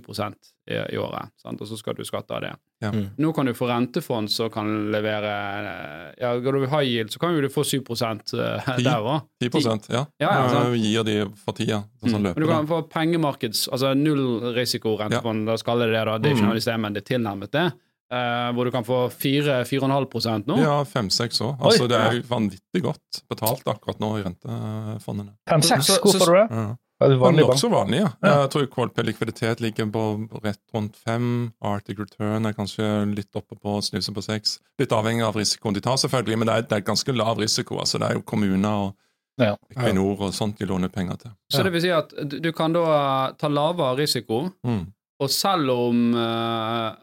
[0.67, 1.61] i, i året, sant?
[1.61, 2.53] og så skal du skatte av det.
[2.81, 2.89] Ja.
[2.91, 3.11] Mm.
[3.21, 7.19] Nå kan du få rentefond som kan levere eh, Ja, går du high yield, så
[7.21, 9.21] kan jo du få 7 uh, der òg.
[9.41, 9.51] 10
[9.93, 10.05] ja.
[10.19, 10.73] Ja, ja, sant.
[10.73, 11.83] Eh, Gir de for tida.
[12.01, 13.67] Sånn som Men du kan få pengemarkeds...
[13.71, 16.17] Altså null risiko rentefond, da skal det det, da.
[16.17, 16.49] Det er ikke Mm.
[16.53, 17.67] noe i sted, men det er tilnærmet det.
[18.13, 20.57] Uh, hvor du kan få 4-4,5% nå.
[20.61, 21.55] Ja, fem-seks år.
[21.59, 25.33] Altså, det er vanvittig godt betalt akkurat nå i rentefondene.
[25.49, 26.47] Fem-seks, Så- så- hvorfor det?
[26.51, 26.75] Ja.
[27.03, 27.43] Er det vanlig?
[27.43, 28.09] Nokså vanlig, ja.
[28.23, 28.33] Ja.
[28.45, 30.03] Jeg tror KLP likviditet ligger på
[30.45, 31.51] rett rundt fem.
[31.61, 32.85] Arctic return er kanskje
[33.15, 34.59] litt oppe på snuse på seks.
[34.79, 37.79] Litt avhengig av risikoen de tar, selvfølgelig, men det er, det er ganske lav risiko.
[37.83, 38.95] altså Det er jo kommuner og
[39.37, 39.57] Ja.
[39.75, 41.31] Equinor og sånt de låner penger til.
[41.51, 44.85] Så det vil si at du, kan da ta lavere risiko, Mm.
[45.19, 46.95] og selv om uh,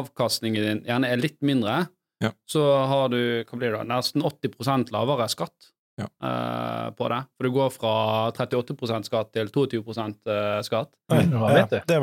[0.00, 1.86] avkastningen din gjerne er litt mindre,
[2.20, 2.32] Ja.
[2.48, 6.06] så har du hva blir det, nesten 80 lavere skatt Ja.
[6.20, 7.22] uh, på det.
[7.36, 7.92] For du går fra
[8.36, 10.90] 38% skatt til 22 eh, skatt.
[11.12, 11.54] Oi, Ja, det var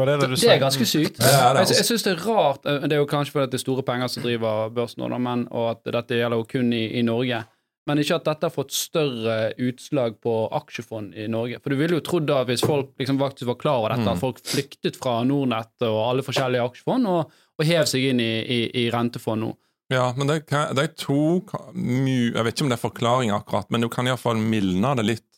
[0.10, 1.20] det, Det, du det er ganske sykt.
[1.22, 3.60] Ja, er jeg jeg syns det er rart eh, Det er jo kanskje fordi det
[3.60, 6.88] er store penger som driver børsen nå, men, og at dette gjelder jo kun i,
[7.00, 7.44] i Norge.
[7.86, 11.60] Men ikke at dette har fått større utslag på aksjefond i Norge.
[11.62, 14.14] For du ville jo trodd da, hvis folk liksom faktisk var klar over dette, Mm.
[14.16, 18.32] at folk flyktet fra Nordnett og alle forskjellige aksjefond og, og hev seg inn i,
[18.42, 19.52] i, i rentefond nå.
[19.94, 21.44] Ja, men det, kan, det er to
[21.78, 25.30] Jeg vet ikke om det er forklaring akkurat, men du kan iallfall mildne det litt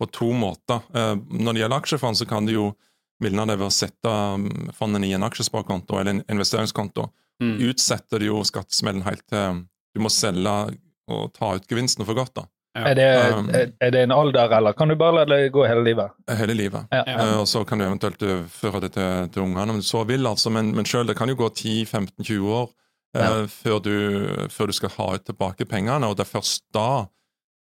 [0.00, 0.80] på to måter.
[0.96, 2.68] Eh, når det gjelder aksjefond, så kan du jo
[3.20, 7.10] mildne det ved å sette fondet fondene i en aksjesparekonto eller en investeringskonto.
[7.42, 7.58] Mm.
[7.68, 10.54] Utsetter du jo skattesmellen helt til du må selge
[11.10, 12.34] og ta ut gevinsten for godt.
[12.38, 12.46] da.
[12.78, 15.64] Er det, Um, er, er det en alder, eller kan du bare la det gå
[15.66, 16.12] hele livet?
[16.38, 16.86] Hele livet.
[16.94, 17.02] Ja.
[17.02, 20.04] Eh, og så kan du eventuelt eh, føre det til, til ungene om du så
[20.06, 20.52] vil, altså.
[20.54, 22.76] Men, men selv, det kan jo gå 10-15-20 år eh,
[23.14, 23.46] Ja.
[23.50, 23.94] før, du,
[24.50, 27.06] før du skal ha ut tilbake pengene, og det er først da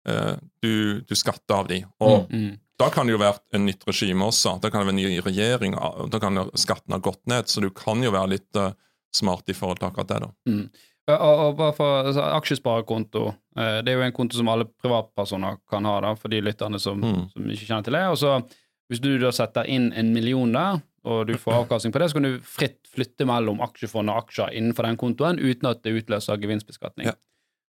[0.09, 1.85] eh, du, du skatter av de.
[2.05, 2.59] Og Mm.
[2.79, 4.61] da kan det jo være en nytt regime også.
[4.61, 5.73] Da kan det være en ny regjering,
[6.11, 8.73] da kan skatten ha gått ned, så du kan jo være litt eh,
[9.15, 10.21] smart i forhold til akkurat det.
[10.21, 10.31] da.
[10.53, 10.69] Mm.
[11.09, 13.23] Og, og bare for altså, Aksjesparekonto
[13.57, 16.79] eh, det er jo en konto som alle privatpersoner kan ha, da, for de lytterne
[16.79, 17.31] som, Mm.
[17.33, 18.05] som ikke kjenner til det.
[18.13, 18.43] Og så
[18.89, 20.79] Hvis du da setter inn en million der,
[21.09, 24.53] og du får avkastning på det, så kan du fritt flytte mellom aksjefond og aksjer
[24.59, 27.09] innenfor den kontoen uten at det utløser gevinstbeskatning.
[27.09, 27.15] Ja.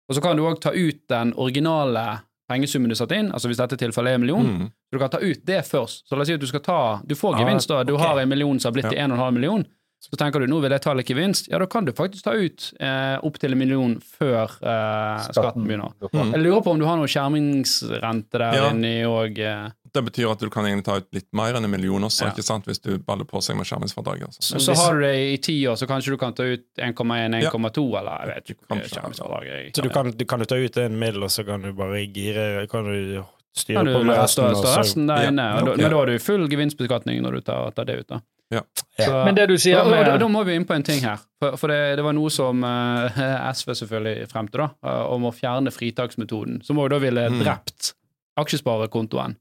[0.08, 2.04] Og så kan du òg ta ut den originale
[2.48, 4.68] pengesummen du satte inn, altså hvis dette tilfellet er en million, Mm.
[4.88, 6.06] så du kan ta ut det først.
[6.08, 7.82] Så la oss si at du skal ta Du får Ah, gevinst, da.
[7.84, 8.06] Du okay.
[8.06, 8.90] har en million som har blitt Ja.
[8.90, 9.66] til en og en million.
[10.00, 11.48] Så tenker du nå vil jeg ta litt gevinst.
[11.50, 15.90] Ja, da kan du faktisk ta ut eh, opptil en million før eh, skatten begynner.
[16.12, 16.30] Mm.
[16.36, 18.70] Jeg lurer på om du har noe skjermingsrente der Ja.
[18.70, 19.38] inni òg.
[19.42, 19.70] Eh.
[19.92, 22.30] Det betyr at du kan egentlig ta ut litt mer enn en million også, Ja.
[22.30, 24.28] ikke sant, hvis du baller på seg med skjermingsfradraget.
[24.28, 24.58] Altså.
[24.60, 27.98] Så, så har du det i ti år, så kanskje du kan ta ut 1,1-1,2,
[27.98, 28.78] eller jeg vet ikke.
[28.78, 29.70] Er.
[29.74, 32.66] Så du kan, du kan ta ut en middel, og så kan du bare gire
[32.70, 33.24] Kan du
[33.56, 35.28] styre Kan du på med resten, stå, og resten der Ja.
[35.32, 35.76] inne, og da, Ja.
[35.82, 38.06] men da har du full gevinstbeskatning når du tar, tar det ut.
[38.08, 38.20] da.
[38.50, 38.62] Ja.
[38.98, 40.82] Så- Men det du sier og, og, da, med da må vi inn på en
[40.82, 41.18] ting her.
[41.38, 43.18] For, for det, det var noe som uh,
[43.52, 46.62] SV selvfølgelig fremte, da, uh, om å fjerne fritaksmetoden.
[46.64, 47.42] Som òg da ville Mm.
[47.44, 47.92] drept
[48.40, 49.36] aksjesparekontoen.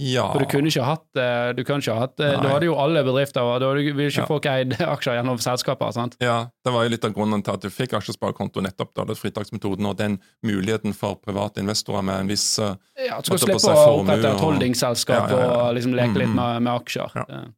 [0.00, 0.30] Ja.
[0.32, 2.28] For du kunne ikke hatt eh, Du kunne ikke hatt Nei.
[2.40, 4.26] Da hadde jo alle bedrifter, og da ville ikke Ja.
[4.30, 5.92] folk eid aksjer gjennom selskaper.
[5.92, 6.16] sant?
[6.24, 9.18] Ja, det var jo litt av grunnen til at du fikk aksjesparekonto nettopp da, det
[9.20, 14.00] fritaksmetoden og den muligheten for private investorer med en viss Ja, Du skal slippe å
[14.00, 15.60] opprette et og- holdingselskap Ja, ja, ja.
[15.66, 16.38] og liksom leke litt mm.
[16.40, 17.50] med, med aksjer.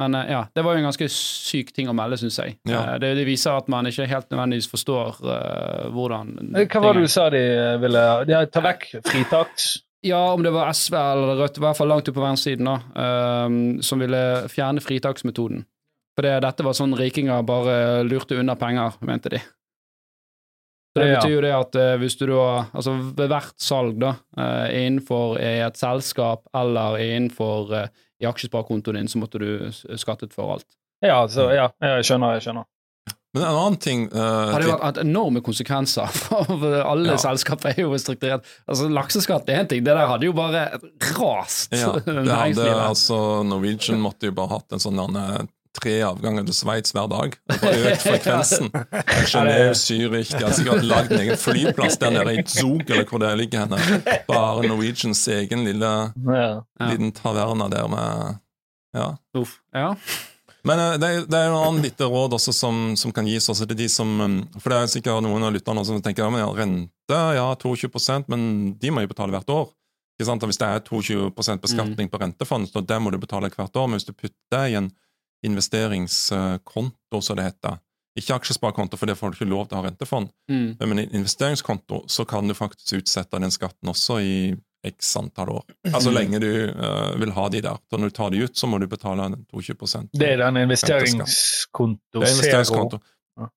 [0.00, 2.56] Men eh, ja, det var jo en ganske syk ting å melde, syns jeg.
[2.68, 2.82] Ja.
[2.94, 7.06] Eh, Det, det viser at man ikke helt nødvendigvis forstår uh, hvordan Hva var det
[7.06, 7.42] du sa de
[7.82, 9.72] ville de Ta vekk fritaks?
[10.02, 13.04] Ja, om det var SV eller Rødt, i hvert fall langt ut på venstresiden, da,
[13.04, 15.62] ehm, som ville fjerne fritaksmetoden.
[16.16, 19.38] For det, dette var sånn rikinger bare lurte unna penger, mente de.
[20.92, 24.10] Så det betyr jo det at uh, hvis du da, altså ved hvert salg da,
[24.36, 27.86] uh, innenfor i et selskap eller innenfor eh,
[28.22, 30.66] i aksjesparekontoen din, så måtte du s- skattet for alt.
[31.02, 32.36] Ja, så, ja, jeg skjønner.
[32.38, 32.68] jeg skjønner.
[33.34, 37.16] Men en annen ting eh, Det hadde jo vært hatt enorme konsekvenser, for alle Ja.
[37.16, 38.44] selskaper er jo strukturert.
[38.68, 40.66] Altså Lakseskatt er én ting, det der hadde jo bare
[41.16, 42.82] rast Ja, det hadde, næringslivet.
[42.90, 43.18] altså,
[43.48, 45.00] Norwegian måtte jo bare hatt en sånn
[45.78, 47.36] tre avganger til Sveits hver dag.
[47.48, 48.68] Og bare økt frekvensen.
[49.30, 53.22] Genéve, Zürich De har sikkert lagd en egen flyplass der nede i Zug, eller hvor
[53.22, 53.78] det ligger henne.
[54.28, 55.92] Bare Norwegians egen lille
[56.26, 56.50] Ja.
[56.90, 58.38] Liten taverna der med
[58.94, 59.08] Ja.
[59.38, 59.58] Uff.
[59.72, 59.94] Ja.
[60.64, 63.48] Men eh, det, er- det er jo annen lite råd også som, som kan gis
[63.50, 66.28] også til de som um, For det er sikkert noen av lytterne som tenker ja,
[66.30, 68.44] men ja, rente, ja, 22% men
[68.78, 69.72] de må jo betale hvert år.
[70.20, 70.44] Ikke sant?
[70.44, 73.88] Og Hvis det er 22% beskatning på rentefond, så det må du betale hvert år.
[73.88, 74.92] Men hvis du putter det i en
[75.42, 77.80] investeringskonto, som det heter
[78.18, 80.28] Ikke aksjesparekonto, for det får du ikke lov til å ha rentefond.
[80.50, 80.74] Mm.
[80.78, 84.34] Men i investeringskonto så kan du faktisk utsette den skatten også i
[84.84, 85.64] x antall år.
[85.94, 87.78] Altså lenge du uh, vil ha de der.
[87.90, 90.60] Så når du tar de ut, så må du betale den 22 Det er den
[90.66, 93.00] investeringskonto det er investeringskonto.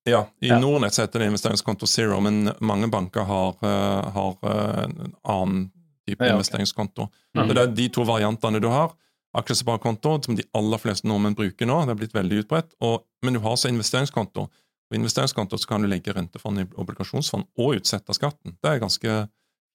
[0.08, 0.26] Ja.
[0.40, 0.58] I Ja.
[0.58, 5.66] Nordnett heter det investeringskonto zero, men mange banker har, uh, har eh, en annen
[6.06, 6.36] type Ja, okay.
[6.38, 7.10] investeringskonto.
[7.36, 7.48] Mm.
[7.48, 8.94] Så det er de to variantene du har.
[9.36, 13.36] Aksjesparekonto, som de aller fleste nordmenn bruker nå, det er blitt veldig utbredt, og, men
[13.36, 14.46] du har også investeringskonto.
[14.86, 18.54] På investeringskonto så kan du legge rentefond i obligasjonsfond og utsette skatten.
[18.62, 19.18] Det er ganske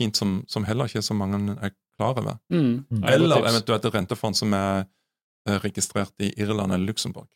[0.02, 2.40] fint, som, som heller ikke så mange er klar over.
[2.54, 2.86] Mm.
[2.90, 3.04] Mm.
[3.04, 4.86] Er Eller eventuelt et rentefond som er
[5.62, 7.28] registrert i Irland eller Luxembourg.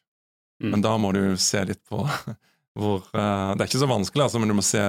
[0.63, 0.71] Mm.
[0.71, 2.03] Men da må du se litt på
[2.79, 4.83] hvor uh, Det er ikke så vanskelig, altså, men du må se,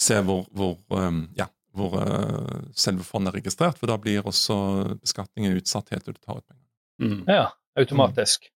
[0.00, 4.56] se hvor, hvor, um, ja, hvor eh, selve fondet er registrert, for da blir også
[5.00, 6.64] beskatningen utsatt helt til du tar ut penger.
[7.02, 7.20] Mm.
[7.28, 7.46] Ja,
[7.78, 8.50] automatisk.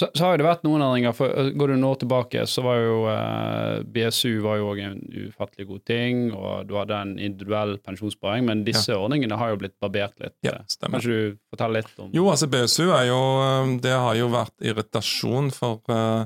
[0.00, 1.12] Så, så har det vært noen endringer.
[1.12, 5.26] for uh, Går du nå tilbake, så var jo eh, BSU var jo også en
[5.26, 9.76] ufattelig god ting, og du hadde en individuell pensjonssparing, men disse ordningene har jo blitt
[9.82, 10.38] barbert litt.
[10.46, 10.96] Ja, stemmer.
[10.96, 14.56] Kanskje du forteller litt om Jo, altså BSU er jo eh, Det har jo vært
[14.72, 16.24] irritasjon for uh,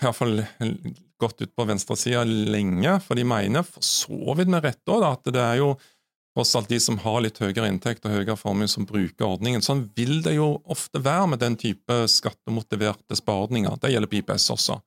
[0.00, 0.40] Iallfall
[1.20, 5.40] gått ut på venstresida lenge, for de mener for så vidt med rette at det
[5.42, 5.74] er jo
[6.36, 9.62] tross alt de som har litt høyere inntekt og høyere formue, som bruker ordningen.
[9.64, 13.80] Sånn vil det jo ofte være med den type skattemotiverte spareordninger.
[13.82, 14.78] Det gjelder PPS også.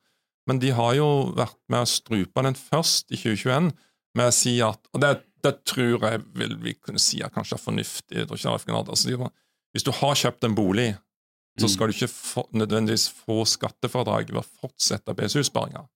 [0.47, 3.71] Men de har jo vært med å strupe den først i 2021
[4.15, 5.13] med å si at Og det,
[5.43, 8.25] det tror jeg vil vi kunne si er kanskje fornuftig.
[8.29, 9.29] Altså,
[9.73, 10.95] Hvis du har kjøpt en bolig,
[11.59, 11.69] så Mm.
[11.69, 15.87] skal du ikke få, nødvendigvis få skattefradrag ved å fortsette BSU-sparinga.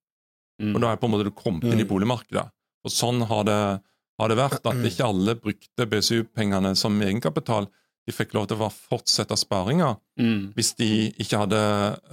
[0.61, 0.75] Mm.
[0.75, 1.89] Og da er på en måte kommet inn i Mm.
[1.89, 2.47] boligmarkedet.
[2.85, 3.81] Og sånn har det,
[4.19, 7.67] har det vært, at ikke alle brukte BSU-pengene som egenkapital.
[8.07, 10.53] De fikk lov til å fortsette sparinga Mm.
[10.55, 11.59] hvis de ikke hadde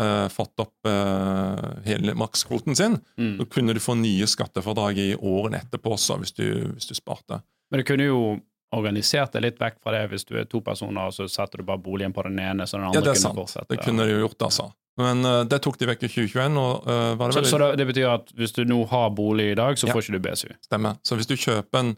[0.00, 2.98] uh, fått opp uh, hele makskvoten sin.
[3.16, 3.36] Mm.
[3.38, 7.40] Så kunne du få nye skattefradrag i årene etterpå også, hvis du, hvis du sparte.
[7.70, 8.40] Men du kunne jo
[8.74, 11.64] organisert det litt vekk fra det hvis du er to personer, og så setter du
[11.68, 13.38] bare boligen på den ene, så den andre Ja, det er kunne sant.
[13.38, 13.68] fortsette.
[13.68, 14.72] Det kunne du jo gjort, altså.
[15.00, 17.50] Men uh, det tok de vekk i 2021, og uh, var det Så, veldig...
[17.50, 19.92] så det, det betyr at hvis du nå har bolig i dag, så Ja.
[19.96, 20.50] får ikke du BSU?
[20.62, 21.00] Stemmer.
[21.02, 21.96] Så hvis du kjøper en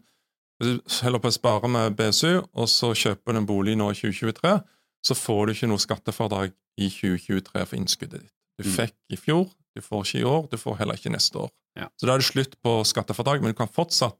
[0.57, 3.91] Hvis du holder på å spare med BSU, og så kjøper du en bolig nå
[3.93, 4.55] i 2023,
[5.05, 8.33] så får du ikke noe skattefradrag i 2023 for innskuddet ditt.
[8.57, 8.73] Du Mm.
[8.73, 9.45] fikk i fjor,
[9.77, 11.51] du får ikke i år, du får heller ikke neste år.
[11.77, 11.85] Ja.
[12.01, 14.17] Så da er det slutt på skattefradrag, men du kan fortsatt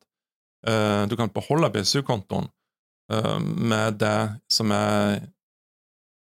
[0.69, 2.49] uh, du kan beholde BSU-kontoen
[3.57, 5.21] med det som er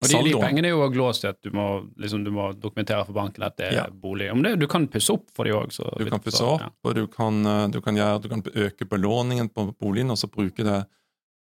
[0.02, 1.66] Og de, de pengene er jo også låst at du må,
[2.02, 3.84] liksom, du må dokumentere for banken at det er Ja.
[3.88, 4.30] bolig.
[4.32, 5.70] Om det, du kan pusse opp for de òg.
[5.98, 9.48] Du kan pusse opp, og du kan, eh, du kan, gjøre, du kan øke belåningen
[9.54, 10.80] på boligen, og så bruke det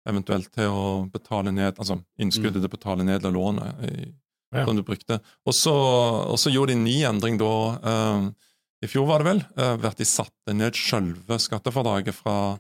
[0.08, 4.14] eventuelt til å betale ned Altså innskuddet til å betale ned av lånet i,
[4.54, 4.66] Ja.
[4.66, 5.20] som du brukte.
[5.48, 7.52] Og så, og så gjorde de en ny endring da
[7.82, 8.30] eh,
[8.84, 12.58] I fjor, var det vel, uh, ved at de satte ned selve skattefradraget fra,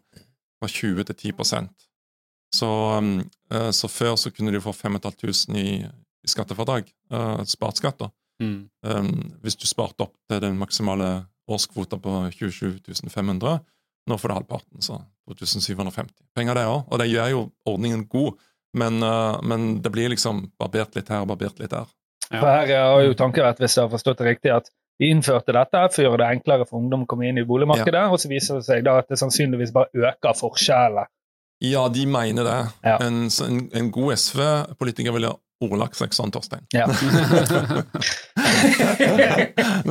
[0.62, 1.70] fra 20 til 10
[2.56, 3.22] så, um,
[3.54, 5.76] eh, så før så kunne de få 5500 i,
[6.24, 8.10] i skattefradrag, uh, spart skatt, da.
[8.42, 8.58] Mm.
[8.88, 9.12] Um,
[9.44, 11.12] hvis du sparte opp til den maksimale
[11.52, 13.60] årskvota på 27 500.
[14.10, 14.98] Nå får du halvparten, så
[15.30, 16.14] 2750.
[16.36, 18.40] Penger det òg, og det gjør jo ordningen god,
[18.78, 21.90] men, uh, men det blir liksom barbert litt her og barbert litt der.
[22.32, 24.70] For her har jo tanken vært, hvis jeg har forstått det riktig, at
[25.02, 28.04] de innførte dette for å gjøre det enklere for ungdom å komme inn i boligmarkedet,
[28.14, 31.08] og så viser det seg da at det sannsynligvis bare øker forskjellene.
[31.62, 32.58] Ja, de mener det.
[32.82, 32.96] Ja.
[33.06, 35.30] En, en, en god SV-politiker ville
[35.62, 36.64] ordlagt seg sånn, Torstein.
[36.74, 36.88] Ja.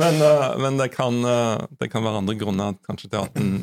[0.01, 3.53] men uh, men det, kan, uh, det kan være andre grunner kanskje til at en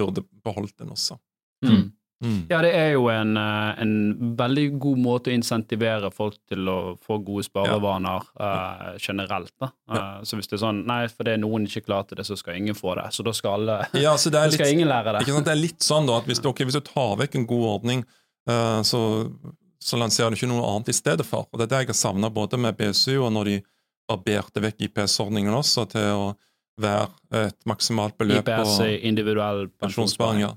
[0.00, 1.16] burde beholdt den også.
[1.64, 1.86] Mm.
[2.20, 2.40] Mm.
[2.50, 3.92] Ja, det er jo en, eh, en
[4.36, 9.54] veldig god måte å insentivere folk til å få gode sparevaner eh, generelt.
[9.60, 9.70] da.
[9.88, 12.36] Eh, så hvis det er sånn Nei, for det er noen ikke klarte det, så
[12.36, 13.06] skal ingen få det.
[13.16, 15.24] Så da skal alle Ja, så det er litt, ingen lære det.
[15.32, 17.66] det er litt sånn da, at hvis du, ok, hvis du tar vekk en god
[17.70, 18.04] ordning,
[18.50, 19.02] uh, så,
[19.80, 21.48] så lanserer du ikke noe annet i stedet for.
[21.48, 23.58] Og Det er det jeg har savna både med BSU og når de
[24.10, 26.30] barberte vekk IPS-ordningen også til å
[26.80, 30.44] være et maksimalt beløp IPS, på individuell pensjonssparing.
[30.44, 30.52] ja.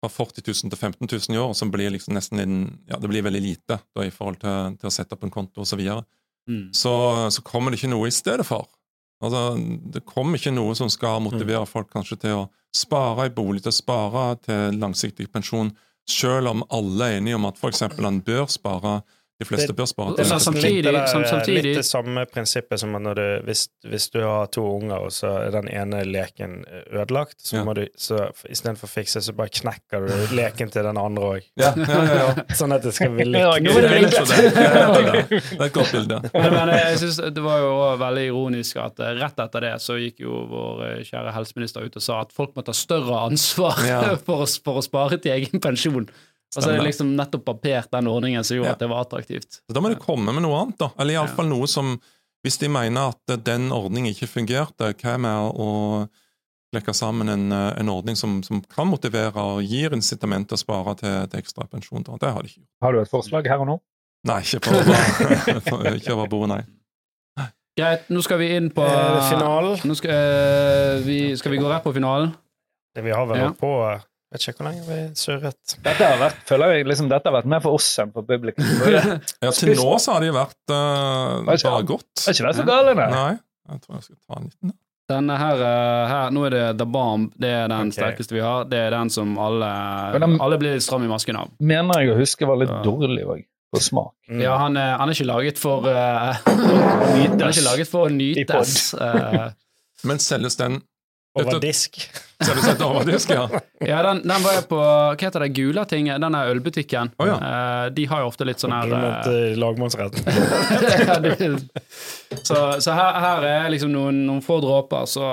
[0.00, 2.56] Fra 40 000 til 15 000 i år, som blir liksom nesten en,
[2.88, 5.62] ja, det blir veldig lite da, i forhold til, til å sette opp en konto
[5.62, 5.74] osv.
[5.74, 6.04] Så, videre.
[6.48, 6.70] Mm.
[6.74, 6.94] så
[7.30, 8.70] så kommer det ikke noe i stedet for.
[9.20, 9.60] Altså,
[9.92, 13.74] Det kommer ikke noe som skal motivere folk kanskje til å spare i bolig, til
[13.74, 15.72] å spare til langsiktig pensjon,
[16.08, 17.84] selv om alle er enige om at f.eks.
[18.00, 19.00] han bør spare
[19.40, 22.78] de fleste Det- bør spare til samtidig- det er sam- samtidig- litt det samme prinsippet
[22.78, 26.64] som når du, hvis, hvis du har to unger, og så er den ene leken
[26.92, 27.64] ødelagt, så Ja.
[27.64, 31.42] må du så istedenfor å fikse, så bare knekker du leken til den andre òg.
[31.56, 32.34] Ja, ja, ja, ja.
[32.60, 33.40] Sånn at det skal bli likt.
[33.64, 35.60] nå er det sånn, det.
[35.60, 36.20] Er et godt bilde.
[36.34, 39.74] Men, men jeg synes det var jo også veldig ironisk at eh, rett etter det
[39.80, 43.24] så gikk jo vår eh, kjære helseminister ut og sa at folk må ta større
[43.26, 44.00] ansvar Ja.
[44.26, 46.08] for, å, for å spare til egen pensjon.
[46.56, 48.72] Og så er det liksom nettopp barbert den ordningen som gjorde Ja.
[48.72, 49.60] at det var attraktivt.
[49.68, 50.88] Så Da må de komme med noe annet, da.
[50.98, 52.00] Eller iallfall noe som
[52.42, 56.08] Hvis de mener at den ordningen ikke fungerte, hva med å
[56.72, 60.58] klekke sammen en, eh, en ordning som, som kan motivere og gir incitament til å
[60.62, 62.02] spare til, til ekstra pensjon?
[62.02, 62.16] Da.
[62.16, 62.68] Det har de ikke gjort.
[62.82, 63.76] Har du et forslag her og nå?
[64.24, 64.72] Nei, ikke på
[66.00, 67.46] ikke over bordet, nei.
[67.78, 69.76] Greit, nå skal vi inn på eh, finalen?
[69.84, 72.32] Nå skal, eh, vi, skal vi gå rett på finalen?
[72.96, 73.50] Det vi har vel Ja.
[73.52, 75.72] på eh, Vet ikke hvor lenge vi surret.
[75.82, 78.62] Dette har vært, føler jeg, liksom, dette har vært mer for oss enn for publikum.
[79.42, 81.72] Ja, til nå så har de vært uh, Hva skjer?
[81.74, 82.12] bare godt.
[82.28, 83.08] er ikke det så gale, det.
[83.10, 83.32] Nei,
[83.72, 84.76] jeg tror jeg skal ta en liten.
[85.10, 87.32] Denne her, eh, her Nå er det The Bomb.
[87.42, 87.96] Det er den okay.
[87.96, 88.68] sterkeste vi har.
[88.70, 89.70] Det er den som alle,
[90.22, 91.50] den- alle blir litt stram i masken av.
[91.58, 92.78] Mener jeg å huske var litt Ja.
[92.86, 93.42] dårlig òg,
[93.74, 94.14] på smak.
[94.30, 94.44] Mm.
[94.44, 98.12] Ja, han er, han er ikke laget for uh, Han er ikke laget for å
[98.14, 98.94] nytes.
[98.94, 99.50] Uh,
[100.06, 100.78] Men selges den
[101.38, 102.10] Over disk.
[102.44, 103.48] Så du sett over disk, ja?
[103.78, 105.48] ja, den, den var jeg på Hva heter det?
[105.54, 106.18] Gulatinget?
[106.22, 107.12] Den er ølbutikken.
[107.20, 107.36] Oh, ja.
[107.36, 110.24] Eh, de har jo ofte litt sånn her Mot eh, lagmannsretten.
[112.46, 115.26] Så, så her, her er liksom noen, noen få dråper, så,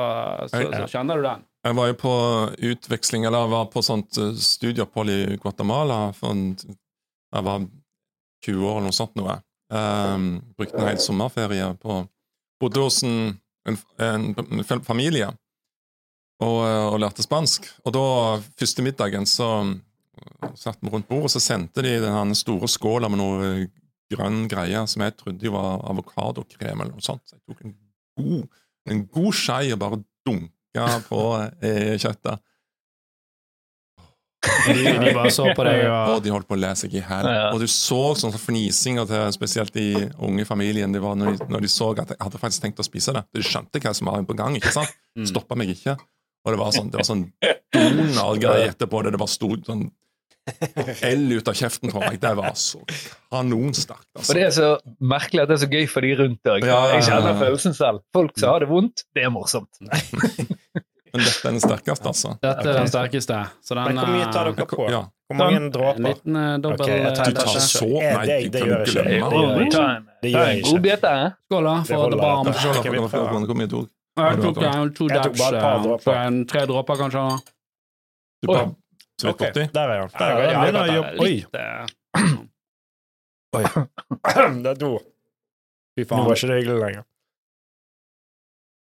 [0.49, 1.43] så, så kjenner du den.
[1.67, 2.13] Jeg var jo på
[2.71, 7.67] utveksling, eller jeg var på sånt studieopphold i Guatemala for en, jeg var
[8.47, 9.37] 20 år eller noe sånt noe.
[9.73, 10.27] Um,
[10.57, 12.01] brukte en hel sommerferie på
[12.57, 13.35] Bodde hos en,
[13.69, 15.29] en, en familie
[16.43, 17.67] og, eh, og lærte spansk.
[17.85, 18.05] Og da,
[18.59, 23.09] første middagen, så eh, satt vi rundt bordet, og så sendte de den store skåla
[23.11, 23.63] med noe eh,
[24.13, 27.25] grønn greie som jeg trodde var avokadokrem eller noe sånt.
[27.27, 27.73] Så jeg tok en
[28.17, 28.61] god,
[28.93, 31.23] en god skei og bare dunka på
[31.65, 32.43] eh, kjøttet.
[34.47, 37.01] De, de bare så på deg Og og de holdt på å le seg i
[37.01, 37.27] hjel.
[37.27, 37.47] Ja.
[37.51, 39.87] Og du så sånn fnisinger til spesielt de
[40.23, 42.79] unge i familien det var når, de, når de så at jeg hadde faktisk tenkt
[42.79, 43.25] å spise det.
[43.35, 44.55] De skjønte hva som var på gang.
[44.59, 44.93] ikke sant?
[45.17, 45.25] Mm.
[45.33, 45.97] Stoppa meg ikke.
[46.47, 47.23] Og det var sånn, det var sånn
[47.75, 49.01] Donald-greie etterpå.
[49.03, 49.89] Det, det bare sto sånn
[51.03, 52.19] L ut av kjeften på meg.
[52.23, 52.79] Det var så
[53.33, 54.07] kanonsterkt.
[54.15, 54.35] Og altså.
[54.37, 54.69] det er så
[55.03, 56.63] merkelig at det er så gøy for de rundt deg.
[56.63, 57.99] Ja, ja, ja, Jeg kjenner følelsen selv.
[58.15, 59.81] Folk som har det vondt, det er morsomt.
[61.17, 62.31] Men dette er den sterkeste, altså.
[62.43, 63.37] Dette er den sterkeste.
[63.63, 64.87] Så den Men hvor mye tar eh, dere på?
[64.91, 65.03] Ja.
[65.27, 66.03] Hvor mange En dråper?
[66.03, 68.77] liten uh, dobbel okay, tar- Du tar eh, så Eh, Nei, det- det det gjør
[68.77, 69.03] jeg ikke.
[69.03, 69.85] Det gjør jeg ikke.
[69.87, 71.13] En, en god bete.
[71.25, 71.31] eh?
[71.47, 75.21] Skål, da, Det for holder, The hvor- hvor mye tok Jeg tok en to Jeg
[75.23, 76.13] tok bare et par eh, dråper.
[76.27, 77.23] en tre dråper, kanskje.
[78.41, 78.65] Du bare
[79.21, 79.39] så Ok.
[79.73, 80.09] Der er han.
[80.13, 80.75] Der er han.
[81.19, 81.27] Oi.
[81.27, 81.35] Oi!
[81.53, 81.85] litt, eh,
[84.63, 84.91] Det er to.
[85.97, 86.25] Fy Nå faen.
[86.27, 87.03] var ikke det hyggelig lenger.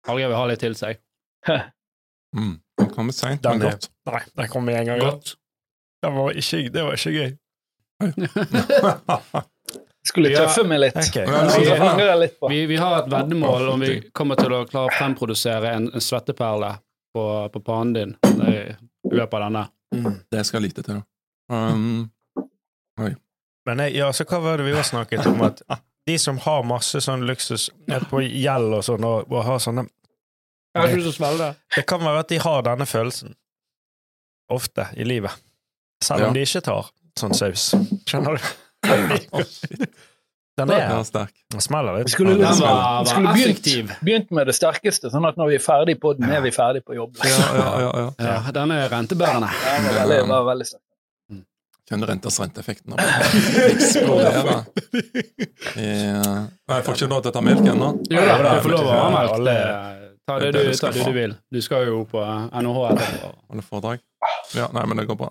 [0.09, 1.01] Alger vil ha litt til seg.
[2.35, 2.57] Mm.
[2.81, 3.85] Den kommer seint, Den men er- godt.
[4.11, 4.99] Nei, den kom med en gang.
[5.05, 5.37] Godt.
[6.03, 7.31] Det var ikke, det var ikke gøy.
[10.05, 10.99] Skulle tøffe meg litt.
[11.01, 11.25] Okay.
[11.25, 12.15] Ja.
[12.21, 12.37] litt.
[12.51, 16.05] Vi, vi har et veddemål om vi kommer til å klare å fremprodusere en, en
[16.05, 16.75] svetteperle
[17.15, 17.25] på,
[17.55, 18.13] på pannen din
[18.45, 18.59] i
[19.15, 19.65] løpet av denne.
[20.31, 21.05] Det skal lite til, da.
[21.55, 22.11] Um,
[23.65, 25.41] Men jeg, ja, så hva var det vi har snakket om?
[25.47, 25.63] At
[26.05, 27.71] de som har masse sånn luksus
[28.11, 29.87] på gjeld og sånn, og, og har sånne
[30.75, 31.51] Jeg har ikke lyst til å det.
[31.79, 33.37] Det kan være at de har denne følelsen
[34.53, 35.33] ofte i livet.
[36.05, 36.35] Selv om Ja.
[36.37, 37.71] de ikke tar sånn saus.
[38.05, 38.53] Skjønner du?
[38.85, 41.33] Den den er er sterk.
[41.51, 42.11] Den smeller litt.
[42.15, 45.65] Skulle Den var, var, Skulle begynt, begynt med det sterkeste, sånn at når vi er
[45.65, 47.17] ferdig på den, er vi ferdig på jobb.
[47.27, 48.09] Ja, ja, ja, ja.
[48.29, 49.49] Ja, den er rentebærende.
[49.65, 50.83] Den det var veldig, var veldig sterk.
[51.85, 52.95] Kjenner renters renteeffekten.
[53.75, 54.63] Eksploderer.
[55.77, 56.23] Ja.
[56.71, 57.91] Jeg får ikke lov til å ta melk ennå.
[58.09, 59.35] Jo da, du får lov å ha melk.
[59.41, 61.35] Alle- Det- Ta det du, ta det du vil.
[61.53, 63.29] Du skal jo på NHH etterpå.
[63.53, 63.99] Holde foredrag.
[64.57, 65.27] Ja, nei, men det går bra.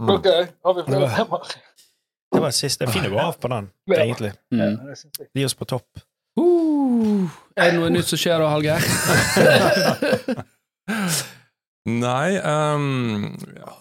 [0.00, 0.10] Mm.
[0.16, 0.26] Ok,
[0.66, 1.52] har vi flere temaer?
[2.30, 2.86] Det var et siste.
[2.86, 4.32] Jeg finner jo av på den, egentlig.
[4.54, 4.60] Mm.
[4.62, 5.26] Ja.
[5.34, 6.02] Gi oss på topp.
[6.38, 7.26] Uh,
[7.58, 8.80] er det noe nytt som skjer da, Hallgeir?
[11.90, 13.24] Nei um,
[13.56, 13.72] ja.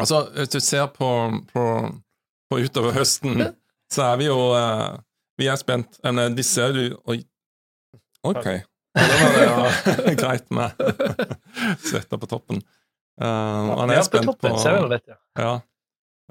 [0.00, 1.08] Altså, hvis du ser på,
[1.52, 1.64] på,
[2.50, 3.46] på utover høsten,
[3.92, 4.98] så er vi jo uh,
[5.40, 5.96] Vi er spent.
[6.04, 7.22] Men de ser du Oi.
[8.26, 8.44] OK.
[8.94, 10.14] Det var det ja.
[10.22, 10.70] greit med
[11.88, 12.60] svetta på toppen.
[13.20, 15.06] Eh, man Ja, er spent på, toppen, ser vi litt,
[15.38, 15.52] ja.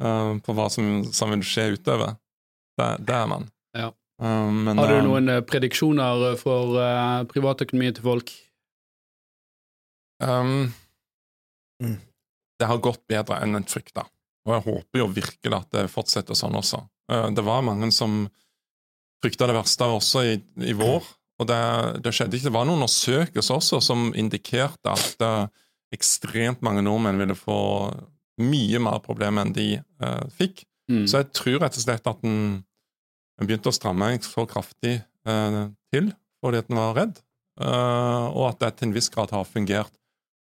[0.01, 2.17] Eh, på hva som, som vil skje utover.
[2.79, 3.47] Det, det er man.
[3.77, 3.93] Ja.
[4.21, 8.35] Eh, men, Har du eh, noen prediksjoner for uh, privatøkonomien til folk?
[10.19, 10.71] Um,
[11.79, 11.95] Mm.
[12.59, 14.03] Det har gått bedre enn en frykta,
[14.47, 16.81] og jeg håper jo virkelig at det fortsetter sånn også.
[17.11, 18.25] Uh, det var mange som
[19.23, 20.33] frykta det verste også i,
[20.67, 21.07] i vår,
[21.39, 21.61] og det,
[22.03, 22.49] det skjedde ikke.
[22.49, 25.47] Det var noen undersøkelser også som indikerte at uh,
[25.95, 27.59] ekstremt mange nordmenn ville få
[28.41, 29.69] mye mer problemer enn de
[30.03, 30.63] uh, fikk.
[30.89, 31.05] Mm.
[31.07, 32.63] Så jeg tror rett og slett at den,
[33.39, 35.59] begynte å stramme så kraftig eh,
[35.93, 36.09] til
[36.43, 37.19] fordi at den var redd,
[37.61, 39.93] eh, og at det til en viss grad har fungert.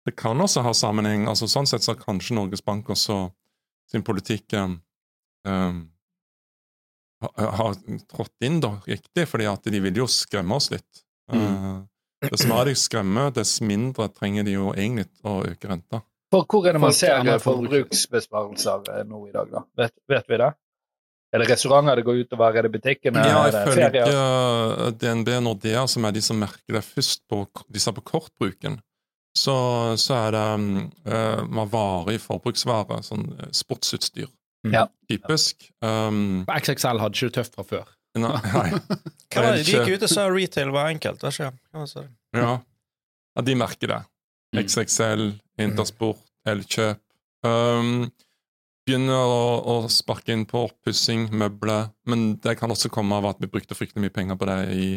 [0.05, 3.27] Det kan også ha sammenheng altså Sånn sett så har kanskje Norges Bank også
[3.91, 4.75] sin politikk eh,
[5.47, 5.73] eh,
[7.23, 7.77] har
[8.11, 11.03] trådt inn da, riktig, fordi at de vil jo skremme oss litt.
[11.31, 11.73] Eh,
[12.23, 15.99] Dess mer de skremmer, dess mindre trenger de jo egentlig å øke renta.
[16.33, 19.63] For hvor er det man ser forbruksbesparelser eh, nå i dag, da?
[19.83, 20.51] Vet, vet vi det?
[21.33, 22.57] Er det restauranter det går utover?
[22.57, 23.21] Er det butikkene?
[23.25, 24.09] Ja, er det ferier?
[24.09, 27.45] ifølge DNB Nordea, som er de som merker det først på
[27.81, 28.77] ser på kortbruken,
[29.37, 29.55] så,
[29.97, 30.43] så er det
[31.09, 31.41] uh,
[31.73, 34.29] varig i forbruksvare, sånn eh, sportsutstyr.
[34.69, 34.85] Ja.
[35.09, 35.65] Typisk.
[35.81, 37.89] Um, XXL hadde ikke det tøft fra før.
[38.21, 38.67] nei, nei.
[39.33, 39.65] Hva var det?
[39.65, 41.25] De gikk ut og sa retail var enkelt.
[41.25, 41.57] Hva skjer?
[41.73, 42.05] Hva?
[42.37, 42.53] Ja.
[42.61, 43.99] ja, de merker det.
[44.53, 44.61] Mm.
[44.65, 45.23] XXL,
[45.63, 46.99] Intersport, Elkjøp.
[47.43, 48.11] Um,
[48.87, 53.41] begynner å, å sparke inn på oppussing, møbler, men det kan også komme av at
[53.43, 54.87] vi brukte fryktelig mye penger på det i,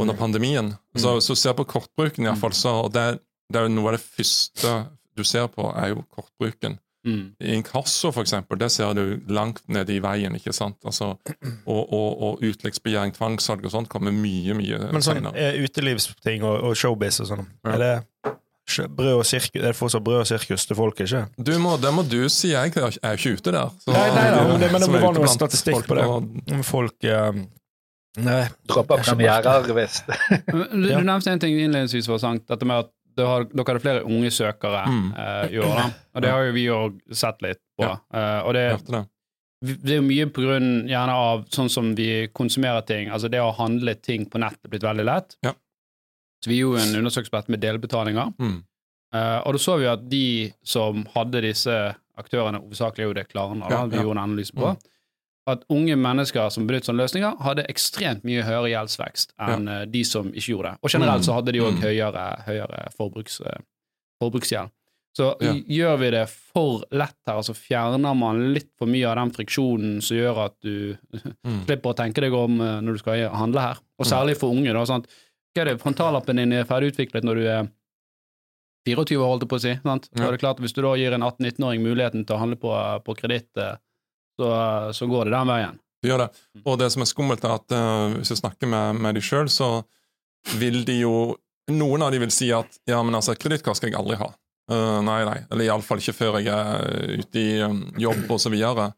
[0.00, 0.72] under pandemien.
[0.96, 3.04] Så hvis du ser på kortbruken, i hvert fall, så og det,
[3.52, 4.74] det er jo noe av det første
[5.14, 6.78] du ser på, er jo kortbruken.
[7.04, 7.34] Mm.
[7.52, 10.78] Inkasso, for eksempel, det ser du langt nede i veien, ikke sant?
[10.88, 11.10] Altså,
[11.72, 15.36] og, og, og utleggsbegjæring, tvangssalg og sånt kommer mye, mye Men sånn senere.
[15.36, 17.76] eh, utelivsting og, og showbiz og sånn, Ja.
[17.76, 17.92] er det
[18.96, 21.24] brød og sirkus, er fortsatt brød og sirkus til folk, ikke?
[21.38, 23.70] Du må, det må du si, jeg er ikke ute der.
[23.84, 26.06] Så- Nei, nei, nei, men det- men det må være noe statistikk folk på det.
[26.54, 27.32] Om folk eh,
[28.16, 28.44] Nei.
[28.70, 30.04] Dropper premierer, visst.
[30.46, 33.82] Du, du nevnte en ting innledningsvis, var sant, dette med at du har, dere hadde
[33.82, 35.08] flere unge søkere Mm.
[35.18, 35.74] eh, i år.
[35.76, 35.90] da.
[36.14, 37.84] Og det har jo vi òg sett litt på.
[37.86, 37.96] Ja.
[38.14, 39.02] Eh, og det, det.
[39.82, 43.08] det er jo mye på grunn gjerne av sånn som vi konsumerer ting.
[43.10, 45.36] Altså det å handle ting på nett er blitt veldig lett.
[45.46, 45.52] Ja.
[46.44, 48.34] Så vi gjorde en undersøkelse på dette med delbetalinger.
[48.38, 48.56] Mm.
[49.14, 50.24] Uh, og da så vi at de
[50.66, 51.72] som hadde disse
[52.20, 54.02] aktørene, hovedsakelig er jo det Klarna, Ja, vi ja.
[54.04, 54.90] gjorde en analyse på, Mm.
[55.46, 59.84] at unge mennesker som benyttet sånne løsninger, hadde ekstremt mye høyere gjeldsvekst enn ja.
[59.84, 60.78] de som ikke gjorde det.
[60.82, 61.26] Og generelt Mm.
[61.26, 61.82] så hadde de òg Mm.
[61.82, 63.58] høyere, høyere forbruks, eh,
[64.22, 64.70] forbruksgjeld.
[65.16, 65.52] Så Ja.
[65.54, 70.02] gjør vi det for lett her, altså fjerner man litt for mye av den friksjonen
[70.02, 70.96] som gjør at du
[71.44, 71.64] Mm.
[71.66, 73.78] slipper å tenke deg om eh, når du skal handle her.
[73.98, 74.72] Og særlig for unge.
[74.72, 75.06] da, sant?
[75.54, 77.68] Er Frontallappen din er ferdigutviklet når du er
[78.88, 79.72] 24 holdt jeg på å si.
[79.84, 80.10] Sant?
[80.12, 80.26] Ja.
[80.26, 82.74] er det klart Hvis du da gir en 18-19-åring muligheten til å handle på,
[83.06, 83.78] på kreditt, eh,
[84.36, 84.50] så,
[84.92, 85.80] så går det den veien.
[86.02, 86.28] Det gjør det.
[86.66, 89.48] Og det som er skummelt, er at uh, hvis du snakker med, med de sjøl,
[89.48, 89.78] så
[90.60, 91.14] vil de jo
[91.72, 94.26] Noen av de vil si at ja, men altså, kredittkort skal jeg aldri ha.
[94.68, 95.38] Uh, nei, nei.
[95.48, 98.90] Eller iallfall ikke før jeg er ute i um, jobb og så videre.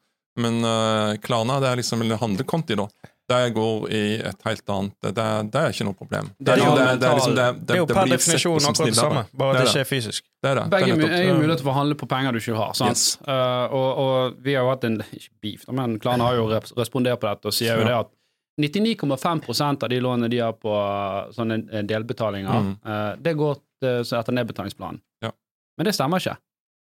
[0.42, 2.88] Men uh, Klarna det er liksom en handlekonti, da.
[3.28, 5.12] Det går i et helt annet Det,
[5.50, 6.28] det er ikke noe problem.
[6.38, 8.86] Det er liksom- jo det, det, er liksom, det, Det er jo per definisjon akkurat
[8.86, 10.24] det samme, bare at Det det ikke er fysisk.
[10.42, 10.64] Det er det.
[10.70, 12.72] Begge det er er jo mulighet for å handle på penger du ikke har.
[12.78, 12.90] sant?
[12.94, 13.18] Yes.
[13.26, 16.46] Uh, og, og vi har jo hatt en ikke beef, men klanen har jo
[16.78, 17.88] respondert på dette og sier jo Ja.
[17.88, 18.12] det at
[18.58, 22.76] 99,5 av de lånene de har på eh, sånne eh, delbetalinger, Mm.
[22.86, 25.00] uh, det går til, etter nedbetalingsplanen.
[25.22, 25.30] Ja.
[25.76, 26.36] Men det stemmer ikke.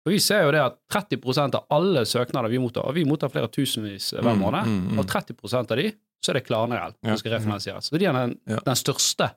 [0.03, 3.31] For Vi ser jo det at 30 av alle søknader vi mottar, og vi mottar
[3.31, 4.99] flere tusenvis hver Mm, måned, mm, mm.
[4.99, 5.93] og 30% av de,
[6.23, 7.89] så er det Klarna-gjeld som skal refinansieres.
[7.91, 8.59] Så de er den, Ja.
[8.65, 9.31] den største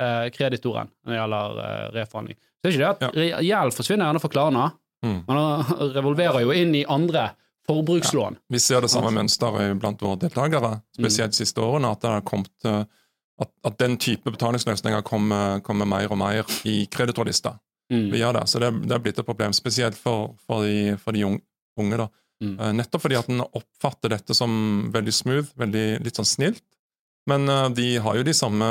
[0.00, 2.36] eh, kreditoren når det gjelder eh, reforhandling.
[2.36, 3.08] Så det er ikke det
[3.40, 4.70] at gjeld forsvinner gjerne for Klarna,
[5.02, 5.22] Mm.
[5.26, 7.30] man revolverer jo inn i andre
[7.66, 8.34] forbrukslån.
[8.52, 12.20] Vi ser det samme mønsteret blant våre deltakere, spesielt de siste årene, at det har
[12.28, 12.82] kommet eh,
[13.40, 17.54] at, at den type betalingsløsninger kommer, kommer mer og mer i kreditorlista.
[17.90, 18.10] Mm.
[18.12, 21.16] Vi gjør det, så det, det er blitt et problem, spesielt for, for de, for
[21.16, 22.10] de unge da.
[22.42, 22.54] Mm.
[22.60, 26.62] Eh, Nettopp fordi at en oppfatter dette som veldig smooth, veldig litt sånn snilt.
[27.28, 28.68] Men eh, de har jo de samme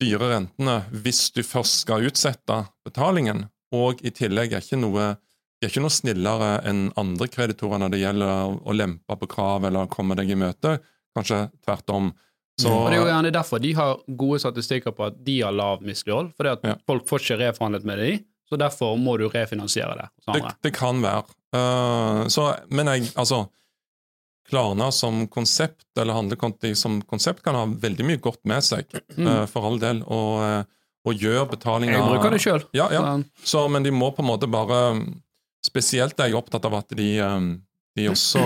[0.00, 5.14] dyre rentene hvis du først skal utsette betalingen, og i tillegg er ikke noe
[5.58, 9.26] de er ikke noe snillere enn andre kreditorer når det gjelder å- å lempe på
[9.26, 10.76] krav eller komme deg i møte.
[11.16, 12.12] Kanskje tvert om.
[12.60, 15.50] Så, Og det er jo gjerne derfor de har gode statistikker på at de har
[15.50, 16.76] lav mislighold, fordi at Ja.
[16.86, 21.02] folk får ikke reforhandlet med de, så derfor må du refinansiere det det, det kan
[21.02, 21.24] være.
[21.54, 23.46] Eh, så, men jeg, altså
[24.48, 28.88] Klarna som konsept, eller handlekonti som konsept, kan ha veldig mye godt med seg,
[29.18, 30.62] uh, for all del, og, eh,
[31.04, 32.64] og gjør betalinger Jeg bruker det sjøl.
[32.76, 33.02] Ja, ja.
[33.44, 34.78] Så, men de må på en måte bare
[35.66, 37.08] Spesielt er jeg opptatt av at de,
[37.98, 38.40] de også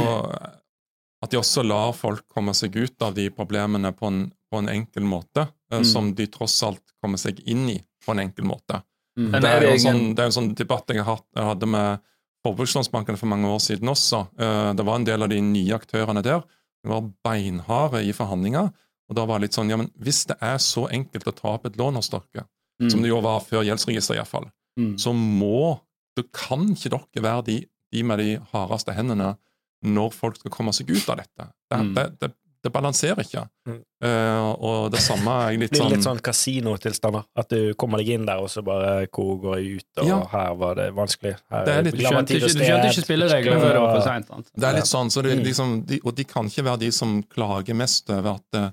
[1.23, 4.71] At de også lar folk komme seg ut av de problemene på en, på en
[4.73, 5.85] enkel måte, Mm.
[5.89, 8.83] som de tross alt kommer seg inn i på en enkel måte.
[9.17, 9.31] Mm.
[9.41, 12.03] Det er jo en sånn, det er en sånn debatt jeg hadde med
[12.47, 14.25] Forbrukslånsbanken for mange år siden også.
[14.39, 16.43] Eh, Det var en del av de nye aktørene der.
[16.83, 18.73] De var beinharde i forhandlinger.
[19.09, 21.49] Og da var det litt sånn, ja, men Hvis det er så enkelt å ta
[21.55, 22.47] opp et lån hos dere,
[22.81, 22.91] Mm.
[22.91, 24.95] som det jo var før gjeldsregisteret iallfall, Mm.
[24.99, 25.81] så må
[26.17, 29.37] Du kan ikke dere være de, de med de hardeste hendene
[29.83, 31.49] når folk skal komme seg ut av dette.
[31.71, 31.95] Det, Mm.
[31.95, 33.43] det, det, det balanserer ikke.
[33.67, 33.79] Mm.
[34.05, 37.25] Uh, og det samme er litt sånn det sånn litt sånn kasinotilstander?
[37.39, 40.03] At du kommer deg inn der, og så bare Hvor går jeg ut?
[40.03, 40.21] Og Ja.
[40.33, 41.35] her var det vanskelig.
[41.51, 43.97] Her, Det er litt- Du skjønte ikke, og du skjønte ikke spillereglene før det var
[43.97, 44.53] for seint.
[44.55, 45.45] Det er litt sånn, så det, Mm.
[45.45, 48.71] liksom, de, og de kan ikke være de som klager mest over at, eh,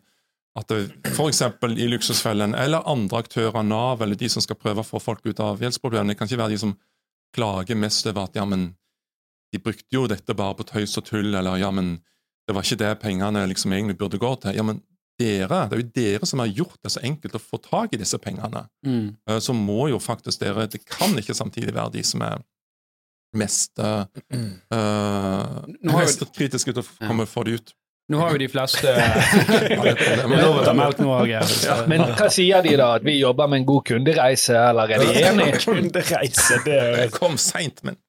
[0.55, 4.79] at det, for eksempel i Luksusfellen, eller andre aktører, Nav, eller de som skal prøve
[4.83, 6.77] å få folk ut av gjeldsproblemene, kan ikke være de som
[7.35, 8.75] klager mest over at ja, men
[9.51, 11.99] de brukte jo dette bare på tøys og tull, eller ja, men
[12.49, 14.55] det var ikke det pengene liksom egentlig burde gå til.
[14.57, 14.79] Ja, men
[15.19, 17.99] dere, det er jo dere som har gjort det så enkelt å få tak i
[18.01, 18.63] disse pengene.
[18.87, 19.11] Mm.
[19.29, 22.39] Eh, Så må jo faktisk dere Det kan ikke samtidig være de som er
[23.37, 24.07] mest uh,
[25.85, 27.75] Mest kritiske til å komme få det ut.
[28.09, 28.89] Nå har jo de fleste
[30.33, 31.29] lov å ta melk nå òg.
[31.91, 32.95] Men hva sier de da?
[32.97, 35.59] At vi jobber med en god kundereise, eller er de enige?
[35.67, 37.99] Kundereise, det er Jeg kom seint, men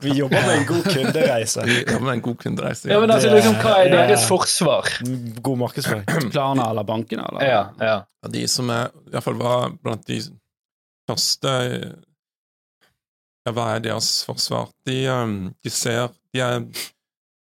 [0.00, 1.62] Vi jobber med en god kundereise.
[1.66, 2.88] Vi jobber med en god kundereise.
[2.88, 4.88] Ja, men altså, liksom, Hva er er- deres forsvar?
[5.44, 6.06] God markedsføring.
[6.32, 7.44] Klarna eller bankene, eller?
[7.44, 7.96] Ja, ja.
[8.24, 10.20] Ja, De som er, i hvert fall var blant de
[11.08, 11.52] første
[13.46, 14.70] Ja, hva er deres forsvar?
[14.88, 16.64] De, um, de ser De er,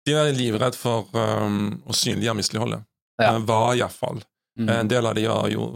[0.08, 2.86] de er livredd for um, å synliggjøre misligholdet.
[3.22, 3.34] Ja.
[3.36, 4.24] Eh, Var iallfall.
[4.60, 4.70] Mm.
[4.74, 5.68] En del av de har jo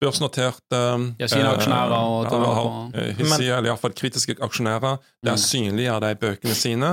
[0.00, 0.80] børsnoterte
[1.20, 4.98] Ja, sine aksjonærer og ja, har eh, hissige, eller iallfall kritiske aksjonærer.
[5.22, 5.36] Det Mm.
[5.36, 6.90] synlig synliggjør de bøkene sine.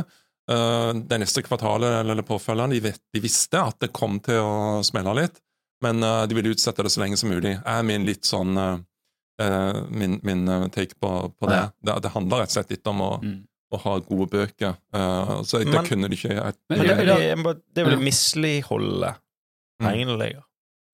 [0.49, 4.83] Eh, Det neste kvartalet eller påfølgende, de, vet, de visste at det kom til å
[4.83, 5.39] smelle litt,
[5.81, 7.61] men eh, de ville utsette det så lenge som mulig.
[7.65, 8.77] Er min litt sånn eh,
[9.45, 11.71] eh, min, min eh, take på, på det.
[11.83, 12.01] det.
[12.01, 13.43] Det handler rett og slett litt om å, Mm.
[13.73, 14.77] å ha gode bøker.
[14.95, 18.03] Eh, så det Men- kunne de ikke jeg, Men det, er vel det er i
[18.03, 19.15] misligholdet
[19.81, 20.43] pengene ligger.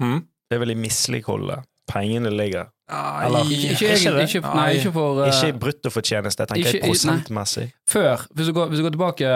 [0.02, 0.28] Mm.
[0.50, 2.70] Det er vel i misligholdet pengene ligger.
[2.94, 4.22] Eller- Ikke, ikke, Ikke?
[4.40, 7.72] Ikke, nei, ikke for uh, Ikke bruttofortjeneste, tenker ikke- jeg prosentmessig.
[7.90, 9.30] Før, hvis du går, hvis du går tilbake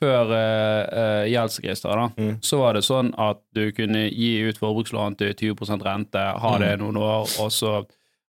[0.00, 2.38] før uh, gjeldsregisteret, Mm.
[2.42, 6.78] så var det sånn at du kunne gi ut forbrukslån til 20% rente, ha det
[6.78, 6.84] Mm.
[6.86, 7.84] noen år, og så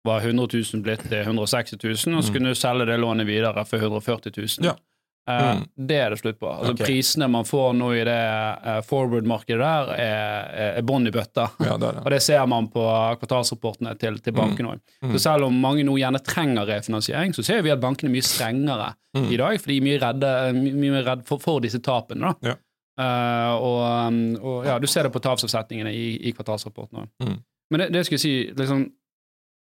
[0.06, 1.78] var 100 000 blitt til 160
[2.08, 2.34] 000, og så Mm.
[2.34, 4.66] kunne du selge det lånet videre for 140 000.
[4.66, 4.74] Ja.
[5.30, 5.64] Eh, Mm.
[5.88, 6.50] Det er det slutt på.
[6.50, 6.86] Altså okay.
[6.86, 8.16] Prisene man får nå i det
[8.66, 11.46] eh, forward-markedet der, er, er, bånn i bøtta.
[11.64, 12.02] Ja, det det.
[12.06, 12.84] Og det ser man på
[13.22, 14.82] kvartalsrapportene til, til bankene òg.
[15.06, 15.14] Mm.
[15.16, 18.28] Så selv om mange nå gjerne trenger refinansiering, så ser vi at bankene er mye
[18.28, 19.28] strengere Mm.
[19.30, 22.32] i dag, for de er mye redde, mye, mye redde for, for disse tapene.
[22.32, 22.50] da.
[22.50, 22.56] Ja.
[22.98, 27.12] Uh, og, um, og ja, du ser det på tapsavsetningene i, i kvartalsrapporten òg.
[27.22, 27.36] Mm.
[27.74, 28.84] Men det, det skulle jeg si, liksom,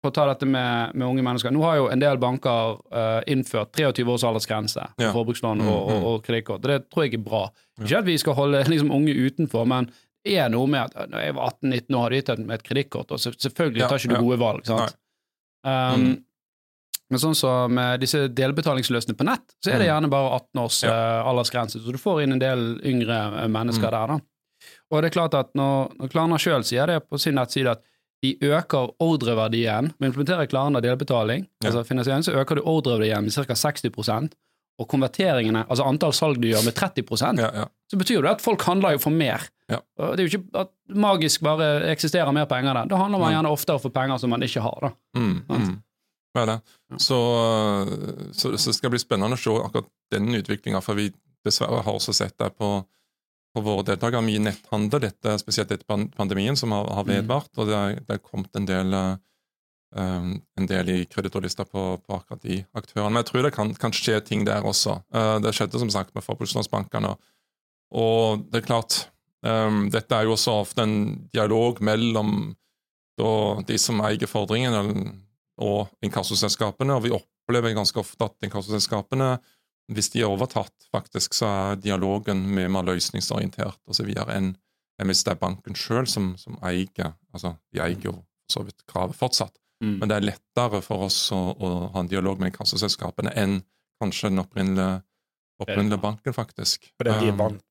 [0.01, 3.21] for å ta dette med, med unge mennesker Nå har jo en del banker uh,
[3.27, 5.11] innført 23 års aldersgrense for Ja.
[5.11, 6.05] forbrukslån Mm, og, og, mm.
[6.11, 6.61] og kredittkort.
[6.61, 7.41] Det tror jeg er bra.
[7.83, 9.89] Ikke at vi skal holde liksom, unge utenfor, men
[10.25, 13.19] det er noe med at når jeg var 18-19 år, hadde gitt et kredittkort, og
[13.19, 14.21] så, selvfølgelig Ja, tar ikke du ja.
[14.23, 14.65] gode valg.
[14.65, 14.95] sant?
[15.65, 16.17] Um, Mm.
[17.09, 19.93] Men sånn som med disse delbetalingsløsningene på nett, så er det Mm.
[19.95, 20.89] gjerne bare 18 års Ja.
[20.91, 23.91] eh, aldersgrense, så du får inn en del yngre eh, mennesker Mm.
[23.91, 24.07] der.
[24.07, 24.19] da.
[24.91, 27.81] Og det er klart at når, når Klarna sjøl sier det på sin nettside, at
[28.23, 31.69] de øker ordreverdien Med å implementere Klarna delbetaling, Ja.
[31.69, 33.55] altså finansiering, så øker du ordreverdien med ca.
[33.55, 34.33] 60%
[34.79, 37.65] og konverteringene, altså antall salg du gjør med 30 Ja, ja.
[37.91, 39.43] så betyr det at folk handler jo for mer.
[39.69, 39.81] Ja.
[40.15, 42.85] Det er jo ikke at magisk bare eksisterer mer penger der.
[42.87, 44.77] Da handler man gjerne oftere for penger som man ikke har.
[44.81, 44.91] da.
[45.19, 45.75] Mm, mm.
[46.35, 46.59] Det det.
[47.01, 47.17] Så,
[48.31, 51.09] så, så skal det bli spennende å se akkurat denne utviklinga, for vi
[51.45, 52.69] dessverre har også sett det på,
[53.55, 54.21] på våre deltakere.
[54.25, 57.11] Mye netthandel, dette, spesielt etter pandemien, som har, har Mm.
[57.15, 57.49] vedvart.
[57.57, 59.15] Og det er, det er kommet en del, eh,
[59.95, 63.09] um, en del i kreditorlista på, på akkurat de aktørene.
[63.13, 65.01] Men jeg tror det kan, kan skje ting der også.
[65.13, 67.15] Uh, det skjedde som sagt med forbrukslånsbankene.
[67.91, 69.09] Og det er klart,
[69.41, 72.55] um, dette er jo også ofte en dialog mellom
[73.19, 73.31] da,
[73.67, 75.19] de som eier fordringen,
[75.59, 79.33] og inkassoselskapene, og vi opplever ganske ofte at inkassoselskapene
[79.89, 84.09] hvis de er overtatt, faktisk, så er dialogen mye mer løsningsorientert osv.
[84.29, 84.53] enn
[85.05, 88.17] hvis det er banken sjøl som, som eier altså De eier jo
[88.51, 89.93] så vidt kravet fortsatt, Mm.
[90.01, 93.61] men det er lettere for oss å, å ha en dialog med inkassoselskapene enn
[94.03, 94.97] kanskje den opprinnelige,
[95.63, 96.89] opprinnelige banken, faktisk.
[96.99, 97.61] Fordi de er vant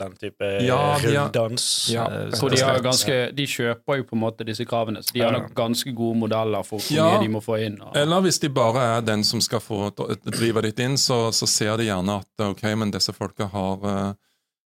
[0.00, 1.64] den type Ja, er- runddans.
[1.92, 5.12] Ja, eh, og de, har ganske, de kjøper jo på en måte disse kravene, så
[5.14, 7.06] de har nok ganske gode modeller for hvor Ja.
[7.12, 7.76] mye de må få inn.
[7.84, 9.90] Og, Eller hvis de bare er den som skal få
[10.24, 14.12] drive ditt inn, så, så ser de gjerne at ok, men disse folka har eh,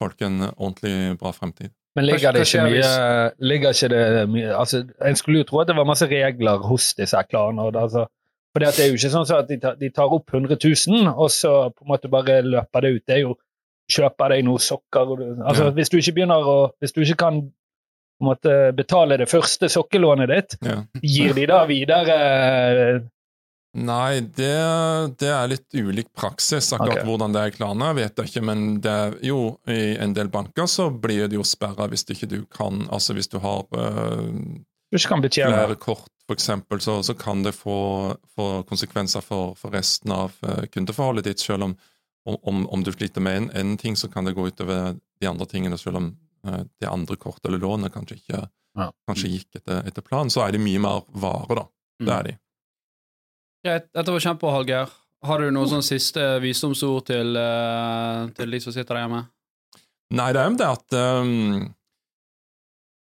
[0.00, 1.70] folk en ordentlig bra fremtid.
[1.96, 5.66] Men ligger det ikke mye, ligger ikke det mye altså, En skulle jo tro at
[5.68, 8.06] det var masse regler hos disse det, Altså,
[8.52, 10.56] for det er jo ikke sånn at de tar, de tar opp 100
[10.88, 13.02] 000, og så på en måte bare løper det ut.
[13.06, 13.34] Det er jo
[13.90, 15.70] kjøper deg noen sokker og du, altså, Ja.
[15.70, 17.52] Hvis du ikke begynner å Hvis du ikke kan
[18.18, 20.82] på en måte, betale det første sokkelånet ditt, Ja.
[21.02, 22.18] gir de da videre
[23.78, 24.54] Nei, det,
[25.20, 26.72] det er litt ulik praksis.
[26.72, 27.06] Akkurat okay.
[27.06, 28.42] hvordan det er i Klarna, vet jeg ikke.
[28.48, 32.30] Men det, er jo, i en del banker så blir det jo sperra hvis ikke
[32.30, 34.32] du kan Altså hvis du har øh,
[34.90, 36.50] du kan flere kort, f.eks.,
[36.84, 41.40] så, så kan det få, få konsekvenser for, for resten av eh, kundeforholdet ditt.
[41.44, 41.76] Selv om,
[42.24, 45.46] om, om du sliter med en, en ting, så kan det gå utover de andre
[45.46, 45.78] tingene.
[45.78, 46.27] Selv om eh,
[46.80, 48.42] det andre kortet eller lånet kanskje ikke
[48.78, 48.90] Ja.
[49.08, 51.64] kanskje gikk etter, etter planen, så er det mye mer vare, da.
[51.98, 52.34] Det er de.
[53.66, 54.92] Greit, dette var kjempebra, Hallgeir.
[55.26, 59.24] Har du noen sånn siste visdomsord til, eh, til de som sitter der hjemme?
[60.14, 61.74] Nei, det er jo det at um,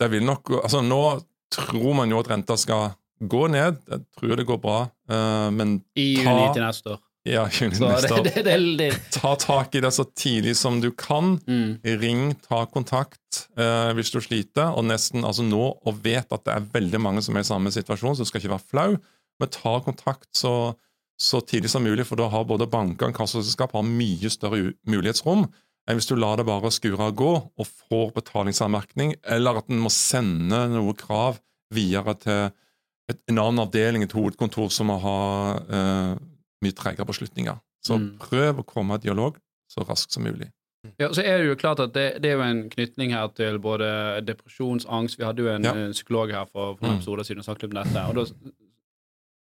[0.01, 1.01] Det vil nok Altså, nå
[1.53, 3.81] tror man jo at renta skal gå ned.
[3.91, 4.79] Jeg tror det går bra,
[5.11, 7.01] uh, men I juni til neste år.
[7.33, 8.99] Ja, juni neste det, år.
[9.15, 11.37] Ta tak i det så tidlig som du kan.
[11.47, 11.79] mm.
[12.01, 16.57] Ring, ta kontakt eh, hvis du sliter, og nesten altså nå, og vet at det
[16.57, 18.99] er veldig mange som er i samme situasjon, så du skal ikke være flau,
[19.39, 20.75] men ta kontakt så,
[21.21, 25.49] så tidlig som mulig, for da har både banker og kassaselskap mye større mulighetsrom
[25.89, 29.81] enn hvis du lar det bare skure og gå og får betalingsanmerkning, eller at en
[29.81, 31.39] må sende noe krav
[31.75, 32.51] videre til
[33.09, 35.21] et, en annen avdeling, et hovedkontor, som må ha
[35.57, 36.13] eh,
[36.63, 37.59] mye tregere beslutninger.
[37.85, 38.19] Så Mm.
[38.19, 39.37] prøv å komme i dialog
[39.71, 40.51] så raskt som mulig.
[40.99, 43.59] Ja, så er det jo klart at det, det er jo en knytning her til
[43.59, 45.73] både depresjonsangst Vi hadde jo en, Ja.
[45.93, 47.01] psykolog her for, for noen Mm.
[47.03, 48.09] episoder siden og snakket om dette.
[48.09, 48.51] Og da,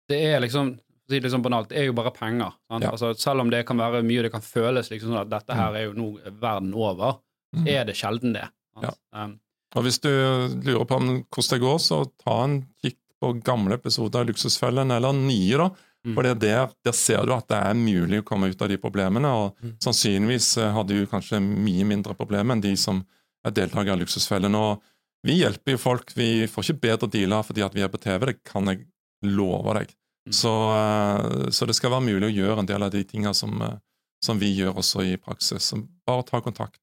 [0.09, 0.79] det er liksom
[1.09, 2.55] si det liksom banalt, det er jo bare penger.
[2.71, 2.83] Sant?
[2.87, 2.91] Ja.
[2.95, 5.75] Altså, selv om det kan være mye, det kan føles liksom sånn at dette her
[5.77, 6.07] er jo nå
[6.41, 7.19] verden over,
[7.55, 7.69] Mm.
[7.69, 8.49] er det sjelden det.
[8.83, 9.39] Ja, Um,
[9.77, 13.75] Og hvis du lurer på om hvordan det går, så ta en kikk på gamle
[13.75, 15.71] episoder av Luksusfellen, eller nye, da.
[16.05, 16.15] Mm.
[16.15, 18.69] For det er der, der ser du at det er mulig å komme ut av
[18.69, 19.77] de problemene, og Mm.
[19.81, 23.05] sannsynligvis eh, har du kanskje mye mindre problemer enn de som
[23.45, 24.55] er deltakere i Luksusfellen.
[24.55, 24.83] Og
[25.25, 26.13] vi hjelper jo folk.
[26.15, 28.87] Vi får ikke bedre dealer fordi at vi er på TV, det kan jeg
[29.23, 29.95] love deg.
[30.29, 30.33] Mm.
[30.33, 33.61] Så, eh, så det skal være mulig å gjøre en del av de tingene som,
[33.63, 33.79] eh,
[34.23, 35.63] som vi gjør også i praksis.
[35.73, 36.81] Så bare ta kontakt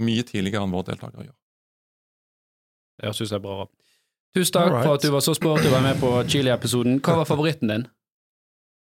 [0.00, 1.34] mye tidligere enn våre deltakere gjør.
[3.02, 3.66] det synes det er bra.
[4.34, 4.84] Tusen takk Alright.
[4.86, 7.00] for at du var så sporty og var med på Chili-episoden.
[7.00, 7.86] Hva var favoritten din?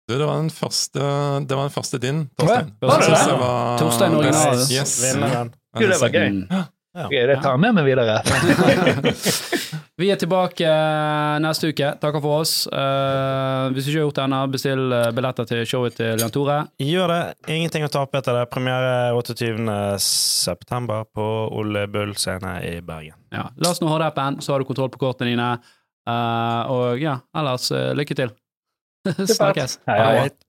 [0.09, 0.99] Du, det var den første,
[1.45, 2.23] det var den første din?
[2.33, 2.71] Torstein.
[2.81, 3.17] Var det det?
[3.29, 4.63] det var Torstein original.
[4.73, 4.93] Yes.
[5.03, 5.51] Vinneren.
[5.77, 6.39] Gud, det var gøy.
[6.49, 6.61] Ja.
[7.05, 8.15] Okay, det tar jeg med meg videre.
[10.01, 11.91] Vi er tilbake eh, neste uke.
[12.01, 12.55] Takker for oss.
[12.73, 16.33] Uh, hvis du ikke har gjort det ennå, bestill eh, billetter til showet til Jan
[16.33, 16.57] Tore.
[16.81, 17.21] Gjør det.
[17.59, 18.47] Ingenting å tape etter det.
[18.49, 19.69] Premiere 28.
[20.01, 23.19] september på Ole Bull scene i Bergen.
[23.29, 23.51] Ja.
[23.69, 25.53] oss nå ha det appen, så har du kontroll på kortene dine.
[26.09, 28.33] Uh, og ja, ellers uh, lykke til.
[29.25, 29.79] Snakkes.
[29.85, 30.05] Hei, hei.
[30.05, 30.48] Alright.